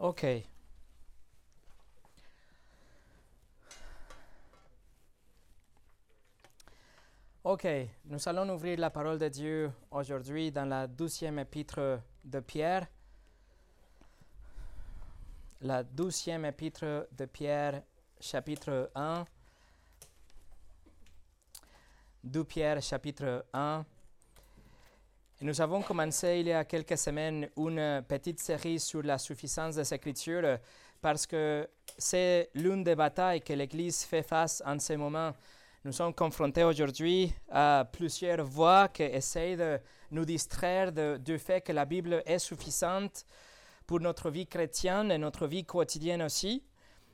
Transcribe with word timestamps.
Ok. 0.00 0.24
Ok, 7.44 7.66
nous 8.06 8.18
allons 8.26 8.48
ouvrir 8.54 8.78
la 8.78 8.88
parole 8.88 9.18
de 9.18 9.28
Dieu 9.28 9.70
aujourd'hui 9.90 10.50
dans 10.50 10.64
la 10.64 10.86
douzième 10.86 11.38
épître 11.40 12.00
de 12.24 12.40
Pierre. 12.40 12.86
La 15.60 15.82
douzième 15.82 16.46
épître 16.46 17.06
de 17.12 17.26
Pierre, 17.26 17.82
chapitre 18.18 18.90
1. 18.94 19.26
2 22.24 22.44
Pierre, 22.44 22.80
chapitre 22.80 23.44
1. 23.52 23.84
Nous 25.42 25.58
avons 25.62 25.80
commencé 25.80 26.40
il 26.40 26.48
y 26.48 26.52
a 26.52 26.66
quelques 26.66 26.98
semaines 26.98 27.48
une 27.56 28.04
petite 28.06 28.40
série 28.40 28.78
sur 28.78 29.02
la 29.02 29.16
suffisance 29.16 29.76
des 29.76 29.94
Écritures 29.94 30.58
parce 31.00 31.26
que 31.26 31.66
c'est 31.96 32.50
l'une 32.52 32.84
des 32.84 32.94
batailles 32.94 33.40
que 33.40 33.54
l'Église 33.54 34.04
fait 34.04 34.22
face 34.22 34.62
en 34.66 34.78
ce 34.78 34.92
moment. 34.92 35.32
Nous 35.82 35.92
sommes 35.92 36.12
confrontés 36.12 36.62
aujourd'hui 36.62 37.32
à 37.50 37.88
plusieurs 37.90 38.44
voix 38.44 38.88
qui 38.88 39.04
essayent 39.04 39.56
de 39.56 39.80
nous 40.10 40.26
distraire 40.26 40.92
du 40.92 41.38
fait 41.38 41.62
que 41.62 41.72
la 41.72 41.86
Bible 41.86 42.22
est 42.26 42.38
suffisante 42.38 43.24
pour 43.86 43.98
notre 43.98 44.28
vie 44.28 44.46
chrétienne 44.46 45.10
et 45.10 45.16
notre 45.16 45.46
vie 45.46 45.64
quotidienne 45.64 46.20
aussi. 46.20 46.62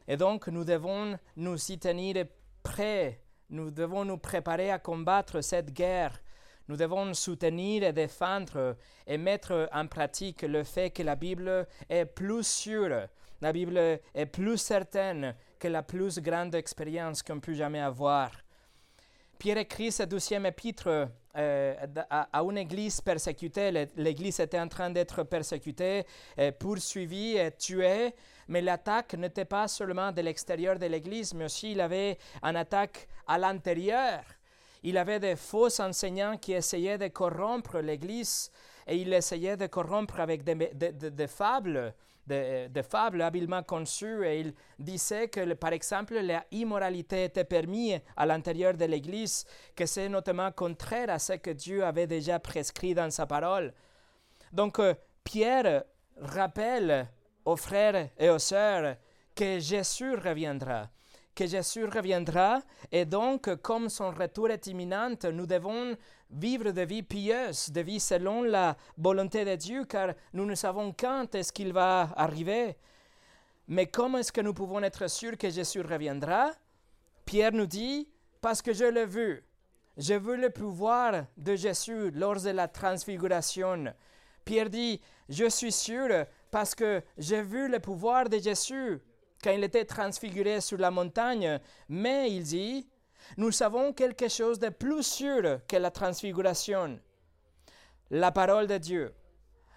Et 0.08 0.16
donc, 0.16 0.48
nous 0.48 0.64
devons 0.64 1.16
nous 1.36 1.70
y 1.70 1.78
tenir 1.78 2.24
prêts. 2.64 3.20
Nous 3.50 3.70
devons 3.70 4.04
nous 4.04 4.18
préparer 4.18 4.72
à 4.72 4.80
combattre 4.80 5.42
cette 5.42 5.72
guerre. 5.72 6.20
Nous 6.68 6.76
devons 6.76 7.14
soutenir 7.14 7.84
et 7.84 7.92
défendre 7.92 8.76
et 9.06 9.18
mettre 9.18 9.68
en 9.72 9.86
pratique 9.86 10.42
le 10.42 10.64
fait 10.64 10.90
que 10.90 11.02
la 11.02 11.14
Bible 11.14 11.66
est 11.88 12.06
plus 12.06 12.46
sûre, 12.46 13.08
la 13.40 13.52
Bible 13.52 13.78
est 13.78 14.26
plus 14.26 14.58
certaine 14.58 15.34
que 15.58 15.68
la 15.68 15.82
plus 15.82 16.20
grande 16.20 16.54
expérience 16.54 17.22
qu'on 17.22 17.40
peut 17.40 17.54
jamais 17.54 17.80
avoir. 17.80 18.30
Pierre 19.38 19.58
écrit 19.58 19.92
ce 19.92 20.04
douzième 20.04 20.46
épître 20.46 21.08
euh, 21.36 21.74
à, 22.08 22.40
une 22.40 22.56
église 22.56 23.00
persécutée. 23.02 23.88
L'église 23.96 24.40
était 24.40 24.58
en 24.58 24.68
train 24.68 24.88
d'être 24.88 25.22
persécutée, 25.24 26.06
euh, 26.38 26.50
poursuivie 26.52 27.36
et 27.36 27.50
tuée, 27.52 28.14
mais 28.48 28.62
l'attaque 28.62 29.12
n'était 29.14 29.44
pas 29.44 29.68
seulement 29.68 30.10
de 30.10 30.22
l'extérieur 30.22 30.78
de 30.78 30.86
l'église, 30.86 31.34
mais 31.34 31.44
aussi 31.44 31.72
il 31.72 31.80
avait 31.82 32.16
une 32.42 32.56
attaque 32.56 33.06
à 33.26 33.36
l'intérieur. 33.36 34.22
Il 34.82 34.98
avait 34.98 35.20
des 35.20 35.36
faux 35.36 35.80
enseignants 35.80 36.36
qui 36.36 36.52
essayaient 36.52 36.98
de 36.98 37.08
corrompre 37.08 37.78
l'Église 37.78 38.50
et 38.86 38.96
il 38.96 39.12
essayait 39.12 39.56
de 39.56 39.66
corrompre 39.66 40.20
avec 40.20 40.44
des, 40.44 41.26
fables, 41.26 41.94
des, 42.26 42.82
fables 42.88 43.22
habilement 43.22 43.62
conçues 43.62 44.24
et 44.24 44.40
il 44.40 44.54
disait 44.78 45.28
que, 45.28 45.54
par 45.54 45.72
exemple, 45.72 46.18
l'immoralité 46.52 47.24
était 47.24 47.44
permise 47.44 48.00
à 48.16 48.26
l'intérieur 48.26 48.74
de 48.74 48.84
l'Église, 48.84 49.44
que 49.74 49.86
c'est 49.86 50.08
notamment 50.08 50.52
contraire 50.52 51.10
à 51.10 51.18
ce 51.18 51.34
que 51.34 51.50
Dieu 51.50 51.84
avait 51.84 52.06
déjà 52.06 52.38
prescrit 52.38 52.94
dans 52.94 53.10
sa 53.10 53.26
parole. 53.26 53.72
Donc, 54.52 54.78
euh, 54.78 54.94
Pierre 55.24 55.82
rappelle 56.20 57.08
aux 57.44 57.56
frères 57.56 58.08
et 58.18 58.30
aux 58.30 58.38
sœurs 58.38 58.96
que 59.34 59.58
Jésus 59.58 60.14
reviendra, 60.14 60.88
que 61.36 61.46
Jésus 61.46 61.84
reviendra, 61.84 62.62
et 62.90 63.04
donc, 63.04 63.54
comme 63.56 63.88
son 63.90 64.10
retour 64.10 64.50
est 64.50 64.66
imminent, 64.66 65.14
nous 65.32 65.46
devons 65.46 65.96
vivre 66.30 66.72
de 66.72 66.80
vie 66.82 67.02
pieuse, 67.02 67.70
de 67.70 67.82
vie 67.82 68.00
selon 68.00 68.42
la 68.42 68.76
volonté 68.96 69.44
de 69.44 69.54
Dieu, 69.54 69.84
car 69.84 70.14
nous 70.32 70.46
ne 70.46 70.54
savons 70.54 70.92
quand 70.98 71.34
est-ce 71.34 71.52
qu'il 71.52 71.72
va 71.72 72.08
arriver. 72.16 72.76
Mais 73.68 73.86
comment 73.86 74.18
est-ce 74.18 74.32
que 74.32 74.40
nous 74.40 74.54
pouvons 74.54 74.82
être 74.82 75.08
sûrs 75.08 75.36
que 75.36 75.50
Jésus 75.50 75.82
reviendra? 75.82 76.52
Pierre 77.24 77.52
nous 77.52 77.66
dit, 77.66 78.08
parce 78.40 78.62
que 78.62 78.72
je 78.72 78.84
l'ai 78.84 79.06
vu. 79.06 79.44
Je 79.98 80.14
veux 80.14 80.36
le 80.36 80.50
pouvoir 80.50 81.26
de 81.36 81.54
Jésus 81.54 82.10
lors 82.12 82.40
de 82.40 82.50
la 82.50 82.68
transfiguration. 82.68 83.92
Pierre 84.44 84.70
dit, 84.70 85.00
je 85.28 85.48
suis 85.48 85.72
sûr 85.72 86.08
parce 86.50 86.74
que 86.74 87.02
j'ai 87.18 87.42
vu 87.42 87.68
le 87.68 87.80
pouvoir 87.80 88.28
de 88.28 88.38
Jésus 88.38 89.00
quand 89.46 89.52
il 89.52 89.62
était 89.62 89.84
transfiguré 89.84 90.60
sur 90.60 90.76
la 90.78 90.90
montagne. 90.90 91.60
Mais 91.88 92.32
il 92.32 92.42
dit, 92.42 92.88
nous 93.36 93.52
savons 93.52 93.92
quelque 93.92 94.28
chose 94.28 94.58
de 94.58 94.70
plus 94.70 95.04
sûr 95.04 95.60
que 95.68 95.76
la 95.76 95.92
transfiguration. 95.92 96.98
La 98.10 98.32
parole 98.32 98.66
de 98.66 98.78
Dieu. 98.78 99.14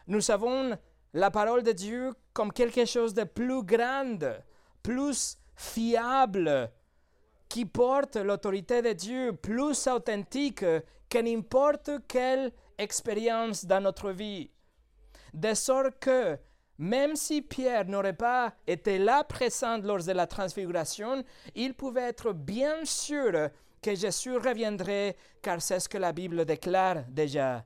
Nous 0.07 0.21
savons 0.21 0.75
la 1.13 1.29
parole 1.29 1.61
de 1.61 1.71
Dieu 1.71 2.13
comme 2.33 2.51
quelque 2.51 2.85
chose 2.85 3.13
de 3.13 3.25
plus 3.25 3.61
grand, 3.61 4.17
plus 4.81 5.37
fiable, 5.55 6.71
qui 7.47 7.65
porte 7.65 8.15
l'autorité 8.15 8.81
de 8.81 8.93
Dieu 8.93 9.33
plus 9.33 9.87
authentique 9.87 10.65
que 11.09 11.17
n'importe 11.19 11.91
quelle 12.07 12.51
expérience 12.79 13.65
dans 13.65 13.81
notre 13.81 14.09
vie. 14.09 14.49
De 15.31 15.53
sorte 15.53 15.99
que, 15.99 16.39
même 16.79 17.17
si 17.17 17.41
Pierre 17.41 17.85
n'aurait 17.85 18.13
pas 18.13 18.53
été 18.65 18.97
là 18.97 19.25
présent 19.25 19.77
lors 19.79 20.01
de 20.01 20.13
la 20.13 20.25
transfiguration, 20.25 21.25
il 21.53 21.73
pouvait 21.73 22.07
être 22.07 22.31
bien 22.31 22.85
sûr 22.85 23.49
que 23.81 23.93
Jésus 23.93 24.37
reviendrait, 24.37 25.17
car 25.41 25.61
c'est 25.61 25.81
ce 25.81 25.89
que 25.89 25.97
la 25.97 26.13
Bible 26.13 26.45
déclare 26.45 27.03
déjà. 27.09 27.65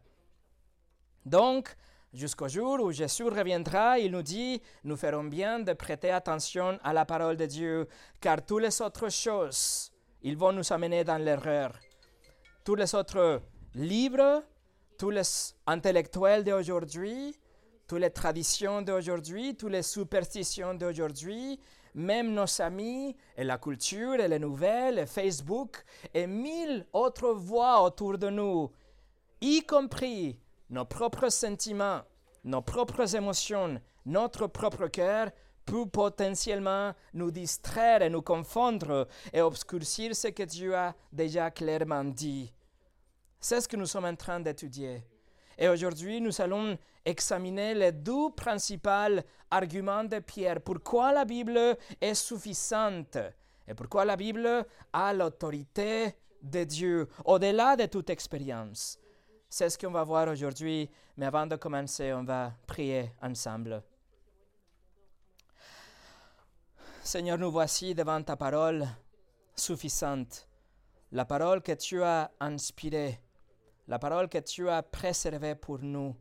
Donc, 1.24 1.76
jusqu'au 2.12 2.48
jour 2.48 2.80
où 2.82 2.92
Jésus 2.92 3.26
reviendra, 3.26 4.00
il 4.00 4.12
nous 4.12 4.24
dit, 4.24 4.60
nous 4.84 4.98
ferons 4.98 5.26
bien 5.26 5.60
de 5.60 5.74
prêter 5.74 6.10
attention 6.10 6.80
à 6.84 6.92
la 6.92 7.06
parole 7.06 7.38
de 7.38 7.46
Dieu, 7.46 7.88
car 8.20 8.44
toutes 8.44 8.64
les 8.64 8.82
autres 8.82 9.10
choses, 9.10 9.92
ils 10.24 10.38
vont 10.38 10.52
nous 10.52 10.74
amener 10.74 11.04
dans 11.04 11.24
l'erreur. 11.24 11.78
Tous 12.64 12.76
les 12.76 12.96
autres 12.96 13.44
livres, 13.76 14.44
tous 14.98 15.12
les 15.12 15.54
intellectuels 15.68 16.44
d'aujourd'hui, 16.44 17.36
toutes 17.88 18.00
les 18.00 18.10
traditions 18.10 18.82
d'aujourd'hui, 18.82 19.56
toutes 19.56 19.72
les 19.72 19.84
superstitions 19.84 20.74
d'aujourd'hui, 20.74 21.60
même 21.96 22.34
nos 22.34 22.62
amis 22.62 23.16
et 23.38 23.44
la 23.44 23.58
culture 23.58 24.16
et 24.16 24.28
les 24.28 24.40
nouvelles, 24.40 25.00
et 25.00 25.06
Facebook 25.06 25.84
et 26.14 26.28
mille 26.28 26.86
autres 26.94 27.34
voix 27.34 27.84
autour 27.84 28.18
de 28.18 28.30
nous, 28.30 28.72
y 29.42 29.62
compris 29.62 30.40
nos 30.70 30.86
propres 30.86 31.30
sentiments, 31.30 32.02
nos 32.44 32.62
propres 32.62 33.16
émotions, 33.16 33.80
notre 34.06 34.48
propre 34.48 34.88
cœur, 34.88 35.30
peut 35.66 35.86
potentiellement 35.86 36.94
nous 37.14 37.32
distraire 37.32 38.02
et 38.02 38.10
nous 38.10 38.22
confondre 38.22 39.08
et 39.32 39.42
obscurcir 39.42 40.16
ce 40.16 40.28
que 40.28 40.44
Dieu 40.44 40.76
a 40.76 40.94
déjà 41.12 41.52
clairement 41.52 42.04
dit. 42.04 42.52
C'est 43.40 43.62
ce 43.62 43.68
que 43.68 43.78
nous 43.78 43.86
sommes 43.86 44.06
en 44.06 44.16
train 44.16 44.40
d'étudier. 44.40 45.04
Et 45.58 45.70
aujourd'hui, 45.70 46.20
nous 46.20 46.42
allons 46.42 46.78
examiner 47.06 47.74
les 47.74 47.92
deux 47.92 48.32
principaux 48.36 49.22
arguments 49.52 50.04
de 50.04 50.20
Pierre. 50.20 50.62
Pourquoi 50.62 51.12
la 51.14 51.26
Bible 51.26 51.78
est 52.02 52.16
suffisante 52.16 53.18
et 53.68 53.74
pourquoi 53.74 54.04
la 54.06 54.16
Bible 54.16 54.66
a 54.92 55.14
l'autorité 55.14 56.16
de 56.42 56.64
Dieu? 56.64 57.08
Au-delà 57.24 57.76
de 57.76 57.86
toute 57.86 58.10
expérience. 58.10 59.00
C'est 59.50 59.70
ce 59.70 59.78
qu'on 59.78 59.92
va 59.92 60.04
voir 60.04 60.28
aujourd'hui, 60.28 60.90
mais 61.16 61.28
avant 61.28 61.46
de 61.46 61.56
commencer, 61.56 62.12
on 62.14 62.24
va 62.24 62.52
prier 62.66 63.12
ensemble. 63.22 63.84
Seigneur, 67.04 67.38
nous 67.38 67.52
voici 67.52 67.94
devant 67.94 68.22
ta 68.24 68.36
parole 68.36 68.88
suffisante, 69.56 70.48
la 71.12 71.26
parole 71.26 71.62
que 71.62 71.74
tu 71.74 72.02
as 72.02 72.32
inspirée, 72.40 73.20
la 73.88 74.00
parole 74.00 74.30
que 74.30 74.38
tu 74.40 74.70
as 74.70 74.82
préservée 74.84 75.56
pour 75.56 75.80
nous. 75.80 76.16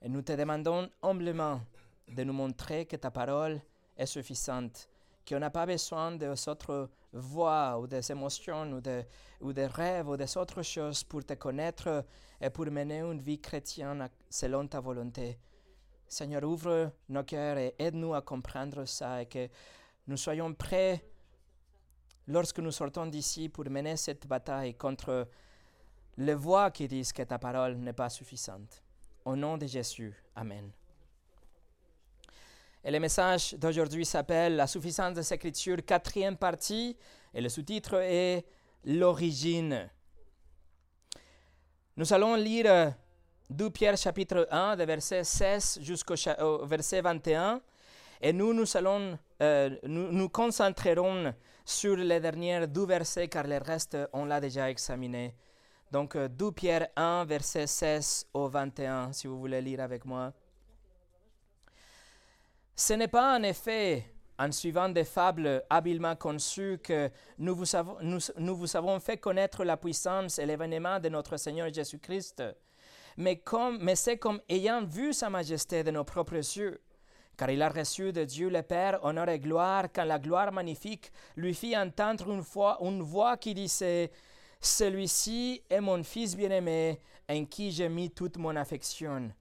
Et 0.00 0.08
nous 0.08 0.22
te 0.22 0.32
demandons 0.32 0.88
humblement 1.02 1.60
de 2.08 2.24
nous 2.24 2.32
montrer 2.32 2.86
que 2.86 2.96
ta 2.96 3.10
parole 3.10 3.60
est 3.96 4.06
suffisante, 4.06 4.88
qu'on 5.28 5.38
n'a 5.38 5.50
pas 5.50 5.66
besoin 5.66 6.12
des 6.12 6.48
autres 6.48 6.90
voix 7.12 7.78
ou 7.78 7.86
des 7.86 8.10
émotions 8.10 8.72
ou, 8.72 8.80
de, 8.80 9.04
ou 9.40 9.52
des 9.52 9.66
rêves 9.66 10.08
ou 10.08 10.16
des 10.16 10.36
autres 10.36 10.62
choses 10.62 11.04
pour 11.04 11.24
te 11.24 11.34
connaître 11.34 12.04
et 12.40 12.50
pour 12.50 12.66
mener 12.66 13.00
une 13.00 13.20
vie 13.20 13.40
chrétienne 13.40 14.08
selon 14.28 14.66
ta 14.66 14.80
volonté. 14.80 15.38
Seigneur, 16.08 16.42
ouvre 16.42 16.90
nos 17.08 17.22
cœurs 17.22 17.58
et 17.58 17.74
aide-nous 17.78 18.14
à 18.14 18.22
comprendre 18.22 18.84
ça 18.86 19.22
et 19.22 19.26
que 19.26 19.48
nous 20.08 20.16
soyons 20.16 20.52
prêts 20.52 21.04
lorsque 22.26 22.58
nous 22.58 22.72
sortons 22.72 23.06
d'ici 23.06 23.48
pour 23.48 23.68
mener 23.70 23.96
cette 23.96 24.26
bataille 24.26 24.74
contre 24.74 25.28
les 26.16 26.34
voix 26.34 26.70
qui 26.70 26.88
disent 26.88 27.12
que 27.12 27.22
ta 27.22 27.38
parole 27.38 27.76
n'est 27.76 27.92
pas 27.92 28.08
suffisante. 28.08 28.82
Au 29.24 29.36
nom 29.36 29.56
de 29.56 29.66
Jésus, 29.66 30.14
Amen. 30.34 30.70
Et 32.84 32.90
le 32.90 32.98
message 32.98 33.54
d'aujourd'hui 33.54 34.04
s'appelle 34.04 34.56
La 34.56 34.66
suffisance 34.66 35.14
des 35.14 35.32
Écritures, 35.32 35.84
quatrième 35.84 36.36
partie, 36.36 36.96
et 37.32 37.40
le 37.40 37.48
sous-titre 37.48 37.94
est 38.02 38.44
L'origine. 38.84 39.88
Nous 41.96 42.12
allons 42.12 42.34
lire 42.34 42.94
2 43.50 43.70
Pierre 43.70 43.96
chapitre 43.96 44.48
1, 44.50 44.76
de 44.76 44.84
verset 44.84 45.22
16 45.22 45.78
jusqu'au 45.82 46.14
verset 46.64 47.00
21. 47.00 47.60
Et 48.20 48.32
nous, 48.32 48.52
nous, 48.52 48.76
allons, 48.76 49.18
euh, 49.40 49.76
nous 49.84 50.10
nous 50.10 50.28
concentrerons 50.28 51.32
sur 51.64 51.96
les 51.96 52.18
derniers 52.18 52.66
deux 52.66 52.86
versets 52.86 53.28
car 53.28 53.46
le 53.46 53.58
reste, 53.58 53.96
on 54.12 54.24
l'a 54.24 54.40
déjà 54.40 54.68
examiné. 54.68 55.34
Donc 55.92 56.16
2 56.16 56.52
Pierre 56.52 56.88
1, 56.96 57.26
verset 57.26 57.66
16 57.66 58.28
au 58.32 58.48
21, 58.48 59.12
si 59.12 59.26
vous 59.26 59.38
voulez 59.38 59.60
lire 59.60 59.80
avec 59.80 60.06
moi. 60.06 60.32
Ce 62.74 62.94
n'est 62.94 63.08
pas 63.08 63.36
en 63.36 63.42
effet 63.42 64.06
en 64.38 64.50
suivant 64.52 64.88
des 64.88 65.04
fables 65.04 65.62
habilement 65.68 66.16
conçues 66.16 66.78
que 66.82 67.10
nous 67.36 67.54
vous, 67.54 67.76
avons, 67.76 67.98
nous, 68.00 68.56
vous 68.56 68.74
avons 68.74 68.98
fait 69.00 69.18
connaître 69.18 69.64
la 69.64 69.76
puissance 69.76 70.38
et 70.38 70.46
l'événement 70.46 70.98
de 70.98 71.10
notre 71.10 71.36
Seigneur 71.36 71.70
Jésus-Christ, 71.70 72.42
mais, 73.18 73.36
comme, 73.36 73.76
mais 73.82 73.94
c'est 73.94 74.16
comme 74.16 74.40
ayant 74.48 74.82
vu 74.86 75.12
sa 75.12 75.28
majesté 75.28 75.84
de 75.84 75.90
nos 75.90 76.04
propres 76.04 76.36
yeux 76.36 76.80
car 77.36 77.50
il 77.50 77.62
a 77.62 77.68
reçu 77.68 78.12
de 78.12 78.24
Dieu 78.24 78.48
le 78.48 78.62
Père 78.62 79.04
honneur 79.04 79.28
et 79.28 79.38
gloire, 79.38 79.86
quand 79.92 80.04
la 80.04 80.18
gloire 80.18 80.52
magnifique 80.52 81.10
lui 81.36 81.54
fit 81.54 81.76
entendre 81.76 82.30
une, 82.30 82.42
fois, 82.42 82.78
une 82.80 83.02
voix 83.02 83.36
qui 83.36 83.54
disait 83.54 84.10
Celui-ci 84.64 85.60
est 85.68 85.80
mon 85.80 86.04
Fils 86.04 86.36
bien-aimé, 86.36 87.00
en 87.28 87.44
qui 87.46 87.72
j'ai 87.72 87.88
mis 87.88 88.10
toute 88.10 88.36
mon 88.36 88.54
affection. 88.54 89.32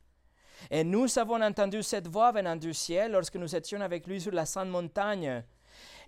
Et 0.71 0.83
nous 0.83 1.19
avons 1.19 1.39
entendu 1.39 1.83
cette 1.83 2.07
voix 2.07 2.31
venant 2.31 2.55
du 2.55 2.73
ciel 2.73 3.11
lorsque 3.11 3.35
nous 3.35 3.55
étions 3.55 3.81
avec 3.81 4.07
lui 4.07 4.19
sur 4.19 4.31
la 4.31 4.47
sainte 4.47 4.69
montagne. 4.69 5.43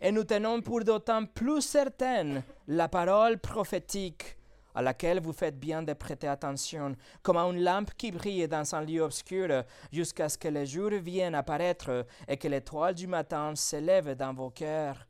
Et 0.01 0.12
nous 0.12 0.24
tenons 0.24 0.62
pour 0.62 0.83
d'autant 0.83 1.25
plus 1.25 1.62
certaine 1.62 2.44
la 2.68 2.89
parole 2.89 3.38
prophétique 3.38 4.36
à 4.74 4.81
laquelle 4.81 5.21
vous 5.21 5.31
faites 5.31 5.60
bien 5.60 5.83
de 5.83 5.94
prêter 5.94 6.27
attention, 6.27 6.95
comme 7.21 7.38
à 7.38 7.44
une 7.44 7.63
lampe 7.63 7.92
qui 7.95 8.12
brille 8.12 8.48
dans 8.48 8.74
un 8.74 8.81
lieu 8.81 9.01
obscur, 9.01 9.63
jusqu'à 9.92 10.27
ce 10.27 10.39
que 10.39 10.48
le 10.48 10.65
jour 10.65 10.89
vienne 10.89 11.36
apparaître 11.36 12.07
et 12.27 12.38
que 12.38 12.48
l'étoile 12.48 12.95
du 12.95 13.06
matin 13.06 13.54
s'élève 13.56 14.15
dans 14.15 14.33
vos 14.33 14.50
cœurs. 14.50 15.07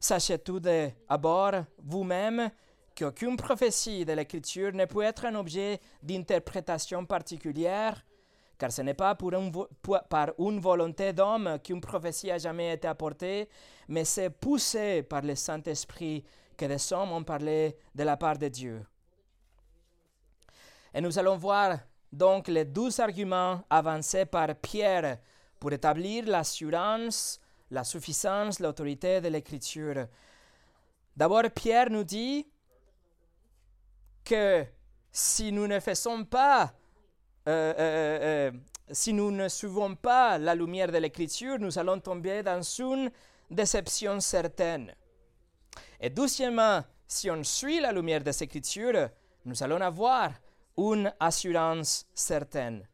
Sachez 0.00 0.38
tout 0.38 0.60
d'abord 0.60 1.52
vous-même 1.82 2.50
qu'aucune 2.96 3.36
prophétie 3.36 4.04
de 4.04 4.12
l'Écriture 4.14 4.72
ne 4.72 4.86
peut 4.86 5.02
être 5.02 5.26
un 5.26 5.34
objet 5.36 5.80
d'interprétation 6.02 7.04
particulière, 7.04 8.04
car 8.58 8.72
ce 8.72 8.80
n'est 8.82 8.94
pas 8.94 9.16
par 10.08 10.30
une 10.38 10.58
volonté 10.58 11.12
d'homme 11.12 11.58
qu'une 11.62 11.80
prophétie 11.80 12.30
a 12.30 12.38
jamais 12.38 12.72
été 12.72 12.88
apportée, 12.88 13.48
mais 13.86 14.04
c'est 14.04 14.30
poussé 14.30 15.02
par 15.02 15.22
le 15.22 15.34
Saint-Esprit 15.34 16.24
que 16.56 16.64
des 16.64 16.92
hommes 16.92 17.12
ont 17.12 17.22
parlé 17.22 17.76
de 17.94 18.02
la 18.02 18.16
part 18.16 18.38
de 18.38 18.48
Dieu. 18.48 18.84
Et 20.94 21.02
nous 21.02 21.18
allons 21.18 21.36
voir 21.36 21.78
donc 22.10 22.48
les 22.48 22.64
douze 22.64 22.98
arguments 22.98 23.62
avancés 23.68 24.24
par 24.24 24.54
Pierre 24.54 25.18
pour 25.60 25.70
établir 25.72 26.24
l'assurance, 26.26 27.38
la 27.70 27.84
suffisance, 27.84 28.58
l'autorité 28.60 29.20
de 29.20 29.28
l'Écriture. 29.28 30.06
D'abord, 31.14 31.42
Pierre 31.54 31.90
nous 31.90 32.04
dit 32.04 32.46
que 34.26 34.66
si 35.10 35.52
nous 35.52 35.66
ne 35.66 35.80
faisons 35.80 36.24
pas, 36.24 36.74
euh, 37.48 37.74
euh, 37.78 38.18
euh, 38.22 38.52
si 38.90 39.12
nous 39.12 39.30
ne 39.30 39.48
suivons 39.48 39.94
pas 39.94 40.36
la 40.36 40.54
lumière 40.54 40.90
de 40.92 40.98
l'Écriture, 40.98 41.58
nous 41.58 41.78
allons 41.78 42.00
tomber 42.00 42.42
dans 42.42 42.60
une 42.60 43.10
déception 43.50 44.20
certaine. 44.20 44.92
Et 46.00 46.10
deuxièmement, 46.10 46.82
si 47.06 47.30
on 47.30 47.42
suit 47.44 47.80
la 47.80 47.92
lumière 47.92 48.22
des 48.22 48.42
Écritures, 48.42 49.08
nous 49.44 49.62
allons 49.62 49.80
avoir 49.80 50.32
une 50.76 51.12
assurance 51.20 52.06
certaine. 52.12 52.86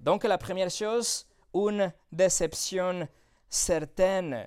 Donc 0.00 0.24
la 0.24 0.38
première 0.38 0.70
chose, 0.70 1.26
une 1.52 1.92
déception 2.12 3.08
certaine. 3.48 4.46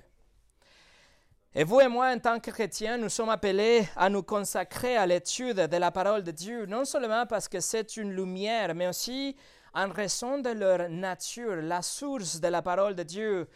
Et 1.54 1.64
vous 1.64 1.80
et 1.80 1.88
moi, 1.88 2.10
en 2.10 2.18
tant 2.18 2.40
que 2.40 2.50
chrétiens, 2.50 2.96
nous 2.96 3.10
sommes 3.10 3.28
appelés 3.28 3.86
à 3.94 4.08
nous 4.08 4.22
consacrer 4.22 4.96
à 4.96 5.04
l'étude 5.04 5.56
de 5.58 5.76
la 5.76 5.90
parole 5.90 6.22
de 6.22 6.30
Dieu, 6.30 6.64
non 6.64 6.86
seulement 6.86 7.26
parce 7.26 7.46
que 7.46 7.60
c'est 7.60 7.98
une 7.98 8.10
lumière, 8.10 8.74
mais 8.74 8.88
aussi 8.88 9.36
en 9.74 9.90
raison 9.90 10.38
de 10.38 10.48
leur 10.48 10.88
nature, 10.88 11.56
la 11.56 11.82
source 11.82 12.40
de 12.40 12.48
la 12.48 12.62
parole 12.62 12.94
de 12.94 13.02
Dieu. 13.02 13.48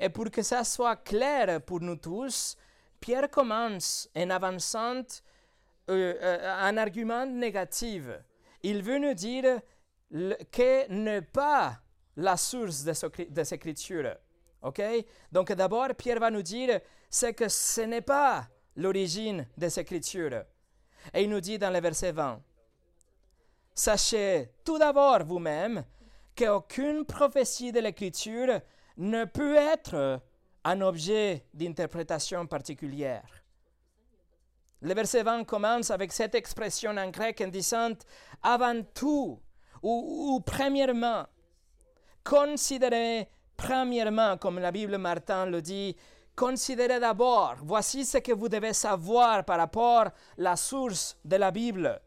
Et 0.00 0.08
pour 0.08 0.30
que 0.30 0.42
ça 0.42 0.64
soit 0.64 0.96
clair 0.96 1.60
pour 1.60 1.80
nous 1.80 1.96
tous, 1.96 2.56
Pierre 2.98 3.30
commence 3.30 4.08
en 4.16 4.30
avançant 4.30 5.02
euh, 5.90 6.14
euh, 6.22 6.56
un 6.62 6.78
argument 6.78 7.26
négatif. 7.26 8.04
Il 8.62 8.82
veut 8.82 8.98
nous 8.98 9.12
dire 9.12 9.60
que 10.50 10.88
n'est 10.90 11.20
pas 11.20 11.78
la 12.16 12.38
source 12.38 12.84
des 12.84 13.52
Écritures. 13.54 14.16
OK? 14.64 14.82
Donc 15.30 15.52
d'abord, 15.52 15.88
Pierre 15.96 16.18
va 16.18 16.30
nous 16.30 16.42
dire 16.42 16.80
c'est 17.08 17.34
que 17.34 17.48
ce 17.48 17.82
n'est 17.82 18.00
pas 18.00 18.48
l'origine 18.76 19.46
des 19.56 19.78
Écritures. 19.78 20.42
Et 21.12 21.22
il 21.22 21.30
nous 21.30 21.40
dit 21.40 21.58
dans 21.58 21.70
le 21.70 21.80
verset 21.80 22.12
20, 22.12 22.42
Sachez 23.74 24.50
tout 24.64 24.78
d'abord 24.78 25.24
vous-même 25.24 25.84
qu'aucune 26.36 27.04
prophétie 27.04 27.72
de 27.72 27.80
l'Écriture 27.80 28.60
ne 28.96 29.24
peut 29.24 29.56
être 29.56 30.20
un 30.64 30.80
objet 30.80 31.44
d'interprétation 31.52 32.46
particulière. 32.46 33.44
Le 34.80 34.94
verset 34.94 35.22
20 35.22 35.44
commence 35.44 35.90
avec 35.90 36.12
cette 36.12 36.34
expression 36.34 36.96
en 36.96 37.10
grec 37.10 37.40
en 37.40 37.48
disant 37.48 37.94
avant 38.42 38.82
tout 38.94 39.40
ou, 39.82 40.40
premièrement. 40.44 41.26
Considérez 42.22 43.28
premièrement, 43.56 44.36
comme 44.36 44.58
la 44.58 44.70
Bible 44.70 44.98
Martin 44.98 45.46
le 45.46 45.62
dit, 45.62 45.96
considérez 46.34 47.00
d'abord. 47.00 47.56
Voici 47.62 48.04
ce 48.04 48.18
que 48.18 48.32
vous 48.32 48.48
devez 48.48 48.72
savoir 48.72 49.44
par 49.44 49.58
rapport 49.58 50.06
à 50.06 50.12
la 50.36 50.56
source 50.56 51.16
de 51.24 51.36
la 51.36 51.50
Bible. 51.50 52.00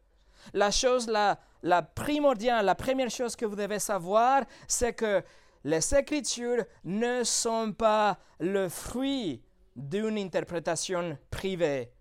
La 0.53 0.71
chose 0.71 1.07
la, 1.07 1.37
la 1.63 1.81
primordiale, 1.81 2.65
la 2.65 2.75
première 2.75 3.09
chose 3.09 3.35
que 3.35 3.45
vous 3.45 3.55
devez 3.55 3.79
savoir, 3.79 4.43
c'est 4.67 4.93
que 4.93 5.23
les 5.63 5.95
Écritures 5.95 6.63
ne 6.83 7.23
sont 7.23 7.73
pas 7.73 8.17
le 8.39 8.69
fruit 8.69 9.43
d'une 9.75 10.17
interprétation 10.17 11.17
privée. 11.29 11.91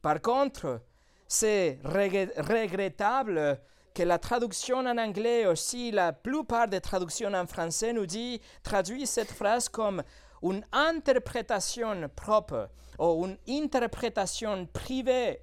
Par 0.00 0.20
contre, 0.20 0.82
c'est 1.26 1.80
regrettable 1.84 3.60
que 3.98 4.04
la 4.04 4.20
traduction 4.20 4.78
en 4.78 4.96
anglais, 4.96 5.44
aussi 5.44 5.90
la 5.90 6.12
plupart 6.12 6.68
des 6.68 6.80
traductions 6.80 7.34
en 7.34 7.48
français, 7.48 7.92
nous 7.92 8.06
dit, 8.06 8.40
traduit 8.62 9.08
cette 9.08 9.32
phrase 9.32 9.68
comme 9.68 10.04
une 10.40 10.64
interprétation 10.70 12.08
propre 12.14 12.68
ou 13.00 13.26
une 13.26 13.38
interprétation 13.64 14.66
privée. 14.66 15.40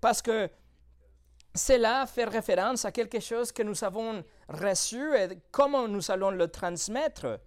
Parce 0.00 0.22
que 0.22 0.48
cela 1.54 2.06
fait 2.06 2.24
référence 2.24 2.86
à 2.86 2.92
quelque 2.92 3.20
chose 3.20 3.52
que 3.52 3.62
nous 3.62 3.84
avons 3.84 4.24
reçu 4.48 5.14
et 5.14 5.28
comment 5.50 5.86
nous 5.86 6.10
allons 6.10 6.30
le 6.30 6.48
transmettre. 6.48 7.40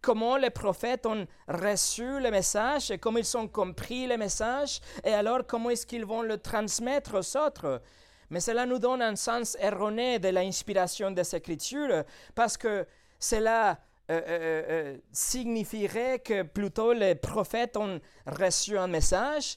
Comment 0.00 0.38
les 0.38 0.48
prophètes 0.48 1.04
ont 1.04 1.26
reçu 1.46 2.20
le 2.20 2.30
message 2.30 2.90
et 2.90 2.96
comment 2.96 3.18
ils 3.18 3.36
ont 3.36 3.48
compris 3.48 4.06
le 4.06 4.16
message 4.16 4.80
et 5.04 5.12
alors 5.12 5.46
comment 5.46 5.68
est-ce 5.68 5.86
qu'ils 5.86 6.06
vont 6.06 6.22
le 6.22 6.38
transmettre 6.38 7.16
aux 7.18 7.36
autres. 7.36 7.82
Mais 8.30 8.40
cela 8.40 8.66
nous 8.66 8.78
donne 8.78 9.02
un 9.02 9.16
sens 9.16 9.56
erroné 9.60 10.18
de 10.18 10.28
l'inspiration 10.28 11.10
des 11.10 11.34
Écritures 11.34 12.04
parce 12.34 12.56
que 12.56 12.86
cela 13.18 13.78
euh, 14.10 14.20
euh, 14.26 14.62
euh, 14.68 14.96
signifierait 15.12 16.20
que 16.20 16.42
plutôt 16.42 16.92
les 16.92 17.14
prophètes 17.14 17.76
ont 17.76 18.00
reçu 18.26 18.78
un 18.78 18.88
message 18.88 19.56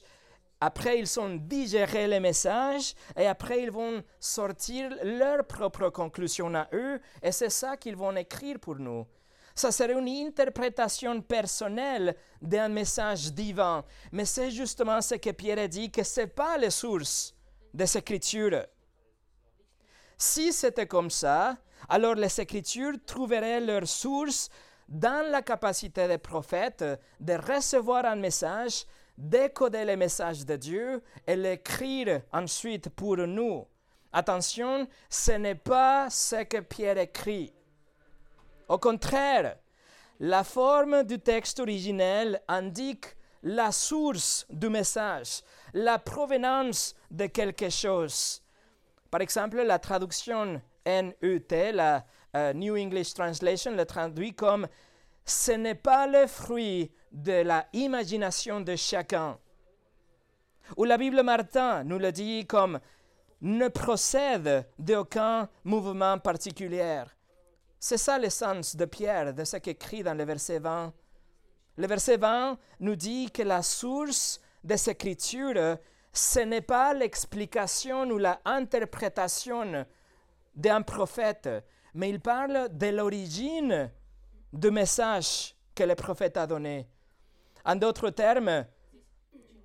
après, 0.60 0.98
ils 0.98 1.20
ont 1.20 1.34
digéré 1.34 2.06
le 2.06 2.20
message 2.20 2.94
et 3.18 3.26
après, 3.26 3.62
ils 3.62 3.70
vont 3.70 4.02
sortir 4.18 4.96
leur 5.02 5.44
propre 5.46 5.90
conclusion 5.90 6.54
à 6.54 6.68
eux 6.72 6.98
et 7.22 7.32
c'est 7.32 7.50
ça 7.50 7.76
qu'ils 7.76 7.96
vont 7.96 8.16
écrire 8.16 8.58
pour 8.58 8.76
nous. 8.76 9.06
Ça 9.54 9.70
serait 9.70 9.92
une 9.92 10.08
interprétation 10.28 11.20
personnelle 11.20 12.16
d'un 12.40 12.70
message 12.70 13.30
divin. 13.32 13.84
Mais 14.10 14.24
c'est 14.24 14.50
justement 14.50 15.02
ce 15.02 15.16
que 15.16 15.32
Pierre 15.32 15.68
dit 15.68 15.90
que 15.90 16.02
ce 16.02 16.22
n'est 16.22 16.26
pas 16.28 16.56
la 16.56 16.70
source 16.70 17.33
des 17.74 17.98
Écritures. 17.98 18.64
Si 20.16 20.52
c'était 20.52 20.86
comme 20.86 21.10
ça, 21.10 21.56
alors 21.88 22.14
les 22.14 22.40
Écritures 22.40 22.94
trouveraient 23.04 23.60
leur 23.60 23.86
source 23.86 24.48
dans 24.88 25.30
la 25.30 25.42
capacité 25.42 26.08
des 26.08 26.18
prophètes 26.18 26.84
de 27.20 27.32
recevoir 27.34 28.06
un 28.06 28.16
message 28.16 28.86
décoder 29.16 29.84
les 29.84 29.96
messages 29.96 30.44
de 30.44 30.56
Dieu 30.56 31.02
et 31.26 31.36
l'écrire 31.36 32.22
ensuite 32.32 32.88
pour 32.90 33.16
nous. 33.16 33.66
Attention, 34.12 34.86
ce 35.08 35.32
n'est 35.32 35.54
pas 35.54 36.08
ce 36.10 36.44
que 36.44 36.60
Pierre 36.60 36.98
écrit. 36.98 37.52
Au 38.68 38.78
contraire, 38.78 39.56
la 40.20 40.44
forme 40.44 41.02
du 41.02 41.18
texte 41.18 41.60
originel 41.60 42.40
indique 42.48 43.06
la 43.44 43.70
source 43.72 44.46
du 44.50 44.68
message, 44.68 45.42
la 45.74 45.98
provenance 45.98 46.94
de 47.10 47.26
quelque 47.26 47.68
chose. 47.68 48.42
Par 49.10 49.20
exemple, 49.20 49.62
la 49.62 49.78
traduction 49.78 50.60
NUT, 50.86 51.46
la 51.72 52.04
euh, 52.34 52.52
New 52.54 52.76
English 52.76 53.14
Translation, 53.14 53.76
le 53.76 53.84
traduit 53.84 54.34
comme 54.34 54.66
ce 55.24 55.52
n'est 55.52 55.74
pas 55.74 56.06
le 56.06 56.26
fruit 56.26 56.90
de 57.12 57.42
la 57.42 57.66
imagination 57.72 58.60
de 58.60 58.76
chacun. 58.76 59.38
Ou 60.76 60.84
la 60.84 60.96
Bible 60.96 61.22
Martin 61.22 61.84
nous 61.84 61.98
le 61.98 62.10
dit 62.12 62.46
comme 62.46 62.80
ne 63.42 63.68
procède 63.68 64.66
d'aucun 64.78 65.48
mouvement 65.64 66.18
particulier. 66.18 67.02
C'est 67.78 67.98
ça 67.98 68.18
l'essence 68.18 68.74
de 68.74 68.86
Pierre, 68.86 69.34
de 69.34 69.44
ce 69.44 69.58
qu'écrit 69.58 70.02
dans 70.02 70.14
le 70.14 70.24
verset 70.24 70.58
20. 70.58 70.94
Le 71.76 71.86
verset 71.86 72.16
20 72.16 72.56
nous 72.80 72.96
dit 72.96 73.30
que 73.30 73.42
la 73.42 73.62
source 73.62 74.40
de 74.62 74.76
ces 74.76 74.92
écritures, 74.92 75.78
ce 76.12 76.40
n'est 76.40 76.60
pas 76.60 76.94
l'explication 76.94 78.08
ou 78.10 78.18
l'interprétation 78.18 79.84
d'un 80.54 80.82
prophète, 80.82 81.48
mais 81.94 82.10
il 82.10 82.20
parle 82.20 82.68
de 82.70 82.86
l'origine 82.86 83.90
du 84.52 84.70
message 84.70 85.56
que 85.74 85.82
le 85.82 85.96
prophète 85.96 86.36
a 86.36 86.46
donné. 86.46 86.86
En 87.64 87.74
d'autres 87.74 88.10
termes, 88.10 88.66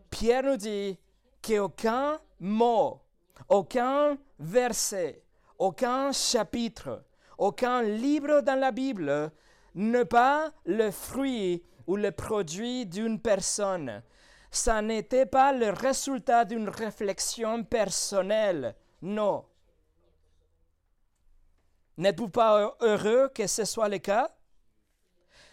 Pierre 0.09 0.43
nous 0.43 0.57
dit 0.57 0.97
qu'aucun 1.41 2.19
mot, 2.39 3.01
aucun 3.47 4.17
verset, 4.39 5.21
aucun 5.59 6.11
chapitre, 6.11 7.03
aucun 7.37 7.83
livre 7.83 8.41
dans 8.41 8.59
la 8.59 8.71
Bible 8.71 9.31
n'est 9.75 10.05
pas 10.05 10.51
le 10.65 10.89
fruit 10.89 11.63
ou 11.89 11.95
le 11.95 12.11
produit 12.11 12.85
d'une 12.85 13.19
personne. 13.19 14.03
Ça 14.51 14.79
n'était 14.79 15.25
pas 15.25 15.51
le 15.51 15.71
résultat 15.71 16.45
d'une 16.45 16.69
réflexion 16.69 17.63
personnelle. 17.63 18.75
Non. 19.01 19.43
N'êtes-vous 21.97 22.29
pas 22.29 22.75
heureux 22.79 23.31
que 23.33 23.47
ce 23.47 23.65
soit 23.65 23.89
le 23.89 23.97
cas? 23.97 24.29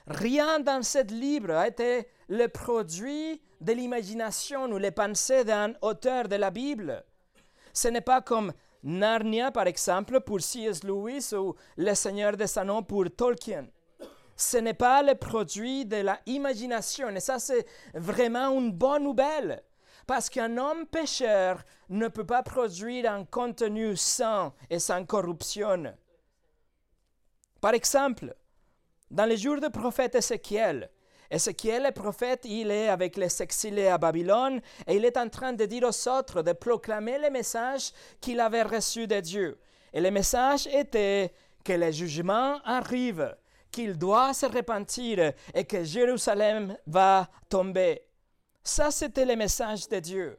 Rien 0.06 0.60
dans 0.60 0.82
ce 0.82 1.02
livre 1.06 1.52
a 1.52 1.68
été 1.68 2.06
le 2.28 2.48
produit 2.48 3.40
de 3.62 3.72
l'imagination 3.72 4.66
ou 4.66 4.76
les 4.76 4.90
pensées 4.90 5.42
d'un 5.42 5.72
auteur 5.80 6.28
de 6.28 6.36
la 6.36 6.50
Bible. 6.50 7.02
Ce 7.72 7.88
n'est 7.88 8.02
pas 8.02 8.20
comme 8.20 8.52
Narnia, 8.82 9.50
par 9.50 9.66
exemple, 9.68 10.20
pour 10.20 10.42
C.S. 10.42 10.84
Lewis 10.84 11.32
ou 11.32 11.54
Le 11.78 11.94
Seigneur 11.94 12.36
des 12.36 12.58
Anneaux 12.58 12.82
pour 12.82 13.06
Tolkien. 13.10 13.68
Ce 14.36 14.58
n'est 14.58 14.74
pas 14.74 15.02
le 15.02 15.14
produit 15.14 15.86
de 15.86 16.04
l'imagination. 16.26 17.08
Et 17.10 17.20
ça, 17.20 17.38
c'est 17.38 17.66
vraiment 17.94 18.50
une 18.50 18.72
bonne 18.72 19.04
nouvelle. 19.04 19.62
Parce 20.06 20.30
qu'un 20.30 20.56
homme 20.56 20.86
pécheur 20.86 21.62
ne 21.88 22.08
peut 22.08 22.26
pas 22.26 22.42
produire 22.42 23.10
un 23.10 23.24
contenu 23.24 23.96
sain 23.96 24.52
et 24.70 24.78
sans 24.78 25.04
corruption. 25.04 25.94
Par 27.60 27.74
exemple, 27.74 28.34
dans 29.10 29.24
les 29.24 29.36
jours 29.36 29.60
du 29.60 29.70
prophète 29.70 30.14
Ézéchiel, 30.14 30.90
Ézéchiel, 31.30 31.82
le 31.82 31.90
prophète, 31.90 32.42
il 32.44 32.70
est 32.70 32.88
avec 32.88 33.16
les 33.16 33.42
exilés 33.42 33.88
à 33.88 33.98
Babylone 33.98 34.60
et 34.86 34.96
il 34.96 35.04
est 35.04 35.16
en 35.16 35.28
train 35.28 35.52
de 35.52 35.64
dire 35.64 35.88
aux 35.88 36.08
autres 36.08 36.42
de 36.42 36.52
proclamer 36.52 37.18
le 37.18 37.30
message 37.30 37.90
qu'il 38.20 38.38
avait 38.38 38.62
reçu 38.62 39.08
de 39.08 39.18
Dieu. 39.18 39.58
Et 39.92 40.00
le 40.00 40.10
message 40.10 40.68
était 40.68 41.32
que 41.64 41.72
le 41.72 41.90
jugement 41.90 42.60
arrive, 42.64 43.34
qu'il 43.70 43.96
doit 43.96 44.32
se 44.34 44.46
repentir 44.46 45.32
et 45.54 45.64
que 45.64 45.84
Jérusalem 45.84 46.76
va 46.86 47.28
tomber. 47.48 48.02
Ça, 48.62 48.90
c'était 48.90 49.24
le 49.24 49.36
message 49.36 49.88
de 49.88 49.98
Dieu. 50.00 50.38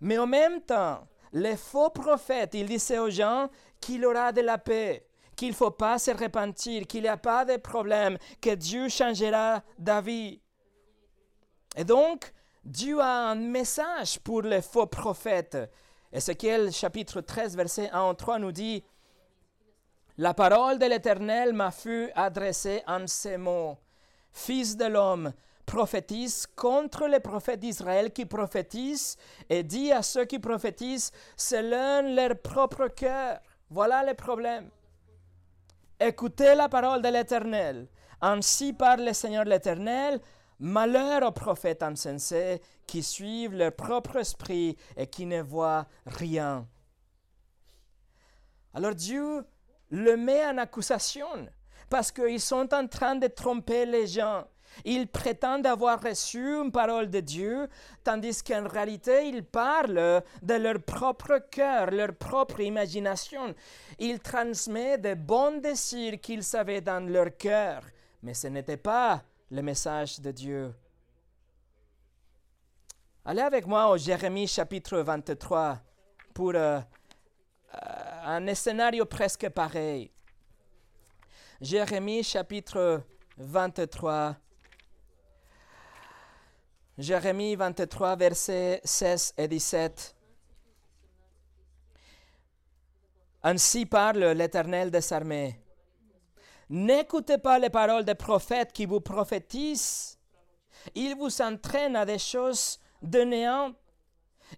Mais 0.00 0.18
en 0.18 0.26
même 0.26 0.60
temps, 0.62 1.06
les 1.32 1.56
faux 1.56 1.90
prophètes, 1.90 2.54
ils 2.54 2.66
disaient 2.66 2.98
aux 2.98 3.10
gens 3.10 3.48
qu'il 3.80 4.04
aura 4.04 4.32
de 4.32 4.40
la 4.40 4.58
paix, 4.58 5.06
qu'il 5.36 5.48
ne 5.48 5.54
faut 5.54 5.70
pas 5.70 5.98
se 5.98 6.10
repentir, 6.10 6.86
qu'il 6.86 7.02
n'y 7.02 7.08
a 7.08 7.16
pas 7.16 7.44
de 7.44 7.56
problème, 7.56 8.18
que 8.40 8.54
Dieu 8.54 8.88
changera 8.88 9.62
d'avis. 9.78 10.40
Et 11.76 11.84
donc, 11.84 12.32
Dieu 12.64 13.00
a 13.00 13.30
un 13.30 13.36
message 13.36 14.18
pour 14.20 14.42
les 14.42 14.62
faux 14.62 14.86
prophètes. 14.86 15.56
Ézéchiel 16.12 16.72
chapitre 16.72 17.20
13, 17.20 17.56
verset 17.56 17.90
1 17.90 18.00
en 18.00 18.14
3 18.14 18.38
nous 18.38 18.52
dit, 18.52 18.84
La 20.20 20.34
parole 20.34 20.78
de 20.78 20.84
l'Éternel 20.84 21.54
m'a 21.54 21.70
fut 21.70 22.10
adressée 22.14 22.82
en 22.86 23.06
ces 23.06 23.38
mots. 23.38 23.78
Fils 24.30 24.76
de 24.76 24.84
l'homme, 24.84 25.32
prophétise 25.64 26.46
contre 26.54 27.06
les 27.06 27.20
prophètes 27.20 27.60
d'Israël 27.60 28.12
qui 28.12 28.26
prophétisent 28.26 29.16
et 29.48 29.62
dit 29.62 29.90
à 29.90 30.02
ceux 30.02 30.26
qui 30.26 30.38
prophétisent 30.38 31.10
selon 31.38 32.14
leur 32.14 32.38
propre 32.38 32.88
cœur. 32.88 33.40
Voilà 33.70 34.04
le 34.04 34.12
problème. 34.12 34.68
Écoutez 35.98 36.54
la 36.54 36.68
parole 36.68 37.00
de 37.00 37.08
l'Éternel. 37.08 37.88
Ainsi 38.20 38.74
parle 38.74 39.06
le 39.06 39.14
Seigneur 39.14 39.46
l'Éternel. 39.46 40.20
Malheur 40.58 41.26
aux 41.26 41.32
prophètes 41.32 41.82
insensés 41.82 42.60
qui 42.86 43.02
suivent 43.02 43.54
leur 43.54 43.72
propre 43.72 44.16
esprit 44.16 44.76
et 44.98 45.06
qui 45.06 45.24
ne 45.24 45.40
voient 45.40 45.86
rien. 46.04 46.68
Alors 48.74 48.94
Dieu 48.94 49.46
le 49.90 50.16
met 50.16 50.44
en 50.46 50.58
accusation 50.58 51.48
parce 51.88 52.12
qu'ils 52.12 52.40
sont 52.40 52.72
en 52.72 52.86
train 52.86 53.16
de 53.16 53.26
tromper 53.26 53.84
les 53.84 54.06
gens. 54.06 54.44
Ils 54.84 55.08
prétendent 55.08 55.66
avoir 55.66 56.00
reçu 56.00 56.38
une 56.38 56.70
parole 56.70 57.10
de 57.10 57.18
Dieu, 57.18 57.68
tandis 58.04 58.40
qu'en 58.42 58.68
réalité, 58.68 59.26
ils 59.26 59.44
parlent 59.44 60.22
de 60.42 60.54
leur 60.54 60.80
propre 60.80 61.38
cœur, 61.50 61.90
leur 61.90 62.14
propre 62.14 62.60
imagination. 62.60 63.54
Ils 63.98 64.20
transmettent 64.20 65.02
de 65.02 65.14
bons 65.14 65.60
désirs 65.60 66.20
qu'ils 66.20 66.56
avaient 66.56 66.80
dans 66.80 67.04
leur 67.04 67.36
cœur, 67.36 67.82
mais 68.22 68.34
ce 68.34 68.46
n'était 68.46 68.76
pas 68.76 69.22
le 69.50 69.62
message 69.62 70.20
de 70.20 70.30
Dieu. 70.30 70.72
Allez 73.24 73.42
avec 73.42 73.66
moi 73.66 73.90
au 73.90 73.98
Jérémie 73.98 74.46
chapitre 74.46 74.98
23 74.98 75.78
pour 76.32 76.52
euh, 76.54 76.80
un 77.72 78.54
scénario 78.54 79.06
presque 79.06 79.48
pareil. 79.48 80.10
Jérémie 81.60 82.22
chapitre 82.22 83.02
23. 83.36 84.36
Jérémie 86.98 87.56
23, 87.56 88.16
versets 88.16 88.80
16 88.84 89.34
et 89.38 89.48
17. 89.48 90.14
Ainsi 93.42 93.86
parle 93.86 94.32
l'Éternel 94.32 94.90
des 94.90 95.12
armées. 95.12 95.60
N'écoutez 96.68 97.38
pas 97.38 97.58
les 97.58 97.70
paroles 97.70 98.04
des 98.04 98.14
prophètes 98.14 98.72
qui 98.72 98.86
vous 98.86 99.00
prophétisent. 99.00 100.18
Ils 100.94 101.16
vous 101.16 101.40
entraînent 101.40 101.96
à 101.96 102.04
des 102.04 102.18
choses 102.18 102.78
de 103.02 103.20
néant. 103.20 103.72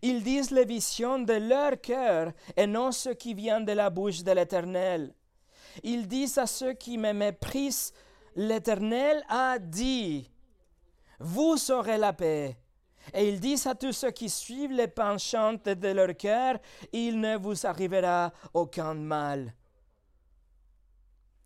Ils 0.01 0.23
disent 0.23 0.51
les 0.51 0.65
visions 0.65 1.19
de 1.19 1.35
leur 1.35 1.81
cœur 1.81 2.33
et 2.57 2.67
non 2.67 2.93
ce 2.93 3.11
qui 3.11 3.35
vient 3.35 3.61
de 3.61 3.73
la 3.73 3.91
bouche 3.91 4.23
de 4.23 4.33
l'Éternel. 4.33 5.15
Ils 5.83 6.09
disent 6.09 6.39
à 6.39 6.47
ceux 6.47 6.73
qui 6.73 6.97
me 6.99 7.13
méprisent, 7.13 7.93
l'Éternel 8.35 9.23
a 9.29 9.59
dit, 9.59 10.31
vous 11.19 11.71
aurez 11.71 11.99
la 11.99 12.13
paix. 12.13 12.57
Et 13.13 13.29
ils 13.29 13.41
disent 13.41 13.67
à 13.67 13.75
tous 13.75 13.93
ceux 13.93 14.11
qui 14.11 14.29
suivent 14.29 14.73
les 14.73 14.89
penchants 14.89 15.55
de 15.65 15.89
leur 15.89 16.17
cœur, 16.17 16.59
il 16.93 17.21
ne 17.21 17.37
vous 17.37 17.67
arrivera 17.67 18.33
aucun 18.55 18.95
mal. 18.95 19.53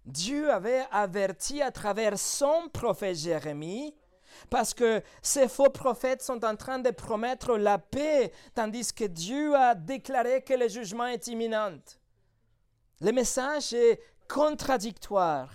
Dieu 0.05 0.53
avait 0.53 0.85
averti 0.93 1.61
à 1.62 1.73
travers 1.73 2.19
son 2.19 2.69
prophète 2.73 3.17
Jérémie, 3.17 3.95
parce 4.50 4.75
que 4.75 5.02
ces 5.23 5.49
faux 5.49 5.71
prophètes 5.71 6.23
sont 6.23 6.45
en 6.45 6.57
train 6.57 6.78
de 6.78 6.90
promettre 6.90 7.57
la 7.57 7.78
paix, 7.78 8.33
tandis 8.55 8.93
que 8.93 9.05
Dieu 9.05 9.55
a 9.55 9.75
déclaré 9.75 10.43
que 10.43 10.55
le 10.55 10.69
jugement 10.69 11.07
est 11.07 11.26
imminent. 11.26 11.78
Le 13.00 13.12
message 13.12 13.73
est 13.75 14.00
contradictoire. 14.28 15.50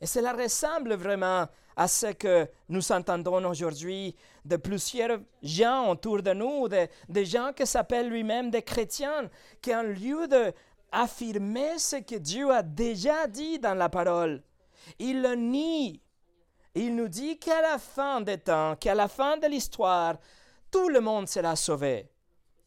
Et 0.00 0.06
cela 0.06 0.32
ressemble 0.32 0.94
vraiment 0.94 1.46
à 1.76 1.88
ce 1.88 2.06
que 2.12 2.48
nous 2.68 2.92
entendons 2.92 3.44
aujourd'hui 3.48 4.14
de 4.44 4.56
plusieurs 4.56 5.18
gens 5.42 5.90
autour 5.90 6.22
de 6.22 6.32
nous, 6.32 6.68
de, 6.68 7.24
gens 7.24 7.52
qui 7.52 7.66
s'appellent 7.66 8.08
lui-même 8.08 8.50
des 8.50 8.62
chrétiens, 8.62 9.28
qui 9.60 9.74
en 9.74 9.82
lieu 9.82 10.28
d'affirmer 10.28 11.78
ce 11.78 11.96
que 11.96 12.16
Dieu 12.16 12.50
a 12.50 12.62
déjà 12.62 13.26
dit 13.26 13.58
dans 13.58 13.74
la 13.74 13.88
parole, 13.88 14.42
ils 14.98 15.20
le 15.20 15.34
nient. 15.34 16.00
Il 16.74 16.96
nous 16.96 17.08
dit 17.08 17.38
qu'à 17.38 17.62
la 17.62 17.78
fin 17.78 18.20
des 18.20 18.38
temps, 18.38 18.76
qu'à 18.76 18.94
la 18.94 19.08
fin 19.08 19.36
de 19.36 19.46
l'histoire, 19.46 20.16
tout 20.70 20.88
le 20.88 21.00
monde 21.00 21.28
sera 21.28 21.54
sauvé, 21.54 22.08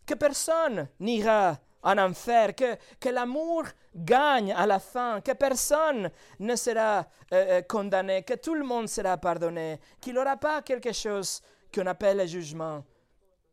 que 0.06 0.14
personne 0.14 0.88
n'ira 1.00 1.58
en 1.84 1.98
enfer, 1.98 2.56
que, 2.56 3.10
l'amour 3.10 3.64
gagne 3.96 4.52
à 4.54 4.66
la 4.66 4.80
fin, 4.80 5.22
que 5.22 5.32
personne 5.34 6.10
ne 6.40 6.56
sera 6.56 7.00
euh, 7.00 7.04
euh, 7.34 7.62
condamné, 7.62 8.24
que 8.24 8.34
tout 8.34 8.56
le 8.56 8.64
monde 8.64 8.88
sera 8.88 9.18
pardonné, 9.18 9.80
qu'il 10.02 10.14
n'y 10.14 10.20
aura 10.20 10.38
pas 10.38 10.62
quelque 10.62 10.92
chose 10.92 11.42
qu'on 11.74 11.86
appelle 11.86 12.18
le 12.18 12.26
jugement. 12.26 12.84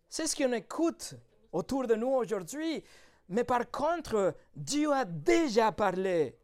C'est 0.08 0.26
ce 0.26 0.36
qu'on 0.36 0.52
écoute 0.52 1.14
autour 1.52 1.86
de 1.86 1.94
nous 1.94 2.10
aujourd'hui. 2.10 2.82
Mais 3.28 3.44
par 3.44 3.70
contre, 3.70 4.34
Dieu 4.54 4.92
a 4.92 5.04
déjà 5.04 5.72
parlé. 5.72 6.36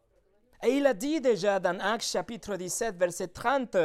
Et 0.62 0.76
il 0.76 0.86
a 0.86 0.94
dit 0.94 1.20
déjà 1.20 1.58
dans 1.58 1.78
Actes 1.80 2.06
chapitre 2.06 2.56
17, 2.56 2.96
verset 2.96 3.28
30, 3.28 3.76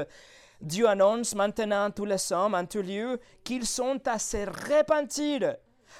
Dieu 0.61 0.87
annonce 0.87 1.33
maintenant 1.35 1.89
tous 1.91 2.05
les 2.05 2.31
hommes 2.31 2.53
en 2.53 2.65
tout 2.65 2.81
lieu 2.81 3.19
qu'ils 3.43 3.65
sont 3.65 4.01
à 4.07 4.19
se 4.19 4.45
repentir 4.45 5.55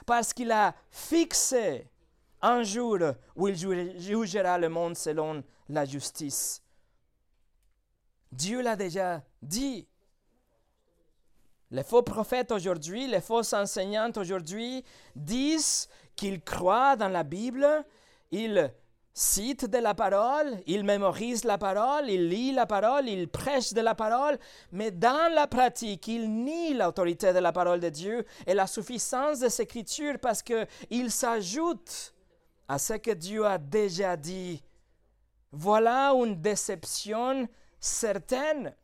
parce 0.06 0.34
qu'il 0.34 0.52
a 0.52 0.76
fixé 0.90 1.88
un 2.42 2.64
jour 2.64 2.98
où 3.36 3.48
il 3.48 3.56
jugera 3.56 4.58
le 4.58 4.70
monde 4.70 4.98
selon 4.98 5.44
la 5.70 5.86
justice. 5.86 6.62
Dieu 8.32 8.62
l'a 8.62 8.76
déjà 8.76 9.24
dit. 9.42 9.88
Les 11.72 11.84
faux 11.84 12.04
prophètes 12.04 12.52
aujourd'hui, 12.52 13.08
les 13.08 13.22
fausses 13.22 13.54
enseignantes 13.54 14.18
aujourd'hui 14.18 14.84
disent 15.16 15.88
qu'ils 16.16 16.42
croient 16.42 16.96
dans 16.96 17.08
la 17.08 17.24
Bible, 17.24 17.68
ils 18.32 18.72
citent 19.18 19.66
de 19.66 19.78
la 19.78 19.94
parole, 19.94 20.62
ils 20.68 20.84
mémorisent 20.84 21.46
la 21.46 21.58
parole, 21.58 22.10
ils 22.10 22.28
lisent 22.28 22.56
la 22.56 22.66
parole, 22.66 23.08
ils 23.08 23.30
prêchent 23.30 23.72
de 23.72 23.80
la 23.80 23.96
parole, 23.96 24.38
mais 24.74 24.92
dans 24.92 25.34
la 25.34 25.48
pratique, 25.48 26.10
ils 26.10 26.30
nient 26.30 26.74
l'autorité 26.74 27.32
de 27.32 27.40
la 27.40 27.54
parole 27.54 27.80
de 27.80 27.88
Dieu 27.88 28.26
et 28.46 28.54
la 28.54 28.68
suffisance 28.68 29.40
de 29.40 29.62
Écritures 29.62 30.20
parce 30.20 30.44
qu'ils 30.44 31.12
s'ajoutent 31.12 32.14
à 32.68 32.78
ce 32.78 32.96
que 32.96 33.12
Dieu 33.12 33.46
a 33.46 33.58
déjà 33.58 34.18
dit. 34.18 34.62
Voilà 35.50 36.12
une 36.12 36.42
déception 36.42 37.48
certaine. 37.80 38.76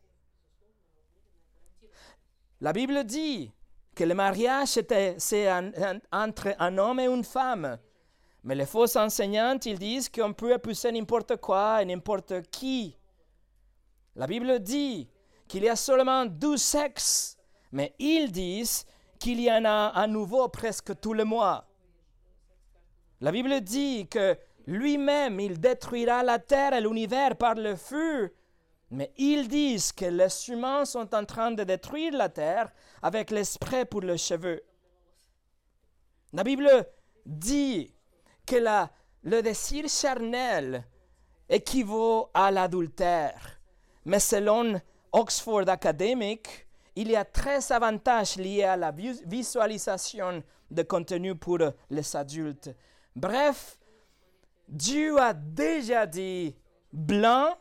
La 2.62 2.72
Bible 2.72 3.04
dit 3.04 3.52
que 3.94 4.04
le 4.04 4.14
mariage 4.14 4.78
c'est 5.18 5.52
entre 6.10 6.54
un 6.58 6.78
homme 6.78 7.00
et 7.00 7.06
une 7.06 7.24
femme. 7.24 7.78
Mais 8.44 8.54
les 8.54 8.66
fausses 8.66 8.96
enseignantes, 8.96 9.66
ils 9.66 9.78
disent 9.78 10.08
qu'on 10.08 10.32
peut 10.32 10.52
épouser 10.52 10.90
n'importe 10.90 11.36
quoi 11.36 11.82
et 11.82 11.84
n'importe 11.84 12.42
qui. 12.50 12.96
La 14.16 14.26
Bible 14.26 14.60
dit 14.60 15.08
qu'il 15.46 15.64
y 15.64 15.68
a 15.68 15.76
seulement 15.76 16.26
douze 16.26 16.62
sexes, 16.62 17.36
mais 17.70 17.94
ils 17.98 18.32
disent 18.32 18.84
qu'il 19.18 19.40
y 19.40 19.50
en 19.50 19.64
a 19.64 19.88
à 19.88 20.06
nouveau 20.06 20.48
presque 20.48 20.98
tous 21.00 21.12
les 21.12 21.24
mois. 21.24 21.68
La 23.20 23.30
Bible 23.30 23.60
dit 23.60 24.08
que 24.08 24.36
lui-même, 24.66 25.38
il 25.38 25.60
détruira 25.60 26.22
la 26.22 26.38
terre 26.38 26.74
et 26.74 26.80
l'univers 26.80 27.36
par 27.36 27.54
le 27.54 27.76
feu 27.76 28.34
mais 28.92 29.10
ils 29.16 29.48
disent 29.48 29.90
que 29.90 30.04
les 30.04 30.50
humains 30.50 30.84
sont 30.84 31.14
en 31.14 31.24
train 31.24 31.50
de 31.50 31.64
détruire 31.64 32.12
la 32.12 32.28
terre 32.28 32.70
avec 33.00 33.30
l'esprit 33.30 33.86
pour 33.86 34.02
le 34.02 34.18
cheveu. 34.18 34.62
La 36.34 36.44
Bible 36.44 36.68
dit 37.24 37.91
que 38.46 38.56
le 39.22 39.42
désir 39.42 39.88
charnel 39.88 40.84
équivaut 41.48 42.30
à 42.34 42.50
l'adultère. 42.50 43.60
Mais 44.04 44.20
selon 44.20 44.80
Oxford 45.12 45.68
Academic, 45.68 46.66
il 46.96 47.10
y 47.10 47.16
a 47.16 47.24
13 47.24 47.70
avantages 47.70 48.36
liés 48.36 48.64
à 48.64 48.76
la 48.76 48.92
visualisation 48.92 50.42
de 50.70 50.82
contenu 50.82 51.34
pour 51.34 51.58
les 51.90 52.16
adultes. 52.16 52.70
Bref, 53.14 53.78
Dieu 54.68 55.18
a 55.18 55.32
déjà 55.32 56.06
dit 56.06 56.56
blanc 56.92 57.56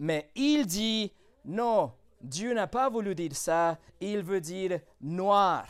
mais 0.00 0.30
il 0.34 0.66
dit, 0.66 1.12
non, 1.44 1.92
Dieu 2.22 2.54
n'a 2.54 2.66
pas 2.66 2.88
voulu 2.88 3.14
dire 3.14 3.36
ça, 3.36 3.78
il 4.00 4.22
veut 4.22 4.40
dire 4.40 4.80
noir. 4.98 5.66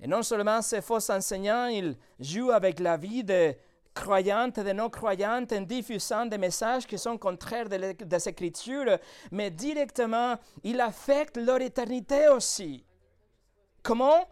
Et 0.00 0.06
non 0.06 0.22
seulement 0.22 0.62
ces 0.62 0.80
faux 0.80 1.10
enseignants, 1.10 1.66
ils 1.66 1.96
jouent 2.20 2.50
avec 2.50 2.78
la 2.80 2.96
vie 2.96 3.24
des 3.24 3.58
croyantes 3.94 4.58
et 4.58 4.64
des 4.64 4.72
non-croyantes 4.72 5.52
en 5.52 5.62
diffusant 5.62 6.26
des 6.26 6.38
messages 6.38 6.86
qui 6.86 6.96
sont 6.98 7.18
contraires 7.18 7.68
des 7.68 8.28
Écritures, 8.28 8.98
mais 9.32 9.50
directement, 9.50 10.36
ils 10.62 10.80
affectent 10.80 11.38
leur 11.38 11.60
éternité 11.60 12.28
aussi. 12.28 12.84
Comment? 13.82 14.28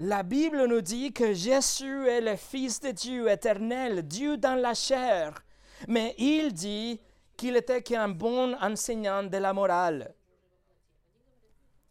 La 0.00 0.24
Bible 0.24 0.66
nous 0.66 0.80
dit 0.80 1.12
que 1.12 1.32
Jésus 1.32 2.08
est 2.08 2.20
le 2.20 2.34
Fils 2.34 2.80
de 2.80 2.90
Dieu 2.90 3.30
éternel, 3.30 4.02
Dieu 4.02 4.36
dans 4.36 4.56
la 4.56 4.74
chair. 4.74 5.44
Mais 5.86 6.16
il 6.18 6.52
dit, 6.52 7.00
qu'il 7.36 7.56
était 7.56 7.82
qu'un 7.82 8.08
bon 8.08 8.54
enseignant 8.60 9.22
de 9.22 9.36
la 9.36 9.52
morale, 9.52 10.14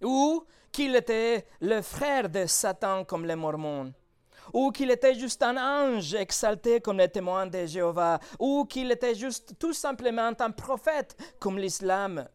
ou 0.01 0.45
qu'il 0.73 0.95
était 0.95 1.45
le 1.61 1.81
frère 1.81 2.27
de 2.27 2.45
Satan 2.45 3.05
comme 3.05 3.25
les 3.25 3.35
Mormons, 3.35 3.93
ou 4.51 4.71
qu'il 4.71 4.91
était 4.91 5.13
juste 5.13 5.41
un 5.43 5.55
ange 5.55 6.13
exalté 6.15 6.81
comme 6.81 6.97
les 6.97 7.07
témoins 7.07 7.47
de 7.47 7.65
Jéhovah, 7.65 8.19
ou 8.39 8.65
qu'il 8.65 8.91
était 8.91 9.15
juste 9.15 9.53
tout 9.57 9.73
simplement 9.73 10.31
un 10.37 10.51
prophète 10.51 11.15
comme 11.39 11.57
l'islam. 11.57 12.27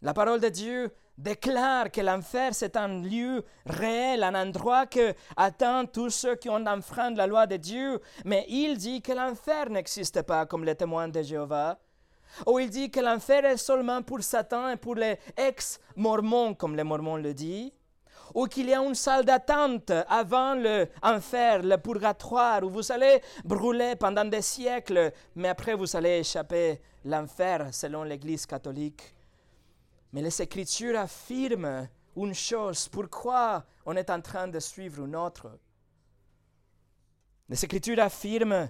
La 0.00 0.14
parole 0.14 0.40
de 0.40 0.48
Dieu 0.48 0.94
déclare 1.18 1.90
que 1.90 2.00
l'enfer, 2.00 2.54
c'est 2.54 2.76
un 2.76 3.02
lieu 3.02 3.44
réel, 3.64 4.22
un 4.22 4.34
endroit 4.34 4.86
que 4.86 5.14
attend 5.36 5.86
tous 5.86 6.10
ceux 6.10 6.36
qui 6.36 6.48
ont 6.48 6.66
enfreint 6.66 7.10
la 7.10 7.26
loi 7.26 7.46
de 7.46 7.56
Dieu. 7.56 8.00
Mais 8.24 8.44
il 8.48 8.76
dit 8.76 9.02
que 9.02 9.12
l'enfer 9.12 9.70
n'existe 9.70 10.22
pas 10.22 10.46
comme 10.46 10.64
les 10.64 10.74
témoins 10.76 11.08
de 11.08 11.22
Jéhovah. 11.22 11.78
Ou 12.46 12.58
il 12.58 12.70
dit 12.70 12.90
que 12.90 13.00
l'enfer 13.00 13.44
est 13.44 13.56
seulement 13.56 14.02
pour 14.02 14.22
Satan 14.22 14.68
et 14.70 14.76
pour 14.76 14.96
les 14.96 15.18
ex-mormons, 15.36 16.54
comme 16.54 16.76
les 16.76 16.84
mormons 16.84 17.16
le 17.16 17.32
disent. 17.32 17.72
Ou 18.34 18.46
qu'il 18.46 18.68
y 18.68 18.74
a 18.74 18.82
une 18.82 18.94
salle 18.94 19.24
d'attente 19.24 19.92
avant 20.08 20.54
l'enfer, 20.54 21.62
le 21.62 21.76
purgatoire, 21.76 22.64
où 22.64 22.70
vous 22.70 22.90
allez 22.90 23.22
brûler 23.44 23.94
pendant 23.94 24.24
des 24.24 24.42
siècles, 24.42 25.12
mais 25.36 25.48
après 25.48 25.74
vous 25.74 25.96
allez 25.96 26.18
échapper 26.18 26.80
l'enfer 27.04 27.72
selon 27.72 28.02
l'Église 28.02 28.44
catholique. 28.44 29.14
Mais 30.12 30.22
les 30.22 30.42
Écritures 30.42 30.98
affirment 30.98 31.88
une 32.16 32.34
chose, 32.34 32.88
pourquoi 32.88 33.64
on 33.84 33.94
est 33.94 34.10
en 34.10 34.20
train 34.20 34.48
de 34.48 34.58
suivre 34.58 35.04
une 35.04 35.14
autre? 35.14 35.58
Les 37.48 37.64
Écritures 37.64 38.00
affirment 38.00 38.68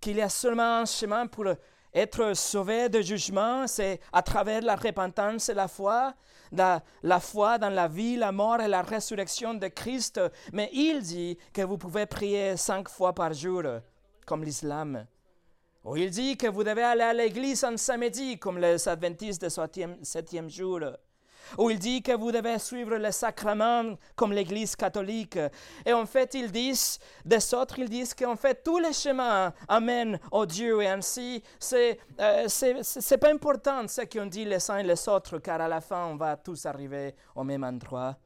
qu'il 0.00 0.18
y 0.18 0.22
a 0.22 0.28
seulement 0.28 0.80
un 0.80 0.86
chemin 0.86 1.26
pour 1.26 1.46
être 1.94 2.34
sauvé 2.34 2.88
de 2.88 3.00
jugement, 3.00 3.66
c'est 3.66 4.00
à 4.12 4.22
travers 4.22 4.62
la 4.62 4.76
repentance 4.76 5.48
et 5.48 5.54
la 5.54 5.68
foi, 5.68 6.14
la, 6.52 6.82
la, 7.02 7.20
foi 7.20 7.58
dans 7.58 7.70
la 7.70 7.88
vie, 7.88 8.16
la 8.16 8.32
mort 8.32 8.60
et 8.60 8.68
la 8.68 8.82
résurrection 8.82 9.54
de 9.54 9.68
Christ. 9.68 10.20
Mais 10.52 10.70
il 10.72 11.02
dit 11.02 11.38
que 11.52 11.62
vous 11.62 11.78
pouvez 11.78 12.06
prier 12.06 12.56
cinq 12.56 12.88
fois 12.88 13.14
par 13.14 13.32
jour, 13.32 13.62
comme 14.26 14.44
l'islam. 14.44 15.06
Ou 15.84 15.96
il 15.96 16.10
dit 16.10 16.36
que 16.36 16.48
vous 16.48 16.64
devez 16.64 16.82
aller 16.82 17.02
à 17.02 17.14
l'église 17.14 17.64
en 17.64 17.76
samedi, 17.76 18.38
comme 18.38 18.58
les 18.58 18.88
adventistes 18.88 19.44
du 19.44 19.86
septième 20.02 20.50
jour. 20.50 20.80
Ou 21.56 21.70
il 21.70 21.78
dit 21.78 22.02
que 22.02 22.12
vous 22.12 22.32
devez 22.32 22.58
suivre 22.58 22.96
les 22.96 23.12
sacrements 23.12 23.96
comme 24.14 24.32
l'église 24.32 24.76
catholique. 24.76 25.38
Et 25.86 25.92
en 25.92 26.06
fait, 26.06 26.34
ils 26.34 26.50
disent, 26.50 26.98
des 27.24 27.54
autres, 27.54 27.78
ils 27.78 27.88
disent 27.88 28.14
qu'en 28.14 28.36
fait, 28.36 28.62
tous 28.62 28.78
les 28.78 28.92
chemins 28.92 29.52
amènent 29.66 30.18
au 30.30 30.44
Dieu. 30.44 30.82
Et 30.82 30.88
ainsi, 30.88 31.42
c'est 31.58 31.98
euh, 32.20 32.46
pas 33.20 33.30
important 33.30 33.86
ce 33.88 34.02
qu'on 34.02 34.26
dit 34.26 34.44
les 34.44 34.70
uns 34.70 34.78
et 34.78 34.82
les 34.82 35.08
autres, 35.08 35.38
car 35.38 35.60
à 35.60 35.68
la 35.68 35.80
fin, 35.80 36.06
on 36.06 36.16
va 36.16 36.36
tous 36.36 36.66
arriver 36.66 37.14
au 37.34 37.44
même 37.44 37.64
endroit. 37.64 38.16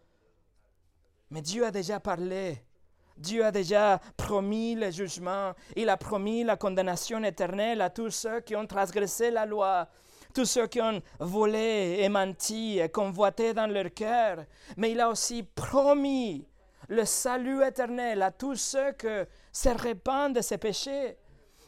Mais 1.31 1.41
Dieu 1.41 1.65
a 1.65 1.71
déjà 1.71 2.01
parlé 2.01 2.63
Dieu 3.17 3.45
a 3.45 3.53
déjà 3.53 4.01
promis 4.17 4.75
le 4.75 4.91
jugement. 4.91 5.53
Il 5.77 5.89
a 5.89 5.97
promis 5.97 6.45
la 6.45 6.57
condamnation 6.57 7.23
éternelle 7.23 7.81
à 7.81 7.91
tous 7.91 8.11
ceux 8.11 8.41
qui 8.41 8.57
ont 8.57 8.67
transgressé 8.67 9.31
la 9.31 9.47
loi, 9.47 9.89
tous 10.33 10.45
ceux 10.45 10.67
qui 10.67 10.81
ont 10.81 11.03
volé 11.21 11.99
et 12.01 12.09
menti 12.09 12.79
et 12.79 12.89
convoité 12.89 13.55
dans 13.55 13.67
leur 13.67 13.93
cœur. 13.93 14.45
Mais 14.77 14.93
il 14.93 15.01
a 15.01 15.09
aussi 15.09 15.43
promis 15.43 16.47
le 16.89 17.05
salut 17.05 17.65
éternel 17.65 18.23
à 18.23 18.31
tous 18.31 18.57
ceux 18.57 18.93
qui 18.93 19.07
se 19.53 19.69
répandent 19.69 20.35
de 20.35 20.41
ses 20.41 20.59
péchés. 20.59 21.17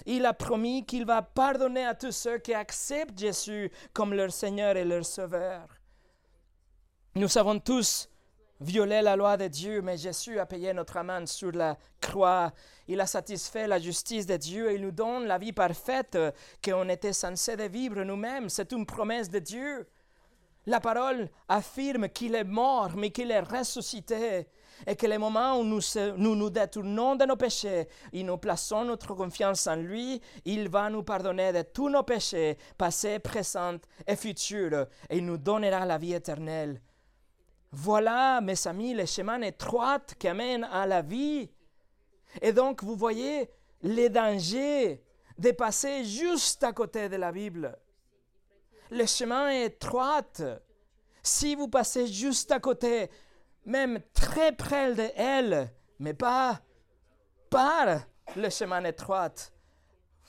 Il 0.07 0.27
a 0.27 0.35
promis 0.35 0.85
qu'il 0.85 1.07
va 1.07 1.23
pardonner 1.23 1.87
à 1.87 1.95
tous 1.95 2.13
ceux 2.13 2.39
qui 2.39 2.53
acceptent 2.53 3.19
Jésus 3.19 3.71
comme 3.93 4.13
leur 4.13 4.33
Seigneur 4.33 4.77
et 4.77 4.85
leur 4.85 5.05
Sauveur. 5.05 5.67
Nous 7.15 7.29
savons 7.29 7.59
tous 7.61 8.09
violé 8.65 9.03
la 9.03 9.15
loi 9.15 9.37
de 9.37 9.47
Dieu, 9.47 9.83
mais 9.83 9.99
Jésus 9.99 10.39
a 10.39 10.47
payé 10.47 10.73
notre 10.73 10.97
amende 10.97 11.29
sur 11.29 11.53
la 11.53 11.77
croix. 12.01 12.53
Il 12.89 13.01
a 13.01 13.07
satisfait 13.07 13.69
la 13.69 13.79
justice 13.79 14.27
de 14.27 14.37
Dieu 14.37 14.71
et 14.71 14.77
il 14.77 14.81
nous 14.81 14.91
donne 14.91 15.27
la 15.27 15.39
vie 15.39 15.53
parfaite 15.53 16.19
qu'on 16.65 16.89
était 16.89 17.13
censé 17.13 17.57
vivre 17.69 18.03
nous-mêmes. 18.03 18.49
C'est 18.49 18.73
une 18.73 18.87
promesse 18.87 19.29
de 19.29 19.39
Dieu. 19.39 19.87
La 20.67 20.81
parole 20.81 21.29
affirme 21.47 22.09
qu'il 22.09 22.35
est 22.35 22.45
mort, 22.45 22.93
mais 22.97 23.11
qu'il 23.11 23.31
est 23.31 23.41
ressuscité. 23.41 24.49
Et 24.87 24.97
que 24.97 25.07
les 25.07 25.19
moments 25.19 25.59
où 25.61 25.65
nous, 25.65 25.81
nous 26.17 26.35
nous 26.35 26.51
détournons 26.51 27.17
de 27.17 27.27
nos 27.27 27.37
péchés 27.37 27.87
et 28.13 28.23
nous 28.23 28.39
plaçons 28.39 28.85
notre 28.85 29.15
confiance 29.15 29.67
en 29.67 29.77
lui, 29.77 30.21
il 30.45 30.69
va 30.69 30.89
nous 30.91 31.03
pardonner 31.03 31.53
de 31.53 31.63
tous 31.63 31.91
nos 31.91 32.03
péchés, 32.03 32.57
passés, 32.77 33.19
présents 33.19 33.79
et 34.07 34.17
futurs, 34.17 34.87
et 35.11 35.19
il 35.19 35.27
nous 35.27 35.39
donnera 35.39 35.85
la 35.85 35.99
vie 35.99 36.15
éternelle. 36.15 36.81
Voilà, 37.77 38.41
mes 38.41 38.69
amis, 38.69 38.95
le 38.95 39.05
chemin 39.05 39.41
étroit 39.43 39.99
qui 40.17 40.29
amène 40.29 40.63
à 40.63 40.87
la 40.87 41.03
vie. 41.03 41.51
Et 42.41 42.53
donc, 42.53 42.85
vous 42.85 42.95
voyez 42.95 43.51
les 43.83 44.09
dangers 44.09 45.03
de 45.37 45.51
passer 45.51 46.05
juste 46.05 46.63
à 46.63 46.73
côté 46.73 47.09
de 47.09 47.17
la 47.17 47.33
Bible. 47.33 47.77
Le 48.93 49.05
chemin 49.07 49.51
est 49.51 49.65
étroit. 49.65 50.23
Si 51.21 51.57
vous 51.57 51.67
passez 51.67 52.07
juste 52.07 52.53
à 52.53 52.61
côté, 52.61 53.11
même 53.67 54.01
très 54.13 54.53
près 54.53 54.95
de 54.95 55.09
elle, 55.17 55.69
mais 55.99 56.15
pas 56.15 56.61
par 57.51 58.03
le 58.37 58.51
chemin 58.51 58.85
étroit, 58.85 59.35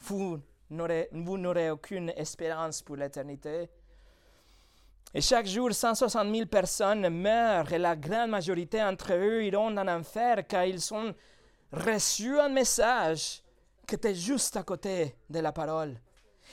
vous 0.02 0.42
n'aurez 0.72 1.70
aucune 1.70 2.10
espérance 2.10 2.82
pour 2.82 2.96
l'éternité. 2.96 3.70
Et 5.18 5.22
chaque 5.22 5.48
jour, 5.48 5.74
160 5.74 6.30
000 6.36 6.46
personnes 6.48 7.08
meurent 7.08 7.72
et 7.72 7.78
la 7.78 7.96
grande 7.96 8.32
majorité 8.32 8.80
d'entre 8.80 9.14
eux 9.14 9.46
iront 9.46 9.78
en 9.78 9.88
enfer 9.88 10.46
car 10.46 10.66
ils 10.66 10.94
ont 10.94 11.16
reçu 11.72 12.38
un 12.38 12.50
message 12.50 13.42
qui 13.88 13.96
était 13.96 14.14
juste 14.14 14.58
à 14.58 14.64
côté 14.64 15.16
de 15.30 15.40
la 15.40 15.54
parole. 15.54 15.98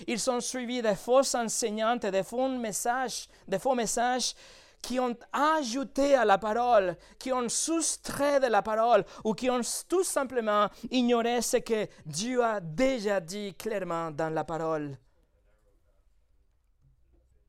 Ils 0.06 0.30
ont 0.30 0.38
suivi 0.38 0.80
des 0.80 0.94
fausses 0.94 1.34
enseignantes, 1.34 2.06
des 2.06 2.22
faux 2.22 2.46
messages, 2.46 3.26
des 3.48 3.58
faux 3.58 3.74
messages 3.74 4.32
qui 4.80 5.00
ont 5.00 5.16
ajouté 5.32 6.14
à 6.14 6.24
la 6.24 6.38
parole, 6.38 6.96
qui 7.18 7.32
ont 7.32 7.48
soustrait 7.48 8.38
de 8.38 8.46
la 8.46 8.62
parole 8.62 9.04
ou 9.24 9.34
qui 9.34 9.50
ont 9.50 9.60
tout 9.88 10.04
simplement 10.04 10.68
ignoré 10.88 11.42
ce 11.42 11.56
que 11.56 11.88
Dieu 12.06 12.44
a 12.44 12.60
déjà 12.60 13.18
dit 13.18 13.54
clairement 13.54 14.12
dans 14.12 14.30
la 14.30 14.44
parole. 14.44 14.96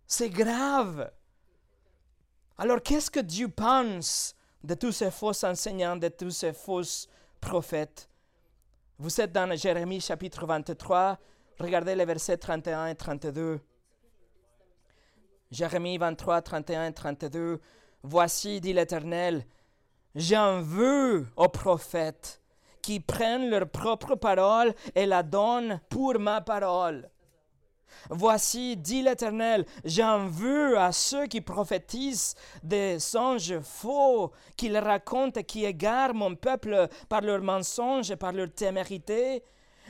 C'est 0.08 0.30
grave. 0.30 1.12
Alors 2.58 2.82
qu'est-ce 2.82 3.10
que 3.10 3.20
Dieu 3.20 3.50
pense 3.50 4.36
de 4.64 4.76
tous 4.76 4.92
ces 4.92 5.12
faux 5.12 5.44
enseignants, 5.44 5.96
de 5.96 6.08
tous 6.08 6.32
ces 6.32 6.54
faux 6.54 6.82
prophètes? 7.42 8.10
Vous 9.00 9.20
êtes 9.20 9.32
dans 9.32 9.56
Jérémie 9.56 10.00
chapitre 10.00 10.46
23, 10.46 11.18
regardez 11.60 11.96
les 11.96 12.06
versets 12.06 12.38
31 12.38 12.88
et 12.88 12.96
32. 12.96 13.60
Jérémie 15.52 15.98
23, 15.98 16.42
31 16.42 16.88
et 16.88 16.94
32. 16.94 17.60
Voici, 18.04 18.60
dit 18.62 18.74
l'Éternel, 18.74 19.46
j'en 20.16 20.62
veux 20.62 21.28
aux 21.36 21.50
prophètes 21.50 22.42
qui 22.82 23.00
prennent 23.00 23.50
leur 23.50 23.70
propre 23.70 24.16
parole 24.16 24.74
et 24.94 25.06
la 25.06 25.24
donnent 25.24 25.80
pour 25.90 26.20
ma 26.20 26.42
parole. 26.42 27.10
Voici, 28.10 28.78
dit 28.78 29.02
l'Éternel, 29.02 29.66
j'en 29.86 30.28
veux 30.28 30.78
à 30.78 30.92
ceux 30.92 31.28
qui 31.28 31.42
prophétisent 31.42 32.36
des 32.64 33.00
songes 33.00 33.60
faux, 33.60 34.32
qu'ils 34.58 34.78
racontent 34.78 35.40
et 35.40 35.44
qui 35.44 35.66
égarent 35.66 36.14
mon 36.14 36.36
peuple 36.36 36.88
par 37.10 37.22
leurs 37.22 37.42
mensonges 37.42 38.12
et 38.12 38.16
par 38.16 38.32
leur 38.32 38.52
témérité. 38.54 39.44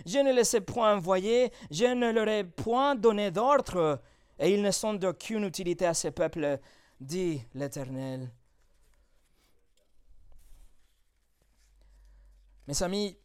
Je 0.06 0.20
ne 0.20 0.34
les 0.34 0.56
ai 0.56 0.62
point 0.62 0.96
envoyés, 0.96 1.52
je 1.70 1.86
ne 1.86 2.12
leur 2.12 2.28
ai 2.28 2.44
point 2.44 2.96
donné 2.96 3.32
d'ordre, 3.32 4.02
et 4.40 4.54
ils 4.54 4.62
ne 4.62 4.72
sont 4.72 4.94
d'aucune 4.94 5.44
utilité 5.44 5.86
à 5.86 5.94
ce 5.94 6.08
peuple, 6.10 6.60
dit 7.00 7.42
l'Éternel. 7.54 8.32
Mes 12.68 12.82
amis, 12.82 13.18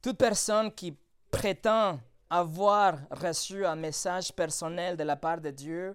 toute 0.00 0.16
personne 0.16 0.72
qui 0.72 0.96
prétend 1.30 1.98
avoir 2.32 2.98
reçu 3.10 3.66
un 3.66 3.76
message 3.76 4.32
personnel 4.32 4.96
de 4.96 5.04
la 5.04 5.16
part 5.16 5.38
de 5.38 5.50
Dieu, 5.50 5.94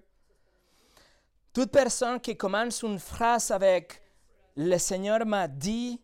toute 1.52 1.72
personne 1.72 2.20
qui 2.20 2.36
commence 2.36 2.82
une 2.82 3.00
phrase 3.00 3.50
avec 3.50 4.00
Le 4.54 4.78
Seigneur 4.78 5.26
m'a 5.26 5.48
dit, 5.48 6.00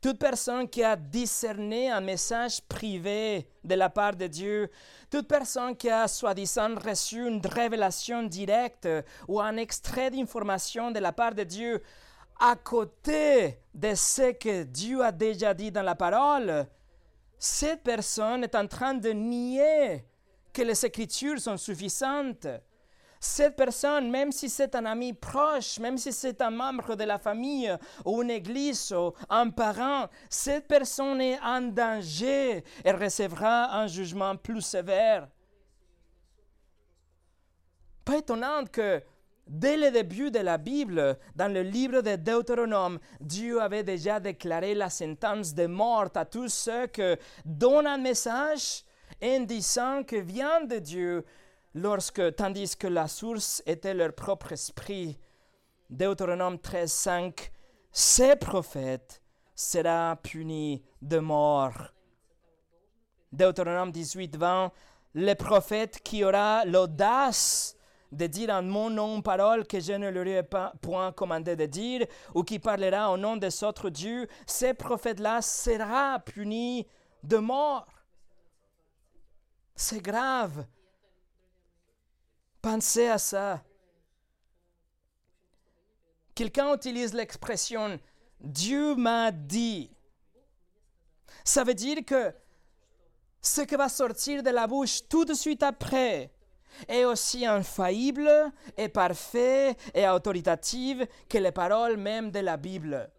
toute 0.00 0.18
personne 0.18 0.68
qui 0.68 0.82
a 0.82 0.96
discerné 0.96 1.90
un 1.90 2.00
message 2.00 2.60
privé 2.62 3.48
de 3.62 3.76
la 3.76 3.88
part 3.88 4.16
de 4.16 4.26
Dieu, 4.26 4.68
toute 5.10 5.28
personne 5.28 5.76
qui 5.76 5.88
a 5.88 6.08
soi-disant 6.08 6.74
reçu 6.74 7.24
une 7.24 7.40
révélation 7.46 8.24
directe 8.24 8.88
ou 9.28 9.40
un 9.40 9.58
extrait 9.58 10.10
d'information 10.10 10.90
de 10.90 10.98
la 10.98 11.12
part 11.12 11.36
de 11.36 11.44
Dieu 11.44 11.82
à 12.40 12.56
côté 12.56 13.60
de 13.72 13.94
ce 13.94 14.32
que 14.32 14.64
Dieu 14.64 15.04
a 15.04 15.12
déjà 15.12 15.54
dit 15.54 15.70
dans 15.70 15.82
la 15.82 15.94
parole, 15.94 16.66
cette 17.38 17.82
personne 17.82 18.44
est 18.44 18.54
en 18.54 18.66
train 18.66 18.94
de 18.94 19.10
nier 19.10 20.04
que 20.52 20.62
les 20.62 20.86
Écritures 20.86 21.38
sont 21.38 21.56
suffisantes. 21.56 22.46
Cette 23.18 23.56
personne, 23.56 24.10
même 24.10 24.30
si 24.30 24.48
c'est 24.48 24.74
un 24.74 24.86
ami 24.86 25.12
proche, 25.12 25.78
même 25.78 25.98
si 25.98 26.12
c'est 26.12 26.40
un 26.40 26.50
membre 26.50 26.94
de 26.94 27.04
la 27.04 27.18
famille 27.18 27.74
ou 28.04 28.22
une 28.22 28.30
église 28.30 28.92
ou 28.92 29.12
un 29.28 29.50
parent, 29.50 30.08
cette 30.28 30.68
personne 30.68 31.20
est 31.20 31.38
en 31.40 31.60
danger 31.62 32.62
et 32.84 32.92
recevra 32.92 33.74
un 33.76 33.86
jugement 33.86 34.36
plus 34.36 34.60
sévère. 34.60 35.28
Pas 38.04 38.18
étonnant 38.18 38.64
que 38.64 39.02
Dès 39.46 39.76
le 39.76 39.92
début 39.92 40.32
de 40.32 40.40
la 40.40 40.58
Bible, 40.58 41.16
dans 41.36 41.52
le 41.52 41.62
livre 41.62 42.00
de 42.00 42.16
Deutéronome, 42.16 42.98
Dieu 43.20 43.60
avait 43.62 43.84
déjà 43.84 44.18
déclaré 44.18 44.74
la 44.74 44.90
sentence 44.90 45.54
de 45.54 45.66
mort 45.66 46.10
à 46.16 46.24
tous 46.24 46.48
ceux 46.48 46.88
qui 46.88 47.14
donnent 47.44 47.86
un 47.86 47.98
message 47.98 48.82
en 49.22 49.40
disant 49.40 50.02
que 50.02 50.16
vient 50.16 50.64
de 50.64 50.78
Dieu, 50.78 51.24
lorsque, 51.74 52.34
tandis 52.34 52.76
que 52.76 52.88
la 52.88 53.06
source 53.06 53.62
était 53.66 53.94
leur 53.94 54.14
propre 54.14 54.52
esprit. 54.52 55.16
Deutéronome 55.88 56.58
13, 56.58 56.90
5, 56.90 57.52
ces 57.92 58.34
prophètes 58.34 59.22
sera 59.54 60.18
puni 60.20 60.82
de 61.00 61.18
mort. 61.18 61.92
Deutéronome 63.30 63.92
18, 63.92 64.36
20, 64.36 64.72
le 65.14 65.34
prophète 65.34 66.00
qui 66.02 66.24
aura 66.24 66.64
l'audace 66.64 67.75
de 68.12 68.26
dire 68.26 68.50
en 68.50 68.62
mon 68.62 68.90
nom 68.90 69.22
parole 69.22 69.66
que 69.66 69.80
je 69.80 69.92
ne 69.92 70.08
leur 70.08 70.26
ai 70.26 70.42
pas 70.42 70.72
point 70.80 71.12
commandé 71.12 71.56
de 71.56 71.66
dire, 71.66 72.06
ou 72.34 72.42
qui 72.42 72.58
parlera 72.58 73.10
au 73.10 73.16
nom 73.16 73.36
des 73.36 73.64
autres 73.64 73.90
dieux, 73.90 74.28
ce 74.46 74.72
prophète-là 74.72 75.42
sera 75.42 76.18
puni 76.20 76.86
de 77.22 77.36
mort. 77.38 77.88
C'est 79.74 80.00
grave. 80.00 80.66
Pensez 82.62 83.08
à 83.08 83.18
ça. 83.18 83.62
Quelqu'un 86.34 86.74
utilise 86.74 87.14
l'expression 87.14 87.98
Dieu 88.40 88.94
m'a 88.94 89.30
dit. 89.32 89.90
Ça 91.44 91.64
veut 91.64 91.74
dire 91.74 92.04
que 92.04 92.34
ce 93.40 93.62
qui 93.62 93.76
va 93.76 93.88
sortir 93.88 94.42
de 94.42 94.50
la 94.50 94.66
bouche 94.66 95.06
tout 95.08 95.24
de 95.24 95.34
suite 95.34 95.62
après, 95.62 96.32
est 96.88 97.04
aussi 97.04 97.46
infaillible 97.46 98.30
et 98.76 98.88
parfait 98.88 99.76
et 99.94 100.08
autoritative 100.08 101.06
que 101.28 101.38
les 101.38 101.52
paroles 101.52 101.96
même 101.96 102.30
de 102.30 102.40
la 102.40 102.56
Bible. 102.56 103.10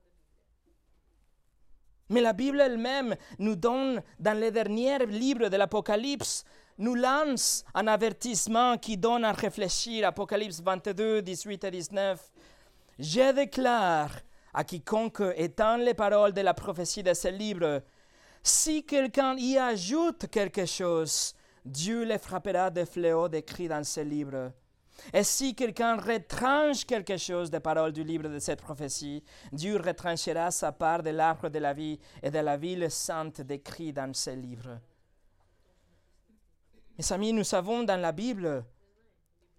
Mais 2.09 2.21
la 2.21 2.33
Bible 2.33 2.61
elle-même 2.61 3.15
nous 3.37 3.55
donne, 3.55 4.01
dans 4.19 4.37
les 4.37 4.51
derniers 4.51 5.05
livres 5.05 5.49
de 5.49 5.57
l'Apocalypse, 5.57 6.45
nous 6.77 6.95
lance 6.95 7.65
un 7.73 7.87
avertissement 7.87 8.77
qui 8.77 8.97
donne 8.97 9.25
à 9.25 9.33
réfléchir. 9.33 10.07
Apocalypse 10.07 10.61
22, 10.61 11.21
18 11.21 11.63
et 11.65 11.71
19. 11.71 12.31
Je 12.99 13.33
déclare 13.33 14.11
à 14.53 14.63
quiconque 14.63 15.21
étend 15.35 15.77
les 15.77 15.93
paroles 15.93 16.33
de 16.33 16.41
la 16.41 16.53
prophétie 16.53 17.03
de 17.03 17.13
ce 17.13 17.27
livre, 17.27 17.83
si 18.41 18.83
quelqu'un 18.83 19.35
y 19.37 19.57
ajoute 19.57 20.27
quelque 20.31 20.65
chose, 20.65 21.35
Dieu 21.67 22.03
les 22.03 22.17
frappera 22.17 22.69
de 22.69 22.85
fléaux 22.85 23.27
décrits 23.27 23.67
dans 23.67 23.83
ce 23.83 23.99
livre. 23.99 24.53
Et 25.13 25.23
si 25.23 25.53
quelqu'un 25.53 25.97
retranche 25.97 26.85
quelque 26.85 27.17
chose 27.17 27.51
des 27.51 27.59
paroles 27.59 27.91
du 27.93 28.03
livre 28.03 28.29
de 28.29 28.39
cette 28.39 28.61
prophétie, 28.61 29.23
Dieu 29.51 29.77
retranchera 29.77 30.49
sa 30.49 30.71
part 30.71 31.03
de 31.03 31.11
l'arbre 31.11 31.49
de 31.49 31.59
la 31.59 31.73
vie 31.73 31.99
et 32.23 32.31
de 32.31 32.39
la 32.39 32.57
ville 32.57 32.89
sainte 32.89 33.41
décrit 33.41 33.93
dans 33.93 34.13
ce 34.13 34.31
livre. 34.31 34.79
Mes 36.97 37.11
amis, 37.11 37.33
nous 37.33 37.43
savons 37.43 37.83
dans 37.83 37.99
la 37.99 38.11
Bible 38.11 38.65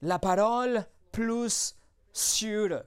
la 0.03 0.19
parole 0.19 0.85
plus 1.13 1.77
sûre. 2.13 2.83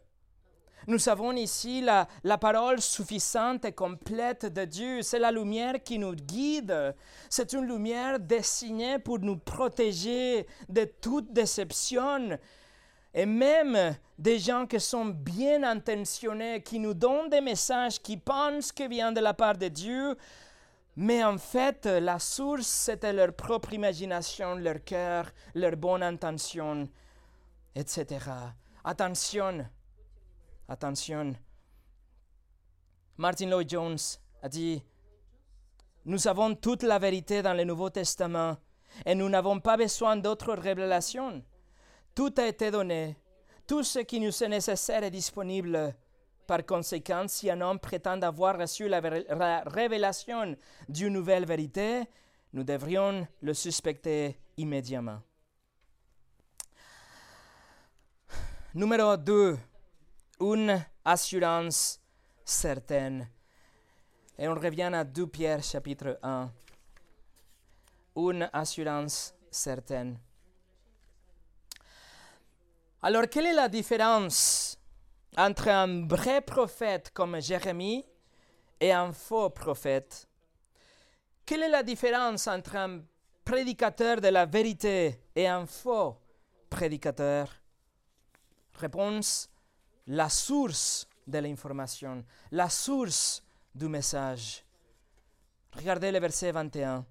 Nous 0.87 1.09
avons 1.09 1.31
ici 1.33 1.81
la, 1.81 2.37
parole 2.37 2.81
suffisante 2.81 3.65
et 3.65 3.71
complète 3.71 4.47
de 4.47 4.65
Dieu. 4.65 5.01
C'est 5.03 5.19
la 5.19 5.31
lumière 5.31 5.83
qui 5.83 5.99
nous 5.99 6.15
guide. 6.15 6.95
C'est 7.29 7.53
une 7.53 7.65
lumière 7.65 8.19
destinée 8.19 8.97
pour 8.97 9.19
nous 9.19 9.37
protéger 9.37 10.47
de 10.67 10.85
toute 10.85 11.31
déception. 11.31 12.37
Et 13.13 13.25
même 13.25 13.95
des 14.17 14.39
gens 14.39 14.65
qui 14.65 14.79
sont 14.79 15.05
bien 15.05 15.63
intentionnés, 15.63 16.63
qui 16.63 16.79
nous 16.79 16.93
donnent 16.93 17.29
des 17.29 17.41
messages, 17.41 18.01
qui 18.01 18.17
pensent 18.17 18.71
qu'ils 18.71 18.89
viennent 18.89 19.13
de 19.13 19.19
la 19.19 19.33
part 19.33 19.57
de 19.57 19.67
Dieu, 19.67 20.15
mais 20.95 21.23
en 21.23 21.37
fait, 21.37 21.85
la 21.85 22.19
source, 22.19 22.67
c'était 22.67 23.13
leur 23.13 23.33
propre 23.33 23.73
imagination, 23.73 24.55
leur 24.55 24.83
cœur, 24.83 25.31
leur 25.55 25.75
bonne 25.77 26.03
intention, 26.03 26.87
etc. 27.75 28.19
Attention, 28.83 29.65
Attention. 30.71 31.35
Martin 33.17 33.49
Lloyd 33.49 33.69
Jones 33.69 33.97
a 34.41 34.47
dit 34.47 34.81
Nous 36.05 36.29
avons 36.29 36.55
toute 36.55 36.83
la 36.83 36.97
vérité 36.97 37.41
dans 37.41 37.53
le 37.53 37.65
Nouveau 37.65 37.89
Testament 37.89 38.55
et 39.05 39.13
nous 39.13 39.27
n'avons 39.27 39.59
pas 39.59 39.75
besoin 39.75 40.15
d'autres 40.15 40.53
révélations. 40.53 41.43
Tout 42.15 42.33
a 42.37 42.47
été 42.47 42.71
donné. 42.71 43.17
Tout 43.67 43.83
ce 43.83 43.99
qui 43.99 44.21
nous 44.21 44.31
est 44.41 44.47
nécessaire 44.47 45.03
est 45.03 45.11
disponible. 45.11 45.93
Par 46.47 46.65
conséquent, 46.65 47.25
si 47.27 47.51
un 47.51 47.59
homme 47.59 47.79
prétend 47.79 48.21
avoir 48.21 48.57
reçu 48.57 48.87
la, 48.87 49.01
la 49.01 49.63
révélation 49.65 50.55
d'une 50.87 51.11
nouvelle 51.11 51.45
vérité, 51.45 52.03
nous 52.53 52.63
devrions 52.63 53.27
le 53.41 53.53
suspecter 53.53 54.39
immédiatement. 54.55 55.21
Numéro 58.73 59.17
2. 59.17 59.57
Une 60.41 60.83
assurance 61.05 62.01
certaine. 62.43 63.29
Et 64.39 64.47
on 64.47 64.55
revient 64.55 64.89
à 64.91 65.03
2 65.03 65.27
Pierre 65.27 65.63
chapitre 65.63 66.17
1. 66.23 66.51
Une 68.15 68.49
assurance 68.51 69.35
certaine. 69.51 70.17
Alors, 73.03 73.29
quelle 73.29 73.45
est 73.45 73.53
la 73.53 73.69
différence 73.69 74.79
entre 75.37 75.67
un 75.67 76.07
vrai 76.07 76.41
prophète 76.41 77.11
comme 77.13 77.39
Jérémie 77.39 78.03
et 78.79 78.91
un 78.91 79.13
faux 79.13 79.51
prophète? 79.51 80.27
Quelle 81.45 81.61
est 81.61 81.69
la 81.69 81.83
différence 81.83 82.47
entre 82.47 82.77
un 82.77 83.01
prédicateur 83.45 84.19
de 84.19 84.29
la 84.29 84.47
vérité 84.47 85.21
et 85.35 85.47
un 85.47 85.67
faux 85.67 86.17
prédicateur? 86.67 87.47
Réponse, 88.73 89.50
la 90.11 90.27
source 90.27 91.07
de 91.25 91.37
l'information, 91.39 92.25
la 92.51 92.69
source 92.69 93.41
du 93.73 93.87
message. 93.87 94.65
Regardez 95.73 96.11
le 96.11 96.19
verset 96.19 96.51
21. 96.51 97.05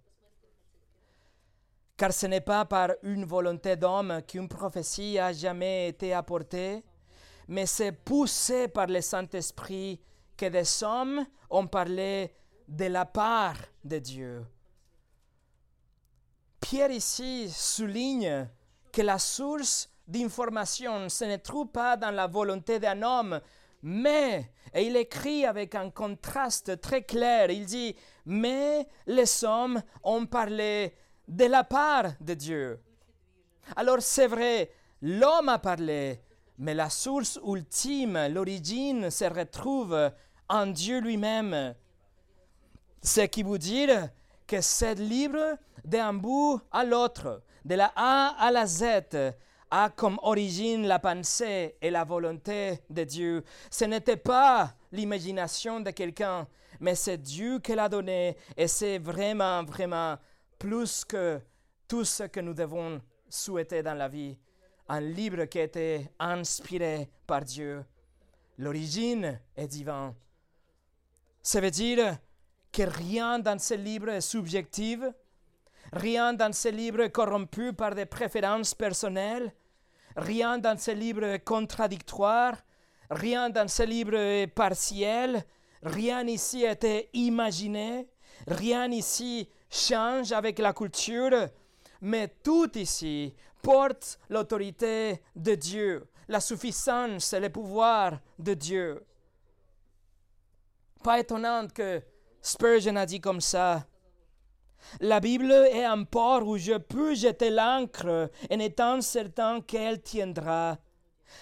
Car 1.97 2.13
ce 2.13 2.27
n'est 2.27 2.43
pas 2.43 2.67
par 2.67 2.91
une 3.03 3.25
volonté 3.25 3.75
d'homme 3.77 4.21
qu'une 4.29 4.49
prophétie 4.49 5.19
a 5.19 5.33
jamais 5.33 5.89
été 5.89 6.13
apportée, 6.13 6.85
mais 7.49 7.65
c'est 7.65 7.93
poussé 7.93 8.69
par 8.69 8.87
le 8.87 9.01
Saint-Esprit 9.01 9.99
que 10.37 10.47
des 10.47 10.85
hommes 10.85 11.25
ont 11.49 11.67
parlé 11.67 12.35
de 12.69 12.85
la 12.85 13.07
part 13.07 13.57
de 13.83 13.99
Dieu. 13.99 14.47
Pierre 16.61 16.91
ici 16.91 17.49
souligne 17.49 18.47
que 18.93 19.01
la 19.01 19.19
source 19.19 19.89
d'information 20.11 21.09
ce 21.09 21.25
ne 21.25 21.37
trouve 21.37 21.69
pas 21.69 21.97
dans 21.97 22.11
la 22.11 22.27
volonté 22.27 22.79
d'un 22.79 23.03
homme, 23.03 23.41
mais, 23.83 24.51
et 24.75 24.87
il 24.87 24.97
écrit 24.97 25.47
avec 25.47 25.75
un 25.75 25.91
contraste 25.91 26.81
très 26.81 27.03
clair, 27.03 27.51
il 27.51 27.65
dit, 27.65 27.97
mais 28.27 28.87
les 29.07 29.45
hommes 29.45 29.83
ont 30.03 30.27
parlé 30.27 30.95
de 31.27 31.45
la 31.45 31.65
part 31.65 32.13
de 32.21 32.35
Dieu. 32.35 32.81
Alors 33.77 34.01
c'est 34.01 34.27
vrai, 34.27 34.71
l'homme 35.01 35.49
a 35.49 35.59
parlé, 35.59 36.21
mais 36.59 36.75
la 36.75 36.91
source 36.91 37.39
ultime, 37.47 38.19
l'origine 38.29 39.11
se 39.11 39.25
retrouve 39.25 40.11
en 40.49 40.67
Dieu 40.67 41.01
lui-même. 41.01 41.75
Ce 43.03 43.23
qui 43.23 43.43
veut 43.43 43.59
dire 43.59 44.11
que 44.47 44.61
c'est 44.61 44.97
libre 44.97 45.57
d'un 45.85 46.13
bout 46.13 46.61
à 46.71 46.85
l'autre, 46.85 47.43
de 47.65 47.77
la 47.77 47.93
A 47.97 48.35
à 48.39 48.51
la 48.51 48.67
Z, 48.67 48.85
a 49.71 49.91
comme 49.91 50.19
origine 50.23 50.87
la 50.87 50.99
pensée 50.99 51.77
et 51.81 51.91
la 51.91 52.05
volonté 52.05 52.81
de 52.91 53.05
Dieu. 53.05 53.45
Ce 53.71 53.85
n'était 53.85 54.17
pas 54.17 54.75
l'imagination 54.93 55.81
de 55.81 55.91
quelqu'un, 55.91 56.47
mais 56.81 56.95
c'est 56.95 57.19
Dieu 57.19 57.59
qui 57.61 57.75
l'a 57.75 57.89
donné 57.89 58.37
et 58.57 58.67
c'est 58.67 58.99
vraiment, 58.99 59.63
vraiment 59.65 60.17
plus 60.59 61.05
que 61.05 61.41
tout 61.87 62.05
ce 62.05 62.25
que 62.25 62.41
nous 62.41 62.55
devons 62.55 63.01
souhaiter 63.29 63.83
dans 63.83 63.95
la 63.95 64.09
vie. 64.09 64.37
Un 64.89 65.01
livre 65.01 65.45
qui 65.45 65.61
a 65.61 65.65
été 65.65 66.11
inspiré 66.19 67.09
par 67.27 67.45
Dieu. 67.45 67.85
L'origine 68.59 69.41
est 69.57 69.69
divine. 69.69 70.15
Ça 71.43 71.61
veut 71.61 71.71
dire 71.71 72.19
que 72.73 72.83
rien 72.83 73.39
dans 73.39 73.59
ce 73.59 73.75
livre 73.75 74.11
est 74.11 74.21
subjectif, 74.21 75.01
rien 75.93 76.33
dans 76.33 76.53
ce 76.53 76.69
livre 76.69 77.01
est 77.01 77.11
corrompu 77.11 77.73
par 77.73 77.95
des 77.95 78.07
préférences 78.07 78.75
personnelles, 78.75 79.53
Rien 80.17 80.59
dans 80.59 80.79
ce 80.79 80.91
livre 80.91 81.25
est 81.25 81.45
contradictoire, 81.45 82.55
rien 83.11 83.51
dans 83.51 83.69
ce 83.69 83.83
livre 83.83 84.15
est 84.15 84.47
partiel, 84.49 85.45
rien 85.83 86.27
ici 86.27 86.65
été 86.65 87.11
imaginé, 87.13 88.09
rien 88.47 88.91
ici 88.91 89.49
change 89.71 90.33
avec 90.33 90.59
la 90.59 90.73
culture, 90.73 91.49
mais 92.01 92.29
tout 92.43 92.77
ici 92.77 93.35
porte 93.63 94.19
l'autorité 94.29 95.23
de 95.37 95.55
Dieu, 95.55 96.09
la 96.29 96.41
suffisance 96.41 97.33
et 97.33 97.41
le 97.41 97.51
pouvoir 97.51 98.19
de 98.39 98.55
Dieu. 98.55 99.05
Pas 101.03 101.21
étonnant 101.21 101.67
que 101.69 102.03
Spurgeon 102.43 102.97
a 102.97 103.07
dit 103.07 103.21
comme 103.21 103.41
ça, 103.41 103.87
la 105.01 105.21
Bible 105.21 105.53
est 105.53 105.85
un 105.85 106.05
port 106.05 106.47
où 106.47 106.57
je 106.57 106.77
peux 106.77 107.15
jeter 107.15 107.51
l'encre 107.51 108.31
en 108.51 108.59
étant 108.59 109.01
certain 109.01 109.61
qu'elle 109.61 110.03
tiendra. 110.03 110.79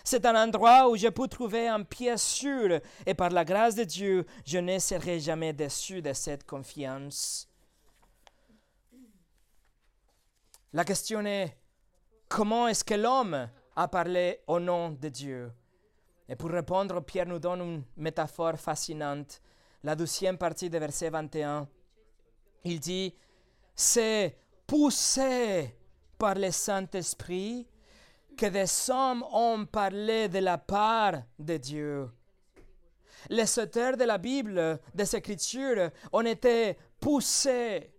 C'est 0.04 0.26
un 0.26 0.34
endroit 0.34 0.88
où 0.88 0.96
je 0.96 1.08
peux 1.08 1.28
trouver 1.28 1.68
un 1.68 1.82
pied 1.82 2.16
sûr 2.16 2.80
et 3.06 3.14
par 3.14 3.30
la 3.30 3.44
grâce 3.44 3.74
de 3.74 3.84
Dieu, 3.84 4.26
je 4.44 4.58
ne 4.58 4.78
serai 4.78 5.20
jamais 5.20 5.52
déçu 5.52 6.02
de 6.02 6.12
cette 6.12 6.44
confiance. 6.44 7.48
La 10.72 10.84
question 10.84 11.24
est, 11.24 11.56
comment 12.28 12.68
est-ce 12.68 12.84
que 12.84 12.94
l'homme 12.94 13.48
a 13.74 13.88
parlé 13.88 14.40
au 14.46 14.60
nom 14.60 14.90
de 14.90 15.08
Dieu? 15.08 15.50
Et 16.28 16.36
pour 16.36 16.50
répondre, 16.50 17.00
Pierre 17.00 17.26
nous 17.26 17.38
donne 17.38 17.62
une 17.62 17.84
métaphore 17.96 18.58
fascinante. 18.58 19.40
La 19.82 19.96
deuxième 19.96 20.36
partie 20.36 20.68
du 20.68 20.78
verset 20.78 21.08
21. 21.08 21.66
Il 22.64 22.80
dit, 22.80 23.14
c'est 23.80 24.36
poussé 24.66 25.72
par 26.18 26.34
le 26.34 26.50
Saint-Esprit 26.50 27.68
que 28.36 28.46
des 28.46 28.90
hommes 28.90 29.24
ont 29.32 29.66
parlé 29.66 30.28
de 30.28 30.40
la 30.40 30.58
part 30.58 31.22
de 31.38 31.56
Dieu. 31.58 32.10
Les 33.30 33.56
auteurs 33.56 33.96
de 33.96 34.02
la 34.02 34.18
Bible, 34.18 34.80
des 34.92 35.14
Écritures, 35.14 35.90
ont 36.12 36.26
été 36.26 36.76
poussés. 36.98 37.92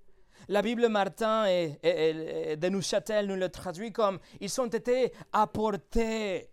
La 0.50 0.62
Bible 0.62 0.90
Martin 0.90 1.46
et, 1.48 2.58
de 2.58 2.70
Neuchâtel 2.70 3.28
nous 3.28 3.38
le 3.38 3.48
traduit 3.48 3.94
comme 3.94 4.20
ils 4.42 4.60
ont 4.60 4.68
été 4.68 5.14
apportés. 5.32 6.50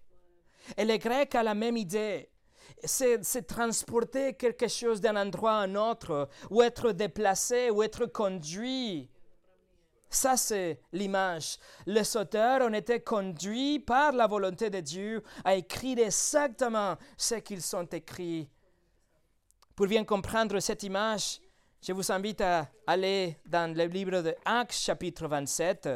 Et 0.77 0.85
les 0.85 0.99
Grecs 1.01 1.35
a 1.35 1.43
la 1.43 1.55
même 1.55 1.77
idée. 1.77 2.31
C'est 2.85 3.47
transporter 3.49 4.35
quelque 4.35 4.69
chose 4.69 5.01
d'un 5.01 5.17
endroit 5.17 5.55
à 5.55 5.63
un 5.63 5.75
autre, 5.75 6.29
ou 6.51 6.63
être 6.63 6.93
déplacé, 6.93 7.71
ou 7.71 7.83
être 7.83 8.07
conduit. 8.07 9.11
Ça, 10.09 10.37
c'est 10.37 10.81
l'image. 10.93 11.59
Les 11.87 12.17
auteurs 12.17 12.63
ont 12.63 12.73
été 12.73 13.01
conduits 13.01 13.81
par 13.81 14.13
la 14.13 14.27
volonté 14.27 14.71
de 14.71 14.81
Dieu 14.81 15.23
à 15.45 15.55
écrire 15.55 15.99
exactement 15.99 16.97
ce 17.17 17.37
qu'ils 17.37 17.77
ont 17.77 17.85
écrit. 17.85 18.49
Pour 19.75 19.87
bien 19.87 20.05
comprendre 20.05 20.59
cette 20.61 20.85
image, 20.85 21.41
je 21.83 21.93
vous 21.93 22.11
invite 22.11 22.41
à 22.41 22.69
aller 22.87 23.37
dans 23.47 23.77
le 23.77 23.85
livre 23.85 24.23
de 24.23 24.35
Actes, 24.45 24.73
chapitre 24.73 25.29
27. 25.29 25.89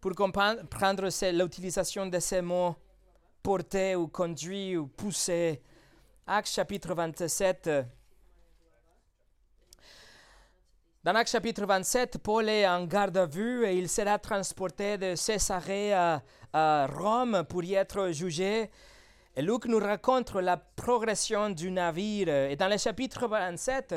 Pour 0.00 0.14
comprendre 0.14 1.08
l'utilisation 1.32 2.06
de 2.06 2.18
ces 2.18 2.40
mots 2.40 2.74
porter 3.42 3.96
ou 3.96 4.08
conduire 4.08 4.82
ou 4.82 4.86
pousser. 4.86 5.60
Actes 6.26 6.50
chapitre 6.50 6.94
27. 6.94 7.70
Dans 11.04 11.16
Acte 11.16 11.32
chapitre 11.32 11.66
27, 11.66 12.18
Paul 12.18 12.48
est 12.48 12.64
en 12.64 12.84
garde 12.84 13.16
à 13.16 13.26
vue 13.26 13.66
et 13.66 13.76
il 13.76 13.88
sera 13.88 14.20
transporté 14.20 14.96
de 14.96 15.16
Césarée 15.16 15.92
à, 15.92 16.22
Rome 16.86 17.42
pour 17.48 17.64
y 17.64 17.74
être 17.74 18.12
jugé. 18.12 18.70
Et 19.34 19.42
Luc 19.42 19.64
nous 19.64 19.80
raconte 19.80 20.32
la 20.36 20.56
progression 20.56 21.50
du 21.50 21.72
navire. 21.72 22.28
Et 22.28 22.54
dans 22.54 22.68
le 22.68 22.78
chapitre 22.78 23.26
27, 23.26 23.92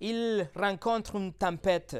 il 0.00 0.46
rencontre 0.54 1.16
une 1.16 1.32
tempête. 1.32 1.96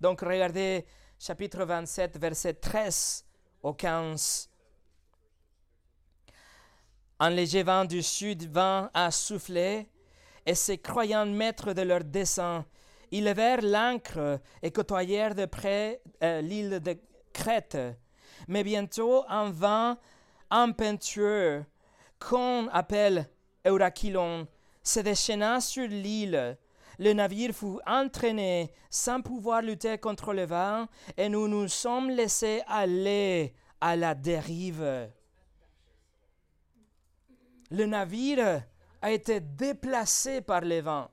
Donc 0.00 0.20
regardez 0.20 0.86
chapitre 1.18 1.64
27, 1.64 2.18
verset 2.18 2.54
13 2.54 3.24
au 3.64 3.72
15. 3.72 4.48
Un 7.18 7.30
léger 7.30 7.64
vent 7.64 7.84
du 7.84 8.00
sud 8.00 8.48
vint 8.48 8.92
à 8.94 9.10
souffler, 9.10 9.88
et 10.46 10.54
se 10.54 10.72
croyant 10.72 11.26
maîtres 11.26 11.72
de 11.72 11.82
leur 11.82 12.04
dessein, 12.04 12.64
ils 13.10 13.24
levèrent 13.24 13.62
l'ancre 13.62 14.40
et 14.62 14.70
côtoyèrent 14.70 15.34
de 15.34 15.46
près 15.46 16.02
euh, 16.22 16.40
l'île 16.40 16.80
de 16.80 16.96
Crète. 17.32 17.78
Mais 18.48 18.64
bientôt 18.64 19.24
un 19.28 19.50
vent 19.50 19.96
impétueux, 20.50 21.64
qu'on 22.18 22.68
appelle 22.68 23.28
Eurachilon, 23.66 24.46
se 24.82 25.00
déchaîna 25.00 25.60
sur 25.60 25.86
l'île, 25.86 26.56
le 27.00 27.14
navire 27.14 27.54
fut 27.54 27.78
entraîné 27.86 28.70
sans 28.90 29.22
pouvoir 29.22 29.62
lutter 29.62 29.96
contre 29.96 30.34
le 30.34 30.44
vent 30.44 30.86
et 31.16 31.30
nous 31.30 31.48
nous 31.48 31.66
sommes 31.66 32.10
laissés 32.10 32.62
aller 32.66 33.54
à 33.80 33.96
la 33.96 34.14
dérive. 34.14 35.08
Le 37.70 37.86
navire 37.86 38.64
a 39.00 39.10
été 39.10 39.40
déplacé 39.40 40.42
par 40.42 40.60
le 40.60 40.80
vent. 40.80 41.10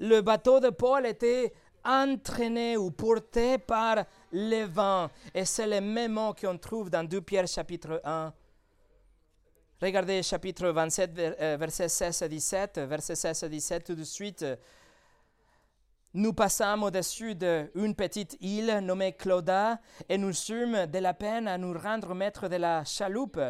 Le 0.00 0.20
bateau 0.20 0.60
de 0.60 0.70
Paul 0.70 1.06
était 1.06 1.52
entraîné 1.84 2.76
ou 2.76 2.90
porté 2.90 3.58
par 3.58 4.04
le 4.32 4.64
vent. 4.64 5.10
Et 5.34 5.44
c'est 5.44 5.66
le 5.66 5.80
même 5.80 6.12
mot 6.12 6.34
qu'on 6.34 6.58
trouve 6.58 6.90
dans 6.90 7.04
2 7.04 7.20
Pierre 7.20 7.46
chapitre 7.46 8.00
1. 8.04 8.32
Regardez 9.82 10.22
chapitre 10.22 10.68
27, 10.68 11.10
euh, 11.18 11.56
versets 11.58 11.88
16 11.88 12.22
et 12.22 12.28
17. 12.28 12.78
Verset 12.78 13.16
16 13.16 13.42
et 13.42 13.48
17 13.48 13.84
tout 13.84 13.94
de 13.94 14.04
suite. 14.04 14.44
Nous 16.14 16.32
passâmes 16.32 16.84
au-dessus 16.84 17.34
d'une 17.34 17.94
petite 17.94 18.36
île 18.40 18.78
nommée 18.82 19.12
Clauda 19.12 19.80
et 20.08 20.16
nous 20.16 20.32
sûmes 20.32 20.86
de 20.86 20.98
la 21.00 21.12
peine 21.12 21.48
à 21.48 21.58
nous 21.58 21.76
rendre 21.76 22.14
maîtres 22.14 22.48
de 22.48 22.56
la 22.56 22.84
chaloupe. 22.84 23.40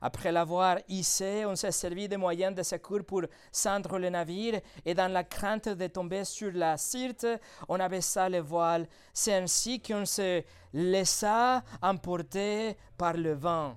Après 0.00 0.32
l'avoir 0.32 0.78
hissé, 0.88 1.44
on 1.44 1.54
s'est 1.54 1.72
servi 1.72 2.08
des 2.08 2.16
moyens 2.16 2.54
de 2.54 2.62
secours 2.62 3.04
pour 3.04 3.22
cendre 3.52 3.98
le 3.98 4.08
navire 4.08 4.60
et 4.84 4.94
dans 4.94 5.12
la 5.12 5.24
crainte 5.24 5.68
de 5.68 5.86
tomber 5.88 6.24
sur 6.24 6.52
la 6.52 6.78
Sirte, 6.78 7.26
on 7.68 7.78
abaissa 7.78 8.28
les 8.28 8.40
voiles. 8.40 8.86
C'est 9.12 9.34
ainsi 9.34 9.80
qu'on 9.80 10.06
se 10.06 10.42
laissa 10.72 11.62
emporter 11.82 12.76
par 12.96 13.14
le 13.14 13.34
vent. 13.34 13.76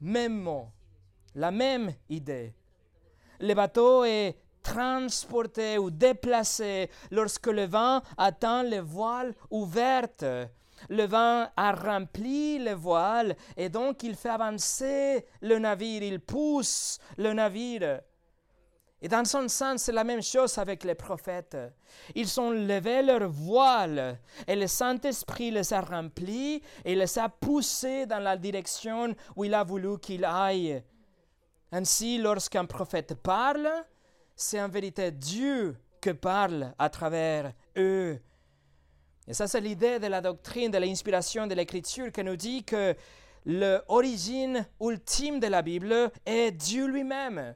Même 0.00 0.38
mot, 0.40 0.68
la 1.34 1.50
même 1.50 1.94
idée. 2.10 2.54
Le 3.40 3.54
bateau 3.54 4.04
est 4.04 4.36
transporté 4.62 5.78
ou 5.78 5.90
déplacé 5.90 6.90
lorsque 7.10 7.48
le 7.48 7.66
vent 7.66 8.02
atteint 8.16 8.62
les 8.62 8.80
voiles 8.80 9.34
ouvertes. 9.50 10.24
Le 10.88 11.04
vent 11.06 11.48
a 11.56 11.72
rempli 11.72 12.58
le 12.58 12.72
voile 12.72 13.36
et 13.56 13.68
donc 13.68 14.02
il 14.02 14.14
fait 14.14 14.30
avancer 14.30 15.26
le 15.40 15.58
navire, 15.58 16.02
il 16.02 16.20
pousse 16.20 16.98
le 17.16 17.32
navire. 17.32 18.00
Et 19.04 19.08
dans 19.08 19.24
son 19.24 19.48
sens, 19.48 19.82
c'est 19.82 19.92
la 19.92 20.04
même 20.04 20.22
chose 20.22 20.56
avec 20.58 20.84
les 20.84 20.94
prophètes. 20.94 21.56
Ils 22.14 22.40
ont 22.40 22.52
levé 22.52 23.02
leur 23.02 23.28
voile 23.28 24.20
et 24.46 24.54
le 24.54 24.68
Saint-Esprit 24.68 25.50
les 25.50 25.72
a 25.72 25.80
remplis 25.80 26.62
et 26.84 26.94
les 26.94 27.18
a 27.18 27.28
poussés 27.28 28.06
dans 28.06 28.20
la 28.20 28.36
direction 28.36 29.12
où 29.34 29.44
il 29.44 29.54
a 29.54 29.64
voulu 29.64 29.98
qu'ils 29.98 30.24
aillent. 30.24 30.82
Ainsi, 31.72 32.18
lorsqu'un 32.18 32.64
prophète 32.64 33.14
parle, 33.14 33.68
c'est 34.36 34.60
en 34.60 34.68
vérité 34.68 35.10
Dieu 35.10 35.76
que 36.00 36.10
parle 36.10 36.72
à 36.78 36.88
travers 36.88 37.52
eux. 37.76 38.20
Et 39.28 39.34
ça, 39.34 39.46
c'est 39.46 39.60
l'idée 39.60 39.98
de 39.98 40.08
la 40.08 40.20
doctrine 40.20 40.70
de 40.70 40.78
l'inspiration 40.78 41.46
de 41.46 41.54
l'Écriture 41.54 42.10
qui 42.10 42.24
nous 42.24 42.36
dit 42.36 42.64
que 42.64 42.94
l'origine 43.46 44.66
ultime 44.80 45.38
de 45.38 45.46
la 45.46 45.62
Bible 45.62 46.10
est 46.26 46.50
Dieu 46.50 46.86
lui-même. 46.86 47.54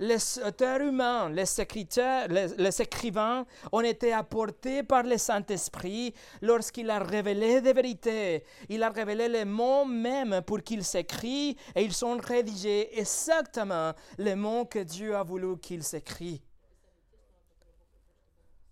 Les 0.00 0.38
auteurs 0.46 0.80
humains, 0.80 1.28
les, 1.28 2.80
écrivains 2.80 3.44
ont 3.72 3.80
été 3.80 4.12
apportés 4.12 4.84
par 4.84 5.02
le 5.02 5.18
Saint-Esprit 5.18 6.14
lorsqu'il 6.40 6.88
a 6.88 7.00
révélé 7.00 7.60
des 7.60 7.72
vérités. 7.72 8.44
Il 8.68 8.84
a 8.84 8.90
révélé 8.90 9.28
les 9.28 9.44
mots 9.44 9.84
même 9.84 10.40
pour 10.46 10.62
qu'ils 10.62 10.84
s'écrivent 10.84 11.56
et 11.74 11.82
ils 11.82 11.92
sont 11.92 12.16
rédigés 12.16 12.96
exactement 12.96 13.92
les 14.18 14.36
mots 14.36 14.66
que 14.66 14.78
Dieu 14.78 15.16
a 15.16 15.24
voulu 15.24 15.58
qu'ils 15.58 15.82
s'écrivent. 15.82 16.47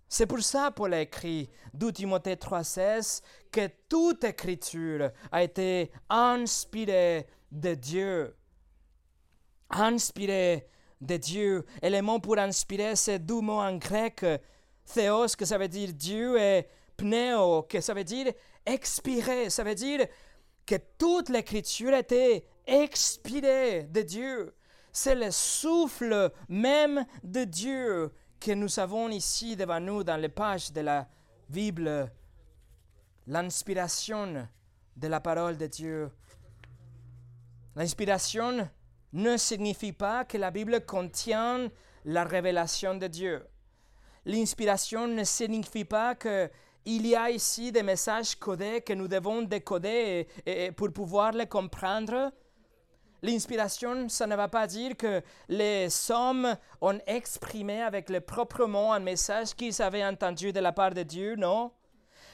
C'est 0.08 0.26
pour 0.26 0.40
ça 0.40 0.70
Paul 0.70 0.94
a 0.94 1.00
écrit 1.00 1.50
2 1.74 1.92
Timothée 1.92 2.36
3,16 2.36 3.22
que 3.50 3.68
toute 3.88 4.22
écriture 4.24 5.10
a 5.32 5.42
été 5.42 5.90
inspirée 6.08 7.26
de 7.50 7.74
Dieu. 7.74 8.36
Inspirée 9.70 10.68
de 11.00 11.16
Dieu. 11.16 11.66
Et 11.82 11.90
le 11.90 12.02
mot 12.02 12.20
pour 12.20 12.38
inspirer, 12.38 12.94
c'est 12.94 13.18
deux 13.18 13.40
mots 13.40 13.60
en 13.60 13.76
grec, 13.76 14.24
théos, 14.92 15.34
que 15.36 15.44
ça 15.44 15.58
veut 15.58 15.68
dire 15.68 15.92
Dieu, 15.92 16.38
et 16.38 16.66
pneo, 16.96 17.62
que 17.62 17.80
ça 17.80 17.92
veut 17.92 18.04
dire 18.04 18.32
expirer. 18.64 19.50
Ça 19.50 19.64
veut 19.64 19.74
dire 19.74 20.06
que 20.64 20.76
toute 20.98 21.28
l'écriture 21.28 21.92
a 21.92 21.98
été 21.98 22.46
expirée 22.66 23.84
de 23.84 24.02
Dieu. 24.02 24.54
C'est 24.92 25.14
le 25.14 25.30
souffle 25.30 26.30
même 26.48 27.04
de 27.22 27.44
Dieu 27.44 28.12
que 28.40 28.52
nous 28.52 28.78
avons 28.78 29.08
ici 29.08 29.56
devant 29.56 29.80
nous 29.80 30.04
dans 30.04 30.20
les 30.20 30.28
pages 30.28 30.72
de 30.72 30.80
la 30.80 31.08
Bible, 31.48 32.10
l'inspiration 33.26 34.48
de 34.96 35.08
la 35.08 35.20
parole 35.20 35.56
de 35.56 35.66
Dieu. 35.66 36.10
L'inspiration 37.74 38.68
ne 39.12 39.36
signifie 39.36 39.92
pas 39.92 40.24
que 40.24 40.38
la 40.38 40.50
Bible 40.50 40.84
contient 40.84 41.70
la 42.04 42.24
révélation 42.24 42.94
de 42.94 43.06
Dieu. 43.06 43.46
L'inspiration 44.24 45.06
ne 45.06 45.24
signifie 45.24 45.84
pas 45.84 46.14
qu'il 46.14 47.06
y 47.06 47.14
a 47.14 47.30
ici 47.30 47.70
des 47.70 47.82
messages 47.82 48.34
codés 48.36 48.80
que 48.80 48.92
nous 48.92 49.08
devons 49.08 49.42
décoder 49.42 50.26
pour 50.76 50.92
pouvoir 50.92 51.32
les 51.32 51.46
comprendre. 51.46 52.32
L'inspiration, 53.22 54.08
ça 54.08 54.26
ne 54.26 54.36
va 54.36 54.48
pas 54.48 54.66
dire 54.66 54.96
que 54.96 55.22
les 55.48 55.88
hommes 56.10 56.56
ont 56.80 56.98
exprimé 57.06 57.82
avec 57.82 58.10
les 58.10 58.20
propres 58.20 58.66
mots 58.66 58.92
un 58.92 59.00
message 59.00 59.54
qu'ils 59.54 59.80
avaient 59.80 60.04
entendu 60.04 60.52
de 60.52 60.60
la 60.60 60.72
part 60.72 60.92
de 60.92 61.02
Dieu, 61.02 61.34
non. 61.36 61.72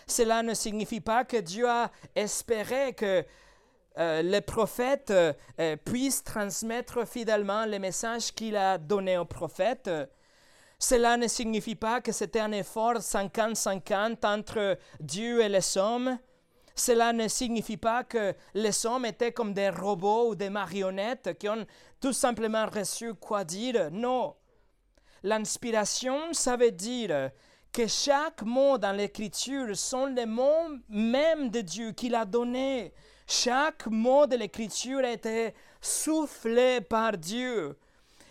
Cela 0.06 0.42
ne 0.42 0.54
signifie 0.54 1.00
pas 1.00 1.24
que 1.24 1.36
Dieu 1.36 1.68
a 1.68 1.90
espéré 2.14 2.92
que 2.94 3.24
euh, 3.98 4.22
les 4.22 4.40
prophètes 4.40 5.10
euh, 5.10 5.76
puissent 5.84 6.24
transmettre 6.24 7.06
fidèlement 7.06 7.64
les 7.64 7.78
messages 7.78 8.32
qu'il 8.32 8.56
a 8.56 8.78
donnés 8.78 9.18
aux 9.18 9.24
prophètes. 9.24 9.90
Cela 10.78 11.16
ne 11.16 11.28
signifie 11.28 11.76
pas 11.76 12.00
que 12.00 12.10
c'était 12.10 12.40
un 12.40 12.52
effort 12.52 12.94
50-50 12.94 14.26
entre 14.26 14.76
Dieu 14.98 15.40
et 15.40 15.48
les 15.48 15.78
hommes. 15.78 16.18
Cela 16.74 17.12
ne 17.12 17.28
signifie 17.28 17.76
pas 17.76 18.04
que 18.04 18.34
les 18.54 18.86
hommes 18.86 19.04
étaient 19.04 19.32
comme 19.32 19.52
des 19.52 19.68
robots 19.68 20.30
ou 20.30 20.34
des 20.34 20.50
marionnettes 20.50 21.36
qui 21.38 21.48
ont 21.48 21.66
tout 22.00 22.12
simplement 22.12 22.66
reçu 22.66 23.14
quoi 23.14 23.44
dire. 23.44 23.90
Non. 23.90 24.34
L'inspiration, 25.22 26.32
ça 26.32 26.56
veut 26.56 26.72
dire 26.72 27.30
que 27.72 27.86
chaque 27.86 28.42
mot 28.42 28.76
dans 28.76 28.92
l'Écriture 28.92 29.76
sont 29.76 30.06
les 30.06 30.26
mots 30.26 30.68
même 30.88 31.48
de 31.50 31.60
Dieu 31.60 31.92
qu'il 31.92 32.14
a 32.14 32.24
donnés. 32.24 32.92
Chaque 33.26 33.86
mot 33.86 34.26
de 34.26 34.36
l'Écriture 34.36 35.00
a 35.00 35.12
été 35.12 35.54
soufflé 35.80 36.80
par 36.80 37.16
Dieu. 37.16 37.78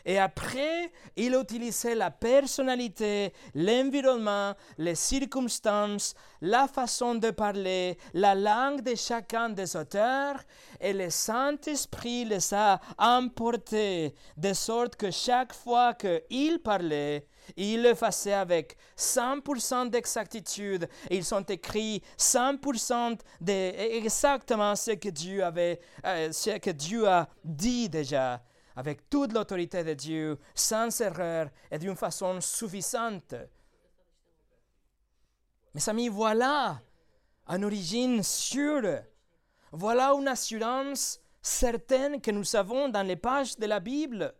Et 0.05 0.17
après, 0.17 0.91
il 1.15 1.33
utilisait 1.35 1.95
la 1.95 2.11
personnalité, 2.11 3.33
l'environnement, 3.53 4.53
les 4.77 4.95
circonstances, 4.95 6.15
la 6.41 6.67
façon 6.67 7.15
de 7.15 7.31
parler, 7.31 7.97
la 8.13 8.35
langue 8.35 8.81
de 8.81 8.95
chacun 8.95 9.49
des 9.49 9.75
auteurs, 9.75 10.39
et 10.79 10.93
le 10.93 11.09
Saint-Esprit 11.09 12.25
les 12.25 12.53
a 12.53 12.79
emportés, 12.97 14.15
de 14.37 14.53
sorte 14.53 14.95
que 14.95 15.11
chaque 15.11 15.53
fois 15.53 15.93
qu'il 15.93 16.59
parlait, 16.59 17.27
il 17.55 17.83
le 17.83 17.95
faisait 17.95 18.33
avec 18.33 18.77
100% 18.97 19.89
d'exactitude. 19.89 20.87
Ils 21.09 21.25
sont 21.25 21.43
écrits 21.43 22.01
100% 22.17 23.19
de 23.41 23.97
exactement 23.97 24.75
ce 24.75 24.91
que 24.91 25.09
Dieu 25.09 25.43
avait, 25.43 25.79
euh, 26.05 26.31
ce 26.31 26.57
que 26.57 26.71
Dieu 26.71 27.07
a 27.07 27.27
dit 27.43 27.89
déjà 27.89 28.41
avec 28.75 29.09
toute 29.09 29.33
l'autorité 29.33 29.83
de 29.83 29.93
Dieu, 29.93 30.39
sans 30.55 31.01
erreur 31.01 31.49
et 31.69 31.77
d'une 31.77 31.95
façon 31.95 32.39
suffisante. 32.41 33.35
Mes 35.73 35.89
amis, 35.89 36.09
voilà 36.09 36.81
une 37.47 37.65
origine 37.65 38.23
sûre. 38.23 39.01
Voilà 39.71 40.11
une 40.11 40.27
assurance 40.27 41.19
certaine 41.41 42.21
que 42.21 42.31
nous 42.31 42.55
avons 42.55 42.89
dans 42.89 43.05
les 43.05 43.15
pages 43.15 43.57
de 43.57 43.65
la 43.65 43.79
Bible. 43.79 44.33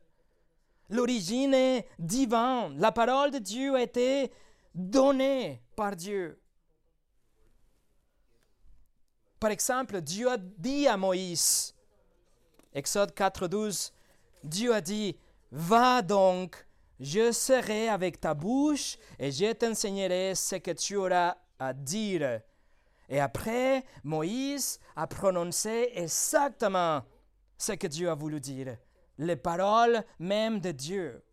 L'origine 0.90 1.54
est 1.54 1.88
divine. 1.98 2.78
La 2.78 2.92
parole 2.92 3.32
de 3.32 3.40
Dieu 3.40 3.76
a 3.76 3.82
été 3.82 4.32
donnée 4.76 5.62
par 5.76 5.96
Dieu. 5.96 6.38
Par 9.40 9.52
exemple, 9.52 10.02
Dieu 10.02 10.30
a 10.30 10.38
dit 10.38 10.88
à 10.88 10.98
Moïse, 10.98 11.74
Exode 12.74 13.14
4, 13.14 13.48
12, 13.48 13.92
Dieu 14.44 14.74
a 14.74 14.82
dit, 14.82 15.18
va 15.52 16.02
donc, 16.02 16.66
je 17.00 17.32
serai 17.32 17.90
avec 17.90 18.22
ta 18.22 18.34
bouche 18.34 18.98
et 19.18 19.32
je 19.32 19.52
t'enseignerai 19.54 20.36
ce 20.36 20.56
que 20.56 20.72
tu 20.72 20.96
auras 20.96 21.36
à 21.60 21.74
dire. 21.74 22.42
Et 23.10 23.20
après, 23.20 23.84
Moïse 24.04 24.80
a 24.96 25.08
prononcé 25.08 25.92
exactement 25.96 27.04
ce 27.58 27.74
que 27.74 27.88
Dieu 27.88 28.10
a 28.10 28.16
voulu 28.16 28.40
dire, 28.40 28.78
les 29.18 29.36
paroles 29.36 30.04
même 30.20 30.60
de 30.60 30.72
Dieu. 30.72 31.24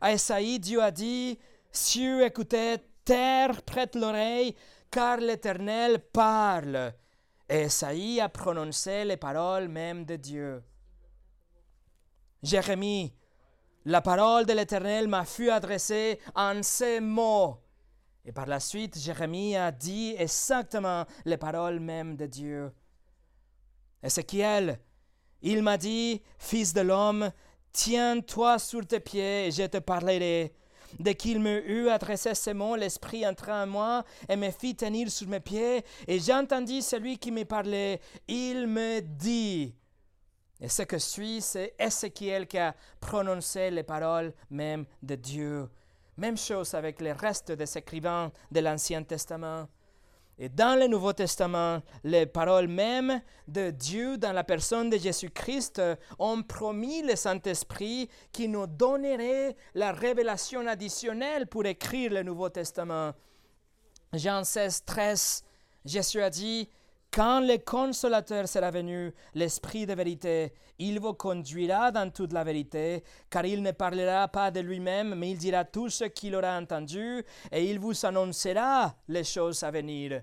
À 0.00 0.12
Esaïe, 0.12 0.60
Dieu 0.60 0.82
a 0.82 0.90
dit, 0.90 1.38
cieux 1.72 2.24
écoutez, 2.24 2.76
terre 3.04 3.62
prête 3.62 3.96
l'oreille, 3.96 4.54
car 4.90 5.16
l'Éternel 5.16 5.98
parle. 5.98 6.92
Et 7.48 7.62
Esaïe 7.62 8.20
a 8.20 8.28
prononcé 8.28 9.04
les 9.04 9.16
paroles 9.16 9.68
même 9.68 10.04
de 10.04 10.16
Dieu. 10.16 10.62
Jérémie, 12.42 13.12
la 13.84 14.00
parole 14.00 14.46
de 14.46 14.52
l'Éternel 14.52 15.08
m'a 15.08 15.24
fut 15.24 15.50
adressée 15.50 16.20
en 16.34 16.62
ces 16.62 17.00
mots. 17.00 17.58
Et 18.24 18.32
par 18.32 18.46
la 18.46 18.60
suite, 18.60 18.98
Jérémie 18.98 19.56
a 19.56 19.70
dit 19.70 20.14
exactement 20.18 21.06
les 21.24 21.36
paroles 21.36 21.80
même 21.80 22.16
de 22.16 22.26
Dieu. 22.26 22.72
Ézéchiel, 24.02 24.78
il 25.42 25.62
m'a 25.62 25.78
dit, 25.78 26.22
Fils 26.38 26.74
de 26.74 26.82
l'homme, 26.82 27.32
tiens-toi 27.72 28.58
sur 28.58 28.86
tes 28.86 29.00
pieds 29.00 29.46
et 29.46 29.50
je 29.50 29.64
te 29.64 29.78
parlerai. 29.78 30.54
Dès 30.98 31.14
qu'il 31.14 31.40
me 31.40 31.68
eut 31.68 31.88
adressé 31.88 32.34
ces 32.34 32.54
mots, 32.54 32.76
l'Esprit 32.76 33.26
entra 33.26 33.62
en 33.62 33.66
moi 33.66 34.04
et 34.28 34.36
me 34.36 34.50
fit 34.50 34.74
tenir 34.74 35.10
sur 35.10 35.28
mes 35.28 35.40
pieds, 35.40 35.84
et 36.06 36.18
j'entendis 36.18 36.82
celui 36.82 37.18
qui 37.18 37.30
me 37.30 37.44
parlait. 37.44 38.00
Il 38.26 38.66
me 38.66 39.00
dit, 39.00 39.74
et 40.60 40.68
ce 40.68 40.82
que 40.82 40.98
suit, 40.98 41.40
c'est 41.40 41.74
Ézéchiel 41.78 42.46
qui 42.46 42.58
a 42.58 42.74
prononcé 43.00 43.70
les 43.70 43.84
paroles 43.84 44.32
même 44.50 44.86
de 45.02 45.14
Dieu. 45.14 45.68
Même 46.16 46.36
chose 46.36 46.74
avec 46.74 47.00
le 47.00 47.12
reste 47.12 47.52
des 47.52 47.78
écrivains 47.78 48.32
de 48.50 48.60
l'Ancien 48.60 49.04
Testament. 49.04 49.68
Et 50.40 50.48
dans 50.48 50.78
le 50.78 50.86
Nouveau 50.86 51.12
Testament, 51.12 51.80
les 52.04 52.26
paroles 52.26 52.68
mêmes 52.68 53.20
de 53.46 53.70
Dieu 53.70 54.18
dans 54.18 54.32
la 54.32 54.44
personne 54.44 54.88
de 54.90 54.96
Jésus-Christ 54.96 55.82
ont 56.18 56.42
promis 56.42 57.02
le 57.02 57.16
Saint-Esprit 57.16 58.08
qui 58.32 58.48
nous 58.48 58.66
donnerait 58.66 59.56
la 59.74 59.92
révélation 59.92 60.66
additionnelle 60.66 61.46
pour 61.48 61.66
écrire 61.66 62.12
le 62.12 62.22
Nouveau 62.22 62.48
Testament. 62.48 63.12
Jean 64.12 64.44
16, 64.44 64.84
13, 64.84 65.44
Jésus 65.84 66.22
a 66.22 66.30
dit, 66.30 66.68
quand 67.10 67.40
le 67.40 67.58
consolateur 67.58 68.46
sera 68.48 68.70
venu, 68.70 69.12
l'Esprit 69.34 69.86
de 69.86 69.94
vérité, 69.94 70.52
il 70.78 71.00
vous 71.00 71.14
conduira 71.14 71.90
dans 71.90 72.10
toute 72.10 72.32
la 72.32 72.44
vérité, 72.44 73.02
car 73.30 73.46
il 73.46 73.62
ne 73.62 73.72
parlera 73.72 74.28
pas 74.28 74.50
de 74.50 74.60
lui-même, 74.60 75.14
mais 75.14 75.30
il 75.30 75.38
dira 75.38 75.64
tout 75.64 75.88
ce 75.88 76.04
qu'il 76.04 76.34
aura 76.34 76.58
entendu, 76.58 77.24
et 77.50 77.70
il 77.70 77.78
vous 77.78 78.04
annoncera 78.04 78.94
les 79.08 79.24
choses 79.24 79.62
à 79.62 79.70
venir. 79.70 80.22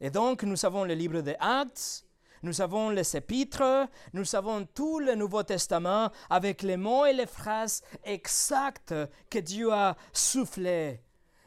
Et 0.00 0.10
donc, 0.10 0.44
nous 0.44 0.64
avons 0.64 0.84
le 0.84 0.94
livre 0.94 1.20
des 1.20 1.36
Actes, 1.40 2.06
nous 2.42 2.60
avons 2.62 2.88
les 2.88 3.16
épîtres, 3.16 3.88
nous 4.14 4.34
avons 4.34 4.64
tout 4.64 5.00
le 5.00 5.14
Nouveau 5.14 5.42
Testament 5.42 6.10
avec 6.30 6.62
les 6.62 6.78
mots 6.78 7.04
et 7.04 7.12
les 7.12 7.26
phrases 7.26 7.82
exactes 8.04 8.94
que 9.28 9.38
Dieu 9.40 9.70
a 9.72 9.94
soufflés 10.12 11.02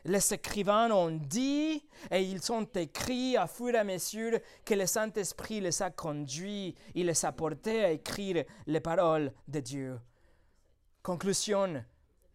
les 0.05 0.33
écrivains 0.33 0.91
ont 0.91 1.11
dit 1.11 1.83
et 2.11 2.21
ils 2.21 2.41
sont 2.41 2.67
écrits 2.75 3.37
à 3.37 3.47
fur 3.47 3.69
et 3.69 3.77
à 3.77 3.83
mesure 3.83 4.39
que 4.65 4.73
le 4.73 4.85
Saint-Esprit 4.85 5.61
les 5.61 5.81
a 5.81 5.91
conduits, 5.91 6.75
il 6.93 7.05
les 7.05 7.25
a 7.25 7.31
portés 7.31 7.85
à 7.85 7.91
écrire 7.91 8.43
les 8.67 8.79
paroles 8.81 9.31
de 9.47 9.59
Dieu. 9.59 9.99
Conclusion, 11.01 11.83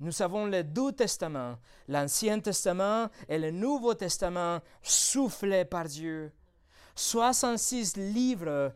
nous 0.00 0.22
avons 0.22 0.46
les 0.46 0.62
deux 0.62 0.92
testaments, 0.92 1.56
l'Ancien 1.88 2.40
Testament 2.40 3.08
et 3.28 3.38
le 3.38 3.50
Nouveau 3.50 3.94
Testament 3.94 4.60
soufflés 4.82 5.64
par 5.64 5.84
Dieu. 5.84 6.32
66 6.94 7.96
livres 7.96 8.72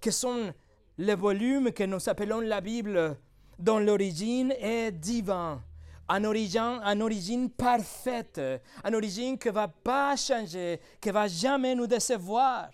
qui 0.00 0.10
sont 0.10 0.52
les 0.98 1.14
volumes 1.14 1.72
que 1.72 1.84
nous 1.84 2.08
appelons 2.08 2.40
la 2.40 2.60
Bible, 2.60 3.16
dont 3.58 3.78
l'origine 3.78 4.52
est 4.52 4.92
divine 4.92 5.60
en 6.08 6.24
origine, 6.24 7.50
parfaite, 7.50 8.40
en 8.84 8.92
origine 8.92 9.38
qui 9.38 9.48
ne 9.48 9.52
va 9.52 9.68
pas 9.68 10.16
changer, 10.16 10.80
qui 11.00 11.08
ne 11.08 11.14
va 11.14 11.28
jamais 11.28 11.74
nous 11.74 11.86
décevoir. 11.86 12.70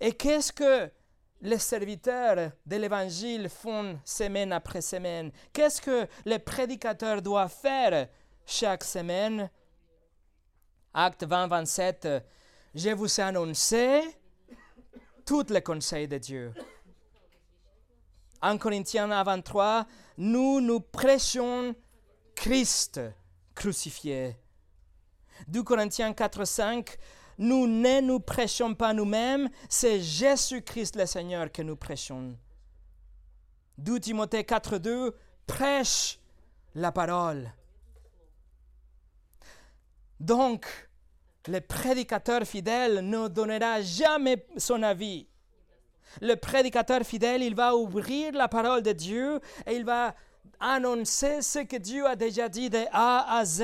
Et 0.00 0.12
qu'est-ce 0.12 0.52
que 0.52 0.90
les 1.40 1.58
serviteurs 1.58 2.52
de 2.64 2.76
l'Évangile 2.76 3.48
font 3.48 3.98
semaine 4.04 4.52
après 4.52 4.80
semaine? 4.80 5.30
Qu'est-ce 5.52 5.80
que 5.80 6.06
les 6.24 6.38
prédicateurs 6.38 7.20
doivent 7.22 7.52
faire 7.52 8.08
chaque 8.44 8.84
semaine? 8.84 9.50
Acte 10.94 11.24
20, 11.24 11.48
27, 11.48 12.08
je 12.74 12.90
vous 12.90 13.20
ai 13.20 13.22
annoncé 13.22 14.02
tous 15.26 15.46
les 15.50 15.62
conseils 15.62 16.08
de 16.08 16.18
Dieu. 16.18 16.54
En 18.40 18.56
Corinthiens 18.58 19.08
23, 19.22 19.86
nous 20.16 20.60
nous 20.60 20.80
prêchons 20.80 21.74
Christ 22.34 23.00
crucifié. 23.54 24.36
2 25.48 25.62
Corinthiens 25.62 26.12
4, 26.12 26.44
5, 26.44 26.96
nous 27.38 27.66
ne 27.66 28.00
nous 28.00 28.20
prêchons 28.20 28.74
pas 28.74 28.94
nous-mêmes, 28.94 29.48
c'est 29.68 30.00
Jésus-Christ 30.00 30.96
le 30.96 31.06
Seigneur 31.06 31.52
que 31.52 31.62
nous 31.62 31.76
prêchons. 31.76 32.36
2 33.78 34.00
Timothée 34.00 34.44
4, 34.44 34.78
2, 34.78 35.14
prêche 35.46 36.18
la 36.74 36.92
parole. 36.92 37.52
Donc, 40.18 40.66
le 41.46 41.60
prédicateur 41.60 42.44
fidèle 42.44 43.00
ne 43.00 43.28
donnera 43.28 43.82
jamais 43.82 44.46
son 44.56 44.82
avis 44.82 45.28
le 46.20 46.34
prédicateur 46.34 47.02
fidèle, 47.02 47.42
il 47.42 47.54
va 47.54 47.76
ouvrir 47.76 48.32
la 48.32 48.48
parole 48.48 48.82
de 48.82 48.92
Dieu 48.92 49.40
et 49.66 49.76
il 49.76 49.84
va 49.84 50.14
annoncer 50.60 51.42
ce 51.42 51.60
que 51.60 51.76
Dieu 51.76 52.06
a 52.06 52.16
déjà 52.16 52.48
dit 52.48 52.70
de 52.70 52.84
A 52.92 53.38
à 53.38 53.44
Z. 53.44 53.62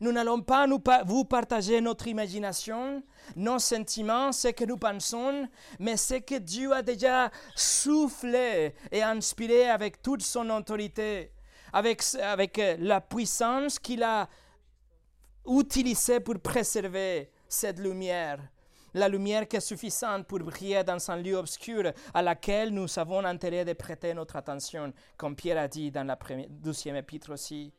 Nous 0.00 0.12
n'allons 0.12 0.42
pas 0.42 0.66
nous 0.66 0.82
vous 1.06 1.24
partager 1.24 1.80
notre 1.80 2.06
imagination, 2.08 3.02
nos 3.36 3.58
sentiments, 3.58 4.32
ce 4.32 4.48
que 4.48 4.64
nous 4.64 4.76
pensons, 4.76 5.48
mais 5.78 5.96
ce 5.96 6.14
que 6.14 6.38
Dieu 6.38 6.72
a 6.72 6.82
déjà 6.82 7.30
soufflé 7.54 8.74
et 8.90 9.02
inspiré 9.02 9.70
avec 9.70 10.02
toute 10.02 10.22
son 10.22 10.50
autorité, 10.50 11.30
avec, 11.72 12.02
avec 12.20 12.60
la 12.78 13.00
puissance 13.00 13.78
qu'il 13.78 14.02
a 14.02 14.28
utilisée 15.46 16.20
pour 16.20 16.38
préserver 16.40 17.30
cette 17.48 17.78
lumière 17.78 18.40
la 18.96 19.08
lumière 19.08 19.46
qui 19.46 19.56
est 19.56 19.60
suffisante 19.60 20.26
pour 20.26 20.38
briller 20.38 20.82
dans 20.82 21.10
un 21.10 21.16
lieu 21.16 21.36
obscur 21.36 21.92
à 22.14 22.22
laquelle 22.22 22.70
nous 22.70 22.98
avons 22.98 23.24
intérêt 23.24 23.64
de 23.64 23.74
prêter 23.74 24.14
notre 24.14 24.36
attention, 24.36 24.92
comme 25.18 25.36
Pierre 25.36 25.58
a 25.58 25.68
dit 25.68 25.90
dans 25.90 26.04
la 26.04 26.18
deuxième 26.48 26.96
épître 26.96 27.30
aussi. 27.30 27.74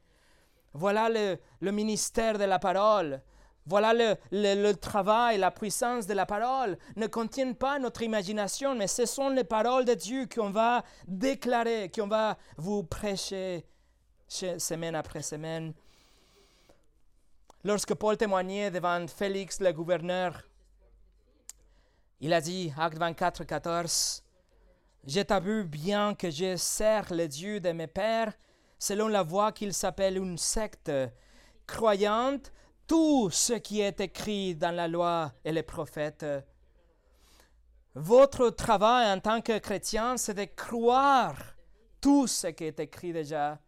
Voilà 0.74 1.10
le, 1.10 1.72
ministère 1.72 2.38
de 2.38 2.44
la 2.44 2.60
parole. 2.60 3.20
Voilà 3.66 3.94
le, 3.94 4.16
le, 4.32 4.74
travail, 4.74 5.40
la 5.40 5.50
puissance 5.50 6.06
de 6.06 6.14
la 6.14 6.28
parole. 6.28 6.78
Ne 6.96 7.08
contiennent 7.08 7.56
pas 7.56 7.80
notre 7.80 8.04
imagination, 8.04 8.76
mais 8.76 8.88
ce 8.88 9.08
sont 9.08 9.30
les 9.30 9.44
paroles 9.44 9.86
de 9.86 9.96
Dieu 9.96 10.28
qu'on 10.28 10.52
va 10.52 10.84
déclarer, 11.08 11.90
qu'on 11.90 12.08
va 12.08 12.38
vous 12.58 12.84
prêcher 12.84 13.66
semaine 14.28 14.94
après 14.94 15.24
semaine. 15.24 15.74
Lorsque 17.64 17.96
Paul 17.96 18.18
témoignait 18.18 18.70
devant 18.70 19.08
Félix, 19.08 19.60
le 19.60 19.74
gouverneur, 19.74 20.47
il 22.20 22.34
a 22.34 22.42
dit, 22.42 22.74
Acte 22.78 22.98
24, 22.98 23.44
14, 23.44 24.24
Je 25.06 25.22
t'avoue 25.22 25.64
bien 25.64 26.16
que 26.16 26.30
je 26.30 26.56
sers 26.56 27.14
le 27.14 27.28
Dieu 27.28 27.60
de 27.60 27.72
mes 27.72 27.88
pères 27.88 28.34
selon 28.80 29.08
la 29.08 29.24
voie 29.24 29.52
qu'il 29.52 29.74
s'appelle 29.74 30.18
une 30.18 30.38
secte, 30.38 30.92
croyante 31.66 32.52
tout 32.88 33.30
ce 33.30 33.54
qui 33.54 33.82
est 33.82 34.00
écrit 34.00 34.56
dans 34.56 34.76
la 34.76 34.88
loi 34.88 35.34
et 35.44 35.52
les 35.52 35.64
prophètes. 35.64 36.26
Votre 37.96 38.50
travail 38.50 39.12
en 39.12 39.20
tant 39.20 39.42
que 39.42 39.58
chrétien, 39.58 40.18
c'est 40.18 40.34
de 40.34 40.46
croire 40.46 41.36
tout 42.00 42.28
ce 42.28 42.48
qui 42.48 42.66
est 42.66 42.80
écrit 42.80 43.12
déjà. 43.12 43.60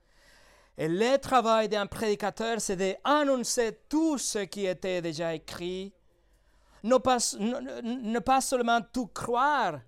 Et 0.77 0.87
le 0.87 1.17
travail 1.17 1.67
d'un 1.67 1.87
prédicateur, 1.87 2.61
c'est 2.61 2.77
d'annoncer 2.77 3.79
tout 3.89 4.17
ce 4.17 4.39
qui 4.39 4.65
était 4.65 5.01
déjà 5.01 5.33
écrit 5.33 5.93
ne 6.83 8.19
pas, 8.19 8.41
seulement 8.41 8.79
tout 8.93 9.07
croire 9.07 9.79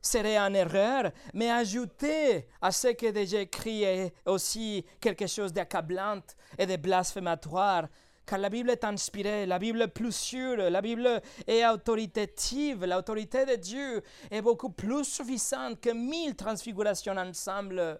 serait 0.00 0.38
en 0.38 0.54
erreur, 0.54 1.10
mais 1.34 1.50
ajouter 1.50 2.46
à 2.60 2.70
ce 2.70 2.88
qui 2.88 3.06
est 3.06 3.12
déjà 3.12 3.40
écrit 3.40 3.84
aussi 4.26 4.84
quelque 5.00 5.26
chose 5.26 5.52
d'accablant 5.52 6.20
et 6.56 6.66
de 6.66 6.76
blasphématoire. 6.76 7.88
Car 8.24 8.38
la 8.38 8.50
Bible 8.50 8.70
est 8.70 8.84
inspirée, 8.84 9.46
la 9.46 9.58
Bible 9.58 9.80
est 9.80 9.88
plus 9.88 10.14
sûre, 10.14 10.56
la 10.56 10.82
Bible 10.82 11.22
est 11.46 11.66
autoritative, 11.66 12.84
l'autorité 12.84 13.46
de 13.46 13.56
Dieu 13.56 14.02
est 14.30 14.42
beaucoup 14.42 14.68
plus 14.70 15.04
suffisante 15.04 15.80
que 15.80 15.90
mille 15.90 16.36
transfigurations 16.36 17.16
ensemble. 17.16 17.98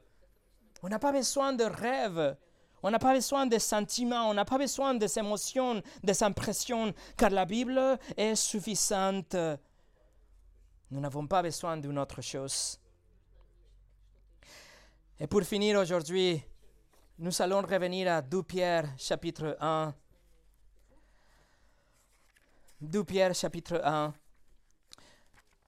On 0.82 0.88
n'a 0.88 0.98
pas 0.98 1.12
besoin 1.12 1.54
de 1.54 1.64
rêves, 1.64 2.36
on 2.82 2.90
n'a 2.90 2.98
pas 2.98 3.14
besoin 3.14 3.46
de 3.46 3.58
sentiments, 3.58 4.30
on 4.30 4.34
n'a 4.34 4.44
pas 4.44 4.58
besoin 4.58 4.94
des 4.94 5.18
émotions, 5.18 5.82
des 6.02 6.22
impressions, 6.22 6.92
car 7.16 7.30
la 7.30 7.44
Bible 7.44 7.98
est 8.16 8.34
suffisante. 8.34 9.36
Nous 10.90 11.00
n'avons 11.00 11.26
pas 11.26 11.42
besoin 11.42 11.76
d'une 11.76 11.98
autre 11.98 12.22
chose. 12.22 12.78
Et 15.20 15.26
pour 15.26 15.42
finir 15.42 15.78
aujourd'hui, 15.78 16.42
nous 17.18 17.42
allons 17.42 17.62
revenir 17.62 18.12
à 18.12 18.22
2 18.22 18.42
Pierre 18.44 18.88
chapitre 18.96 19.56
1. 19.60 19.92
2 22.80 23.04
Pierre 23.04 23.34
chapitre 23.34 23.80
1. 23.84 24.14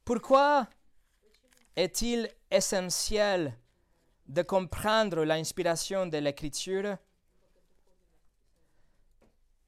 Pourquoi 0.04 0.68
est-il 1.74 2.30
essentiel 2.50 3.58
de 4.30 4.42
comprendre 4.42 5.24
l'inspiration 5.24 6.06
de 6.06 6.18
l'Écriture? 6.18 6.96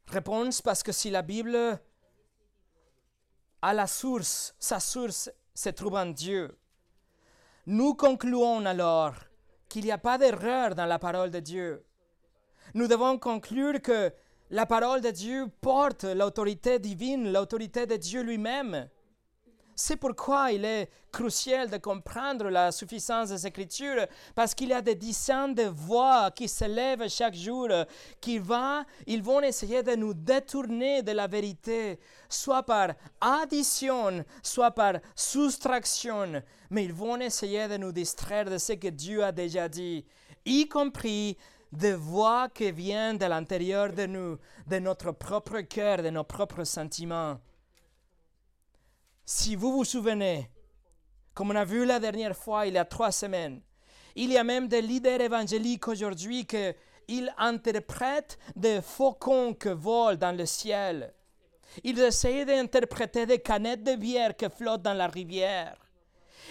Réponse 0.06 0.62
parce 0.62 0.84
que 0.84 0.92
si 0.92 1.10
la 1.10 1.22
Bible 1.22 1.80
a 3.60 3.74
la 3.74 3.88
source, 3.88 4.54
sa 4.60 4.78
source 4.78 5.30
se 5.52 5.68
trouve 5.70 5.94
en 5.94 6.06
Dieu, 6.06 6.56
nous 7.66 7.94
concluons 7.94 8.64
alors 8.64 9.14
qu'il 9.68 9.84
n'y 9.84 9.90
a 9.90 9.98
pas 9.98 10.16
d'erreur 10.16 10.76
dans 10.76 10.86
la 10.86 11.00
parole 11.00 11.32
de 11.32 11.40
Dieu. 11.40 11.84
Nous 12.74 12.86
devons 12.86 13.18
conclure 13.18 13.82
que 13.82 14.12
la 14.50 14.66
parole 14.66 15.00
de 15.00 15.10
Dieu 15.10 15.48
porte 15.60 16.04
l'autorité 16.04 16.78
divine, 16.78 17.32
l'autorité 17.32 17.86
de 17.86 17.96
Dieu 17.96 18.22
lui-même. 18.22 18.88
C'est 19.74 19.96
pourquoi 19.96 20.52
il 20.52 20.64
est 20.64 20.90
crucial 21.10 21.70
de 21.70 21.76
comprendre 21.78 22.48
la 22.48 22.72
suffisance 22.72 23.30
des 23.30 23.46
Écritures, 23.46 24.06
parce 24.34 24.54
qu'il 24.54 24.68
y 24.68 24.72
a 24.72 24.82
des 24.82 24.94
dizaines 24.94 25.54
de 25.54 25.64
voix 25.64 26.30
qui 26.30 26.48
s'élèvent 26.48 27.08
chaque 27.08 27.34
jour, 27.34 27.68
qui 28.20 28.38
va, 28.38 28.84
ils 29.06 29.22
vont 29.22 29.40
essayer 29.40 29.82
de 29.82 29.94
nous 29.94 30.14
détourner 30.14 31.02
de 31.02 31.12
la 31.12 31.26
vérité, 31.26 31.98
soit 32.28 32.62
par 32.62 32.92
addition, 33.20 34.24
soit 34.42 34.70
par 34.70 34.94
soustraction, 35.14 36.42
mais 36.70 36.84
ils 36.84 36.92
vont 36.92 37.20
essayer 37.20 37.68
de 37.68 37.76
nous 37.76 37.92
distraire 37.92 38.46
de 38.46 38.58
ce 38.58 38.74
que 38.74 38.88
Dieu 38.88 39.24
a 39.24 39.32
déjà 39.32 39.68
dit, 39.68 40.04
y 40.44 40.68
compris 40.68 41.36
des 41.72 41.94
voix 41.94 42.48
qui 42.48 42.70
viennent 42.70 43.16
de 43.16 43.26
l'intérieur 43.26 43.92
de 43.92 44.06
nous, 44.06 44.38
de 44.66 44.78
notre 44.78 45.12
propre 45.12 45.60
cœur, 45.62 46.02
de 46.02 46.10
nos 46.10 46.24
propres 46.24 46.64
sentiments. 46.64 47.38
Si 49.24 49.54
vous 49.54 49.72
vous 49.72 49.84
souvenez, 49.84 50.50
comme 51.32 51.52
on 51.52 51.56
a 51.56 51.64
vu 51.64 51.84
la 51.84 52.00
dernière 52.00 52.36
fois, 52.36 52.66
il 52.66 52.74
y 52.74 52.78
a 52.78 52.84
trois 52.84 53.12
semaines, 53.12 53.60
il 54.16 54.32
y 54.32 54.36
a 54.36 54.44
même 54.44 54.68
des 54.68 54.82
leaders 54.82 55.20
évangéliques 55.20 55.86
aujourd'hui 55.88 56.44
qui 56.44 56.74
interprètent 57.38 58.38
des 58.56 58.82
faucons 58.82 59.54
qui 59.54 59.68
volent 59.68 60.16
dans 60.16 60.36
le 60.36 60.44
ciel. 60.44 61.14
Ils 61.84 61.98
essayent 62.00 62.44
d'interpréter 62.44 63.24
des 63.24 63.38
canettes 63.38 63.84
de 63.84 63.94
bière 63.94 64.36
qui 64.36 64.46
flottent 64.50 64.82
dans 64.82 64.92
la 64.92 65.06
rivière. 65.06 65.76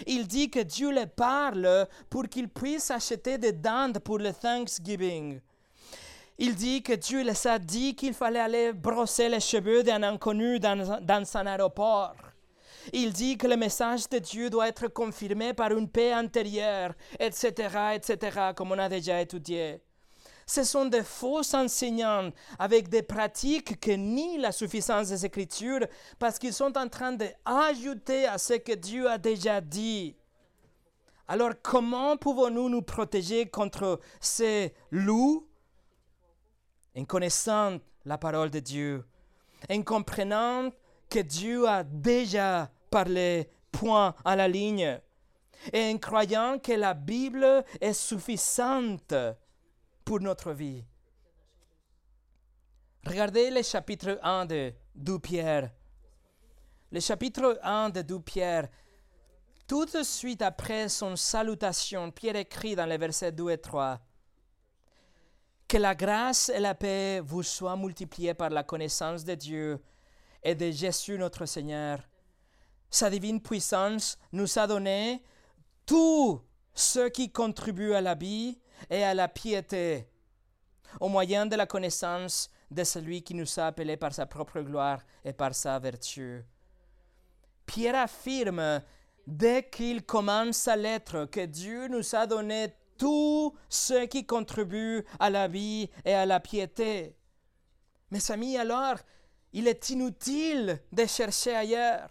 Il 0.06 0.26
dit 0.26 0.50
que 0.50 0.60
Dieu 0.60 0.90
les 0.90 1.06
parle 1.06 1.86
pour 2.08 2.26
qu'ils 2.28 2.48
puissent 2.48 2.90
acheter 2.90 3.36
des 3.38 3.52
dents 3.52 3.92
pour 4.02 4.18
le 4.18 4.32
Thanksgiving. 4.32 5.40
Il 6.38 6.54
dit 6.54 6.82
que 6.82 6.94
Dieu 6.94 7.22
les 7.22 7.46
a 7.46 7.58
dit 7.58 7.94
qu'il 7.94 8.14
fallait 8.14 8.40
aller 8.40 8.72
brosser 8.72 9.28
les 9.28 9.38
cheveux 9.38 9.82
d'un 9.82 10.02
inconnu 10.02 10.58
dans, 10.58 10.98
dans 11.00 11.36
un 11.36 11.46
aéroport. 11.46 12.31
Il 12.92 13.12
dit 13.12 13.36
que 13.38 13.46
le 13.46 13.56
message 13.56 14.08
de 14.08 14.18
Dieu 14.18 14.50
doit 14.50 14.68
être 14.68 14.88
confirmé 14.88 15.54
par 15.54 15.70
une 15.72 15.88
paix 15.88 16.12
intérieure, 16.12 16.94
etc., 17.18 17.94
etc., 17.94 18.52
comme 18.56 18.72
on 18.72 18.78
a 18.78 18.88
déjà 18.88 19.20
étudié. 19.20 19.80
Ce 20.46 20.64
sont 20.64 20.86
des 20.86 21.04
faux 21.04 21.54
enseignants 21.54 22.30
avec 22.58 22.88
des 22.88 23.02
pratiques 23.02 23.78
qui 23.80 23.96
nient 23.96 24.38
la 24.38 24.52
suffisance 24.52 25.08
des 25.08 25.24
Écritures 25.24 25.86
parce 26.18 26.38
qu'ils 26.38 26.52
sont 26.52 26.76
en 26.76 26.88
train 26.88 27.12
d'ajouter 27.12 28.26
à 28.26 28.38
ce 28.38 28.54
que 28.54 28.72
Dieu 28.72 29.08
a 29.08 29.18
déjà 29.18 29.60
dit. 29.60 30.16
Alors 31.28 31.52
comment 31.62 32.16
pouvons-nous 32.16 32.68
nous 32.68 32.82
protéger 32.82 33.46
contre 33.46 34.00
ces 34.20 34.74
loups 34.90 35.48
En 36.96 37.04
connaissant 37.04 37.78
la 38.04 38.18
parole 38.18 38.50
de 38.50 38.58
Dieu, 38.58 39.04
en 39.70 39.82
comprenant 39.82 40.70
que 41.12 41.18
Dieu 41.18 41.68
a 41.68 41.84
déjà 41.84 42.70
parlé 42.90 43.50
point 43.70 44.14
à 44.24 44.34
la 44.34 44.48
ligne 44.48 44.98
et 45.70 45.92
en 45.92 45.98
croyant 45.98 46.58
que 46.58 46.72
la 46.72 46.94
Bible 46.94 47.62
est 47.82 47.92
suffisante 47.92 49.14
pour 50.06 50.20
notre 50.20 50.52
vie. 50.52 50.82
Regardez 53.06 53.50
le 53.50 53.62
chapitre 53.62 54.18
1 54.22 54.46
de 54.46 54.72
2 54.94 55.18
Pierre. 55.18 55.70
Le 56.90 57.00
chapitre 57.00 57.58
1 57.62 57.90
de 57.90 58.00
2 58.00 58.20
Pierre, 58.20 58.68
tout 59.68 59.84
de 59.84 60.02
suite 60.02 60.40
après 60.40 60.88
son 60.88 61.14
salutation, 61.16 62.10
Pierre 62.10 62.36
écrit 62.36 62.74
dans 62.74 62.86
les 62.86 62.96
versets 62.96 63.32
2 63.32 63.50
et 63.50 63.58
3 63.58 64.00
Que 65.68 65.76
la 65.76 65.94
grâce 65.94 66.48
et 66.48 66.60
la 66.60 66.74
paix 66.74 67.20
vous 67.22 67.42
soient 67.42 67.76
multipliées 67.76 68.32
par 68.32 68.48
la 68.48 68.62
connaissance 68.62 69.24
de 69.24 69.34
Dieu 69.34 69.78
et 70.42 70.54
de 70.54 70.70
Jésus 70.70 71.18
notre 71.18 71.46
Seigneur. 71.46 72.00
Sa 72.90 73.08
divine 73.08 73.40
puissance 73.40 74.18
nous 74.32 74.58
a 74.58 74.66
donné 74.66 75.22
tout 75.86 76.42
ce 76.74 77.08
qui 77.08 77.30
contribue 77.30 77.94
à 77.94 78.00
la 78.00 78.14
vie 78.14 78.58
et 78.90 79.02
à 79.04 79.14
la 79.14 79.28
piété, 79.28 80.08
au 81.00 81.08
moyen 81.08 81.46
de 81.46 81.56
la 81.56 81.66
connaissance 81.66 82.50
de 82.70 82.84
celui 82.84 83.22
qui 83.22 83.34
nous 83.34 83.58
a 83.58 83.66
appelés 83.66 83.96
par 83.96 84.12
sa 84.12 84.26
propre 84.26 84.60
gloire 84.60 85.00
et 85.24 85.32
par 85.32 85.54
sa 85.54 85.78
vertu. 85.78 86.44
Pierre 87.66 87.96
affirme, 87.96 88.82
dès 89.26 89.68
qu'il 89.68 90.04
commence 90.04 90.56
sa 90.56 90.76
lettre, 90.76 91.26
que 91.26 91.46
Dieu 91.46 91.88
nous 91.88 92.14
a 92.14 92.26
donné 92.26 92.74
tout 92.98 93.54
ce 93.68 94.04
qui 94.06 94.26
contribue 94.26 95.04
à 95.18 95.30
la 95.30 95.48
vie 95.48 95.88
et 96.04 96.14
à 96.14 96.26
la 96.26 96.40
piété. 96.40 97.16
Mes 98.10 98.30
amis, 98.30 98.56
alors, 98.56 98.96
il 99.52 99.68
est 99.68 99.90
inutile 99.90 100.80
de 100.92 101.06
chercher 101.06 101.54
ailleurs. 101.54 102.08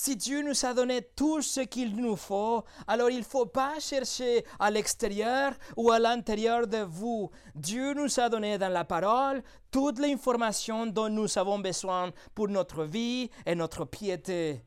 Si 0.00 0.14
Dieu 0.14 0.42
nous 0.42 0.64
a 0.64 0.74
donné 0.74 1.02
tout 1.02 1.42
ce 1.42 1.58
qu'il 1.58 1.96
nous 1.96 2.14
faut, 2.14 2.64
alors 2.86 3.10
il 3.10 3.18
ne 3.18 3.24
faut 3.24 3.46
pas 3.46 3.80
chercher 3.80 4.44
à 4.60 4.70
l'extérieur 4.70 5.54
ou 5.76 5.90
à 5.90 5.98
l'intérieur 5.98 6.68
de 6.68 6.78
vous. 6.78 7.32
Dieu 7.56 7.94
nous 7.94 8.20
a 8.20 8.28
donné 8.28 8.58
dans 8.58 8.68
la 8.68 8.84
parole 8.84 9.42
toute 9.72 9.98
l'information 9.98 10.86
dont 10.86 11.08
nous 11.08 11.36
avons 11.36 11.58
besoin 11.58 12.12
pour 12.32 12.46
notre 12.46 12.84
vie 12.84 13.28
et 13.44 13.56
notre 13.56 13.86
piété. 13.86 14.62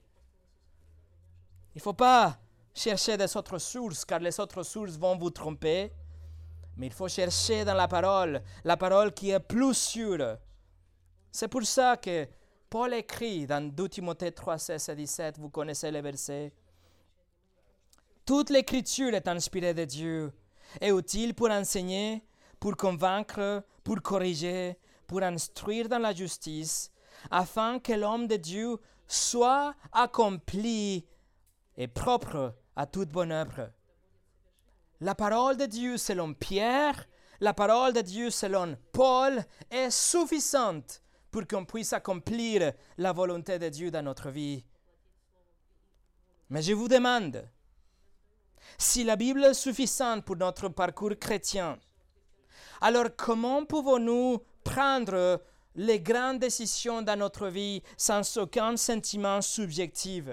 Il 1.73 1.77
ne 1.77 1.81
faut 1.81 1.93
pas 1.93 2.37
chercher 2.73 3.15
des 3.15 3.37
autres 3.37 3.57
sources, 3.57 4.03
car 4.03 4.19
les 4.19 4.37
autres 4.37 4.63
sources 4.63 4.97
vont 4.97 5.17
vous 5.17 5.29
tromper. 5.29 5.93
Mais 6.75 6.87
il 6.87 6.93
faut 6.93 7.07
chercher 7.07 7.63
dans 7.63 7.73
la 7.73 7.87
parole, 7.87 8.41
la 8.65 8.75
parole 8.75 9.13
qui 9.13 9.29
est 9.29 9.39
plus 9.39 9.73
sûre. 9.73 10.37
C'est 11.31 11.47
pour 11.47 11.63
ça 11.63 11.95
que 11.95 12.27
Paul 12.69 12.93
écrit 12.93 13.47
dans 13.47 13.65
2 13.73 13.89
Timothée 13.89 14.33
3, 14.33 14.57
16 14.57 14.89
et 14.89 14.95
17, 14.95 15.39
vous 15.39 15.49
connaissez 15.49 15.89
les 15.89 16.01
versets. 16.01 16.51
Toute 18.25 18.49
l'écriture 18.49 19.13
est 19.13 19.27
inspirée 19.27 19.73
de 19.73 19.85
Dieu 19.85 20.33
et 20.79 20.89
utile 20.89 21.33
pour 21.33 21.49
enseigner, 21.49 22.23
pour 22.59 22.75
convaincre, 22.75 23.63
pour 23.83 24.01
corriger, 24.01 24.77
pour 25.07 25.23
instruire 25.23 25.87
dans 25.87 25.99
la 25.99 26.13
justice, 26.13 26.91
afin 27.29 27.79
que 27.79 27.93
l'homme 27.93 28.27
de 28.27 28.35
Dieu 28.35 28.77
soit 29.07 29.73
accompli 29.93 31.05
et 31.77 31.87
propre 31.87 32.55
à 32.75 32.85
toute 32.85 33.09
bonne 33.09 33.31
œuvre. 33.31 33.71
La 34.99 35.15
parole 35.15 35.57
de 35.57 35.65
Dieu 35.65 35.97
selon 35.97 36.33
Pierre, 36.33 37.07
la 37.39 37.53
parole 37.53 37.93
de 37.93 38.01
Dieu 38.01 38.29
selon 38.29 38.77
Paul 38.91 39.43
est 39.69 39.89
suffisante 39.89 41.00
pour 41.31 41.47
qu'on 41.47 41.65
puisse 41.65 41.93
accomplir 41.93 42.73
la 42.97 43.13
volonté 43.13 43.57
de 43.57 43.69
Dieu 43.69 43.89
dans 43.89 44.03
notre 44.03 44.29
vie. 44.29 44.65
Mais 46.49 46.61
je 46.61 46.73
vous 46.73 46.89
demande, 46.89 47.47
si 48.77 49.03
la 49.03 49.15
Bible 49.15 49.45
est 49.45 49.53
suffisante 49.53 50.25
pour 50.25 50.35
notre 50.35 50.67
parcours 50.69 51.17
chrétien, 51.19 51.79
alors 52.81 53.15
comment 53.15 53.65
pouvons-nous 53.65 54.41
prendre 54.63 55.41
les 55.75 55.99
grandes 56.01 56.39
décisions 56.39 57.01
dans 57.01 57.17
notre 57.17 57.47
vie 57.47 57.81
sans 57.95 58.37
aucun 58.37 58.75
sentiment 58.75 59.41
subjectif, 59.41 60.25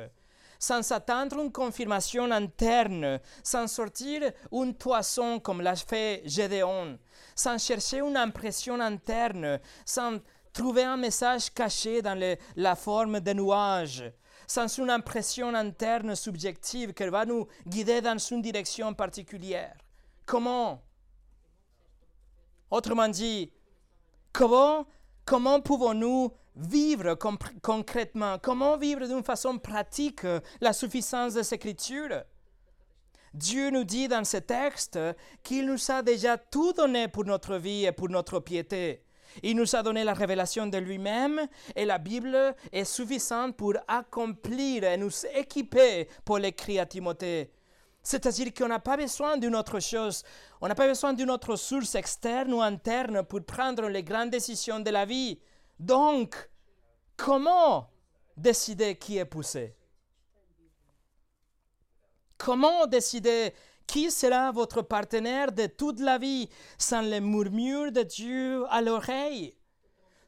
sans 0.58 0.90
attendre 0.90 1.40
une 1.40 1.52
confirmation 1.52 2.30
interne, 2.32 3.20
sans 3.44 3.68
sortir 3.68 4.32
une 4.50 4.74
poisson 4.74 5.38
comme 5.38 5.60
l'a 5.60 5.76
fait 5.76 6.22
Gédéon, 6.24 6.98
sans 7.36 7.62
chercher 7.64 8.00
une 8.00 8.16
impression 8.16 8.80
interne, 8.80 9.60
sans 9.84 10.18
trouver 10.58 10.82
un 10.82 10.96
message 10.96 11.54
caché 11.54 12.02
dans 12.02 12.18
la 12.56 12.74
forme 12.74 13.20
de 13.20 13.32
nuages, 13.32 14.12
sans 14.44 14.66
une 14.78 14.90
impression 14.90 15.54
interne 15.54 16.16
subjective 16.16 16.92
qui 16.92 17.06
va 17.06 17.24
nous 17.24 17.46
guider 17.64 18.00
dans 18.00 18.18
une 18.18 18.42
direction 18.42 18.92
particulière. 18.92 19.76
Comment? 20.26 20.82
Autrement 22.72 23.08
dit, 23.08 23.52
comment, 24.32 24.84
comment 25.24 25.60
pouvons-nous 25.60 26.32
vivre 26.56 27.14
concrètement? 27.62 28.38
Comment 28.42 28.76
vivre 28.76 29.06
d'une 29.06 29.22
façon 29.22 29.58
pratique 29.58 30.26
la 30.60 30.72
suffisance 30.72 31.34
des 31.34 31.54
Écritures? 31.54 32.24
Dieu 33.32 33.70
nous 33.70 33.84
dit 33.84 34.08
dans 34.08 34.24
ce 34.24 34.38
texte 34.38 34.98
qu'il 35.44 35.66
nous 35.66 35.90
a 35.92 36.02
déjà 36.02 36.36
tout 36.36 36.72
donné 36.72 37.06
pour 37.06 37.24
notre 37.24 37.56
vie 37.58 37.84
et 37.84 37.92
pour 37.92 38.08
notre 38.08 38.40
piété. 38.40 39.04
Il 39.42 39.56
nous 39.56 39.76
a 39.76 39.82
donné 39.82 40.04
la 40.04 40.14
révélation 40.14 40.66
de 40.66 40.78
lui-même 40.78 41.46
et 41.74 41.84
la 41.84 41.98
Bible 41.98 42.54
est 42.72 42.84
suffisante 42.84 43.56
pour 43.56 43.74
accomplir 43.86 44.84
et 44.84 44.96
nous 44.96 45.26
équiper 45.34 46.08
pour 46.24 46.38
l'écrit 46.38 46.78
à 46.78 46.86
Timothée. 46.86 47.50
C'est-à-dire 48.02 48.54
qu'on 48.54 48.68
n'a 48.68 48.78
pas 48.78 48.96
besoin 48.96 49.36
d'une 49.36 49.54
autre 49.54 49.80
chose, 49.80 50.22
on 50.60 50.68
n'a 50.68 50.74
pas 50.74 50.86
besoin 50.86 51.12
d'une 51.12 51.30
autre 51.30 51.56
source 51.56 51.94
externe 51.94 52.54
ou 52.54 52.62
interne 52.62 53.22
pour 53.22 53.44
prendre 53.44 53.88
les 53.88 54.02
grandes 54.02 54.30
décisions 54.30 54.80
de 54.80 54.90
la 54.90 55.04
vie. 55.04 55.38
Donc, 55.78 56.48
comment 57.16 57.90
décider 58.36 58.96
qui 58.96 59.18
est 59.18 59.24
poussé? 59.24 59.74
Comment 62.38 62.86
décider 62.86 63.52
qui 63.88 64.10
sera 64.12 64.52
votre 64.52 64.82
partenaire 64.82 65.50
de 65.50 65.66
toute 65.66 65.98
la 65.98 66.18
vie? 66.18 66.48
Sans 66.76 67.00
les 67.00 67.20
murmures 67.20 67.90
de 67.90 68.02
Dieu 68.02 68.64
à 68.70 68.80
l'oreille, 68.82 69.56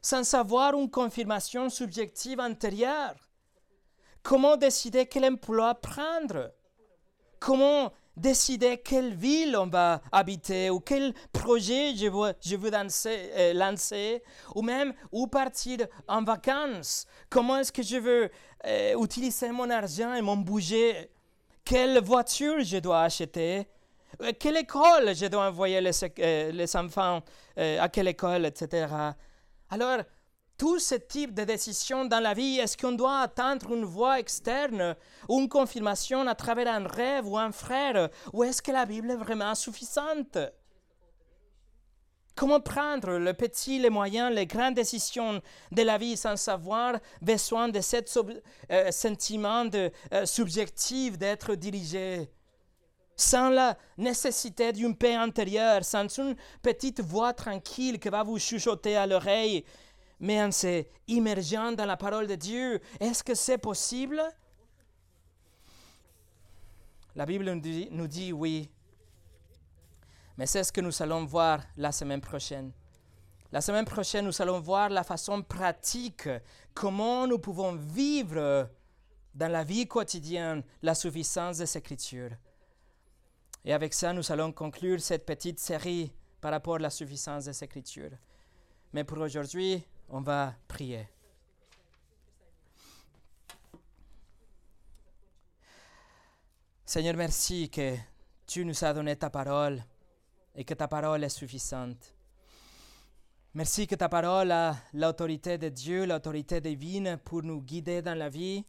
sans 0.01 0.33
avoir 0.33 0.73
une 0.73 0.89
confirmation 0.89 1.69
subjective 1.69 2.41
antérieure? 2.41 3.15
Comment 4.23 4.57
décider 4.57 5.05
quel 5.05 5.25
emploi 5.25 5.75
prendre? 5.75 6.51
Comment 7.39 7.93
décider 8.17 8.77
quelle 8.77 9.15
ville 9.15 9.55
on 9.57 9.67
va 9.67 10.01
habiter 10.11 10.69
ou 10.69 10.79
quel 10.79 11.13
projet 11.31 11.95
je 11.95 12.07
veux, 12.07 12.33
je 12.41 12.55
veux 12.55 12.71
euh, 12.73 13.53
lancer? 13.53 14.23
Ou 14.55 14.61
même 14.61 14.93
où 15.11 15.27
partir 15.27 15.87
en 16.07 16.23
vacances? 16.23 17.05
Comment 17.29 17.57
est-ce 17.57 17.71
que 17.71 17.83
je 17.83 17.97
veux 17.97 18.29
euh, 18.65 19.03
utiliser 19.03 19.51
mon 19.51 19.69
argent 19.69 20.13
et 20.13 20.21
mon 20.21 20.37
budget 20.37 21.09
quelle 21.63 21.99
voiture 22.01 22.63
je 22.63 22.77
dois 22.77 23.01
acheter, 23.03 23.67
euh, 24.21 24.31
quelle 24.39 24.57
école 24.57 25.15
je 25.15 25.25
dois 25.27 25.47
envoyer 25.47 25.81
les, 25.81 25.91
euh, 26.19 26.65
enfants, 26.75 27.21
euh, 27.57 27.81
à 27.81 27.89
quelle 27.89 28.07
école, 28.07 28.45
etc. 28.45 28.87
Alors, 29.69 29.99
tout 30.57 30.79
ce 30.79 30.95
type 30.95 31.33
de 31.33 31.43
décision 31.43 32.05
dans 32.05 32.19
la 32.19 32.33
vie, 32.33 32.59
est-ce 32.59 32.77
qu'on 32.77 32.91
doit 32.91 33.21
attendre 33.21 33.73
une 33.73 33.85
voix 33.85 34.19
externe 34.19 34.95
une 35.29 35.49
confirmation 35.49 36.27
à 36.27 36.35
travers 36.35 36.67
un 36.67 36.87
rêve 36.87 37.27
ou 37.27 37.37
un 37.37 37.51
frère, 37.51 38.09
ou 38.33 38.43
est-ce 38.43 38.61
que 38.61 38.71
la 38.71 38.85
Bible 38.85 39.09
est 39.11 39.15
vraiment 39.15 39.55
suffisante? 39.55 40.37
Comment 42.35 42.61
prendre 42.61 43.17
le 43.17 43.33
petit, 43.33 43.79
les 43.79 43.89
moyens, 43.89 44.33
les 44.33 44.47
grandes 44.47 44.75
décisions 44.75 45.41
de 45.71 45.81
la 45.81 45.97
vie 45.97 46.15
sans 46.15 46.47
avoir 46.47 46.95
besoin 47.21 47.69
de 47.69 47.81
ce 47.81 47.97
euh, 48.71 48.91
sentiment 48.91 49.65
de, 49.65 49.91
euh, 50.13 50.25
subjectif 50.25 51.17
d'être 51.17 51.55
dirigé? 51.55 52.29
Sans 53.15 53.49
la 53.49 53.77
nécessité 53.97 54.71
d'une 54.71 54.95
paix 54.95 55.13
intérieure, 55.13 55.83
sans 55.83 56.07
une 56.17 56.35
petite 56.61 57.01
voix 57.01 57.33
tranquille 57.33 57.99
qui 57.99 58.09
va 58.09 58.23
vous 58.23 58.39
chuchoter 58.39 58.95
à 58.95 59.05
l'oreille, 59.05 59.63
mais 60.19 60.41
en 60.41 60.51
s'immergeant 60.51 61.73
dans 61.73 61.85
la 61.85 61.97
parole 61.97 62.27
de 62.27 62.35
Dieu. 62.35 62.79
Est-ce 62.99 63.23
que 63.23 63.35
c'est 63.35 63.57
possible? 63.57 64.21
La 67.15 67.25
Bible 67.25 67.51
nous 67.91 68.07
dit 68.07 68.31
oui, 68.31 68.69
mais 70.37 70.45
c'est 70.45 70.63
ce 70.63 70.71
que 70.71 70.81
nous 70.81 71.01
allons 71.01 71.25
voir 71.25 71.61
la 71.77 71.91
semaine 71.91 72.21
prochaine. 72.21 72.71
La 73.51 73.59
semaine 73.59 73.85
prochaine, 73.85 74.25
nous 74.25 74.41
allons 74.41 74.61
voir 74.61 74.89
la 74.89 75.03
façon 75.03 75.41
pratique, 75.41 76.29
comment 76.73 77.27
nous 77.27 77.39
pouvons 77.39 77.75
vivre 77.75 78.69
dans 79.35 79.51
la 79.51 79.63
vie 79.63 79.87
quotidienne 79.87 80.63
la 80.81 80.95
suffisance 80.95 81.57
des 81.57 81.77
Écritures. 81.77 82.31
Et 83.65 83.73
avec 83.73 83.93
ça, 83.93 84.13
nous 84.13 84.31
allons 84.31 84.51
conclure 84.51 85.01
cette 85.01 85.25
petite 85.25 85.59
série 85.59 86.13
par 86.39 86.51
rapport 86.51 86.75
à 86.75 86.79
la 86.79 86.89
suffisance 86.89 87.45
des 87.45 87.63
Écritures. 87.63 88.11
Mais 88.93 89.03
pour 89.03 89.17
aujourd'hui, 89.19 89.83
on 90.09 90.21
va 90.21 90.55
prier. 90.67 91.07
Seigneur, 96.85 97.15
merci 97.15 97.69
que 97.69 97.95
tu 98.45 98.65
nous 98.65 98.83
as 98.83 98.93
donné 98.93 99.15
ta 99.15 99.29
parole 99.29 99.81
et 100.55 100.63
que 100.63 100.73
ta 100.73 100.87
parole 100.87 101.23
est 101.23 101.29
suffisante. 101.29 102.13
Merci 103.53 103.85
que 103.85 103.95
ta 103.95 104.07
parole 104.07 104.51
a 104.51 104.75
l'autorité 104.93 105.57
de 105.57 105.69
Dieu, 105.69 106.05
l'autorité 106.05 106.61
divine 106.61 107.19
pour 107.23 107.43
nous 107.43 107.61
guider 107.61 108.01
dans 108.01 108.17
la 108.17 108.29
vie, 108.29 108.63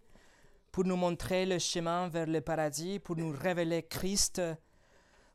pour 0.72 0.84
nous 0.84 0.96
montrer 0.96 1.46
le 1.46 1.58
chemin 1.58 2.08
vers 2.08 2.26
le 2.26 2.40
paradis, 2.40 2.98
pour 2.98 3.16
nous 3.16 3.30
révéler 3.30 3.84
Christ, 3.84 4.42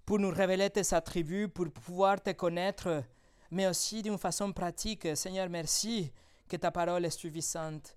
pour 0.05 0.19
nous 0.19 0.31
révéler 0.31 0.69
tes 0.69 0.93
attributs, 0.93 1.47
pour 1.47 1.71
pouvoir 1.71 2.21
te 2.21 2.31
connaître, 2.31 3.03
mais 3.51 3.67
aussi 3.67 4.01
d'une 4.01 4.17
façon 4.17 4.51
pratique. 4.51 5.15
Seigneur, 5.15 5.47
merci 5.49 6.11
que 6.49 6.57
ta 6.57 6.71
parole 6.71 7.05
est 7.05 7.17
suffisante. 7.17 7.95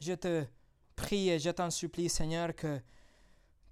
Je 0.00 0.12
te 0.14 0.44
prie 0.94 1.30
et 1.30 1.38
je 1.38 1.50
t'en 1.50 1.70
supplie, 1.70 2.08
Seigneur, 2.08 2.54
que 2.54 2.80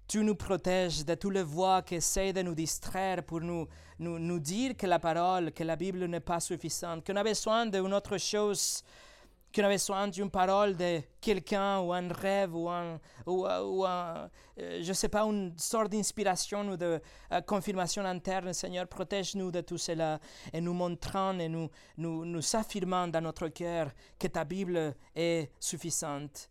tu 0.07 0.23
nous 0.23 0.35
protèges 0.35 1.03
de 1.03 1.15
toutes 1.15 1.33
les 1.33 1.43
voix 1.43 1.81
qui 1.81 1.95
essaient 1.95 2.33
de 2.33 2.41
nous 2.41 2.55
distraire 2.55 3.23
pour 3.23 3.41
nous, 3.41 3.67
nous, 3.99 4.19
nous 4.19 4.39
dire 4.39 4.75
que 4.77 4.85
la 4.85 4.99
parole, 4.99 5.51
que 5.51 5.63
la 5.63 5.75
Bible 5.75 6.05
n'est 6.05 6.19
pas 6.19 6.39
suffisante, 6.39 7.05
qu'on 7.05 7.15
a 7.15 7.23
besoin 7.23 7.65
d'une 7.65 7.93
autre 7.93 8.17
chose, 8.17 8.83
qu'on 9.53 9.63
a 9.63 9.69
besoin 9.69 10.07
d'une 10.07 10.29
parole 10.29 10.75
de 10.75 11.01
quelqu'un 11.19 11.79
ou 11.79 11.91
un 11.91 12.07
rêve 12.09 12.55
ou, 12.55 12.69
un, 12.69 12.99
ou, 13.25 13.47
ou 13.47 13.85
un, 13.85 14.29
euh, 14.59 14.81
je 14.83 14.93
sais 14.93 15.09
pas, 15.09 15.23
une 15.23 15.57
sorte 15.57 15.91
d'inspiration 15.91 16.67
ou 16.69 16.77
de 16.77 17.01
euh, 17.31 17.41
confirmation 17.41 18.05
interne. 18.05 18.53
Seigneur, 18.53 18.87
protège-nous 18.87 19.49
de 19.49 19.61
tout 19.61 19.79
cela 19.79 20.19
et 20.53 20.61
nous 20.61 20.73
montrant 20.73 21.37
et 21.39 21.49
nous, 21.49 21.69
nous, 21.97 22.25
nous 22.25 22.55
affirmant 22.55 23.07
dans 23.07 23.21
notre 23.21 23.47
cœur 23.47 23.91
que 24.19 24.27
ta 24.27 24.43
Bible 24.43 24.95
est 25.15 25.49
suffisante. 25.59 26.49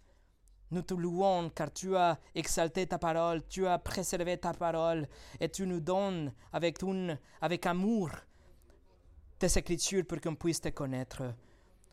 Nous 0.74 0.82
te 0.82 0.94
louons 0.94 1.50
car 1.50 1.72
tu 1.72 1.96
as 1.96 2.18
exalté 2.34 2.84
ta 2.84 2.98
parole, 2.98 3.46
tu 3.46 3.64
as 3.64 3.78
préservé 3.78 4.38
ta 4.38 4.52
parole 4.52 5.06
et 5.38 5.48
tu 5.48 5.68
nous 5.68 5.78
donnes 5.78 6.32
avec, 6.52 6.82
une, 6.82 7.16
avec 7.40 7.64
amour 7.66 8.10
tes 9.38 9.56
écritures 9.56 10.04
pour 10.04 10.20
qu'on 10.20 10.34
puisse 10.34 10.60
te 10.60 10.70
connaître. 10.70 11.32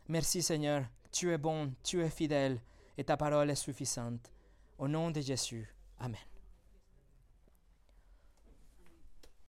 Merci 0.08 0.42
Seigneur, 0.42 0.82
tu 1.12 1.30
es 1.30 1.38
bon, 1.38 1.72
tu 1.84 2.02
es 2.02 2.10
fidèle 2.10 2.60
et 2.98 3.04
ta 3.04 3.16
parole 3.16 3.50
est 3.50 3.54
suffisante. 3.54 4.32
Au 4.78 4.88
nom 4.88 5.12
de 5.12 5.20
Jésus. 5.20 5.72
Amen. 6.00 6.31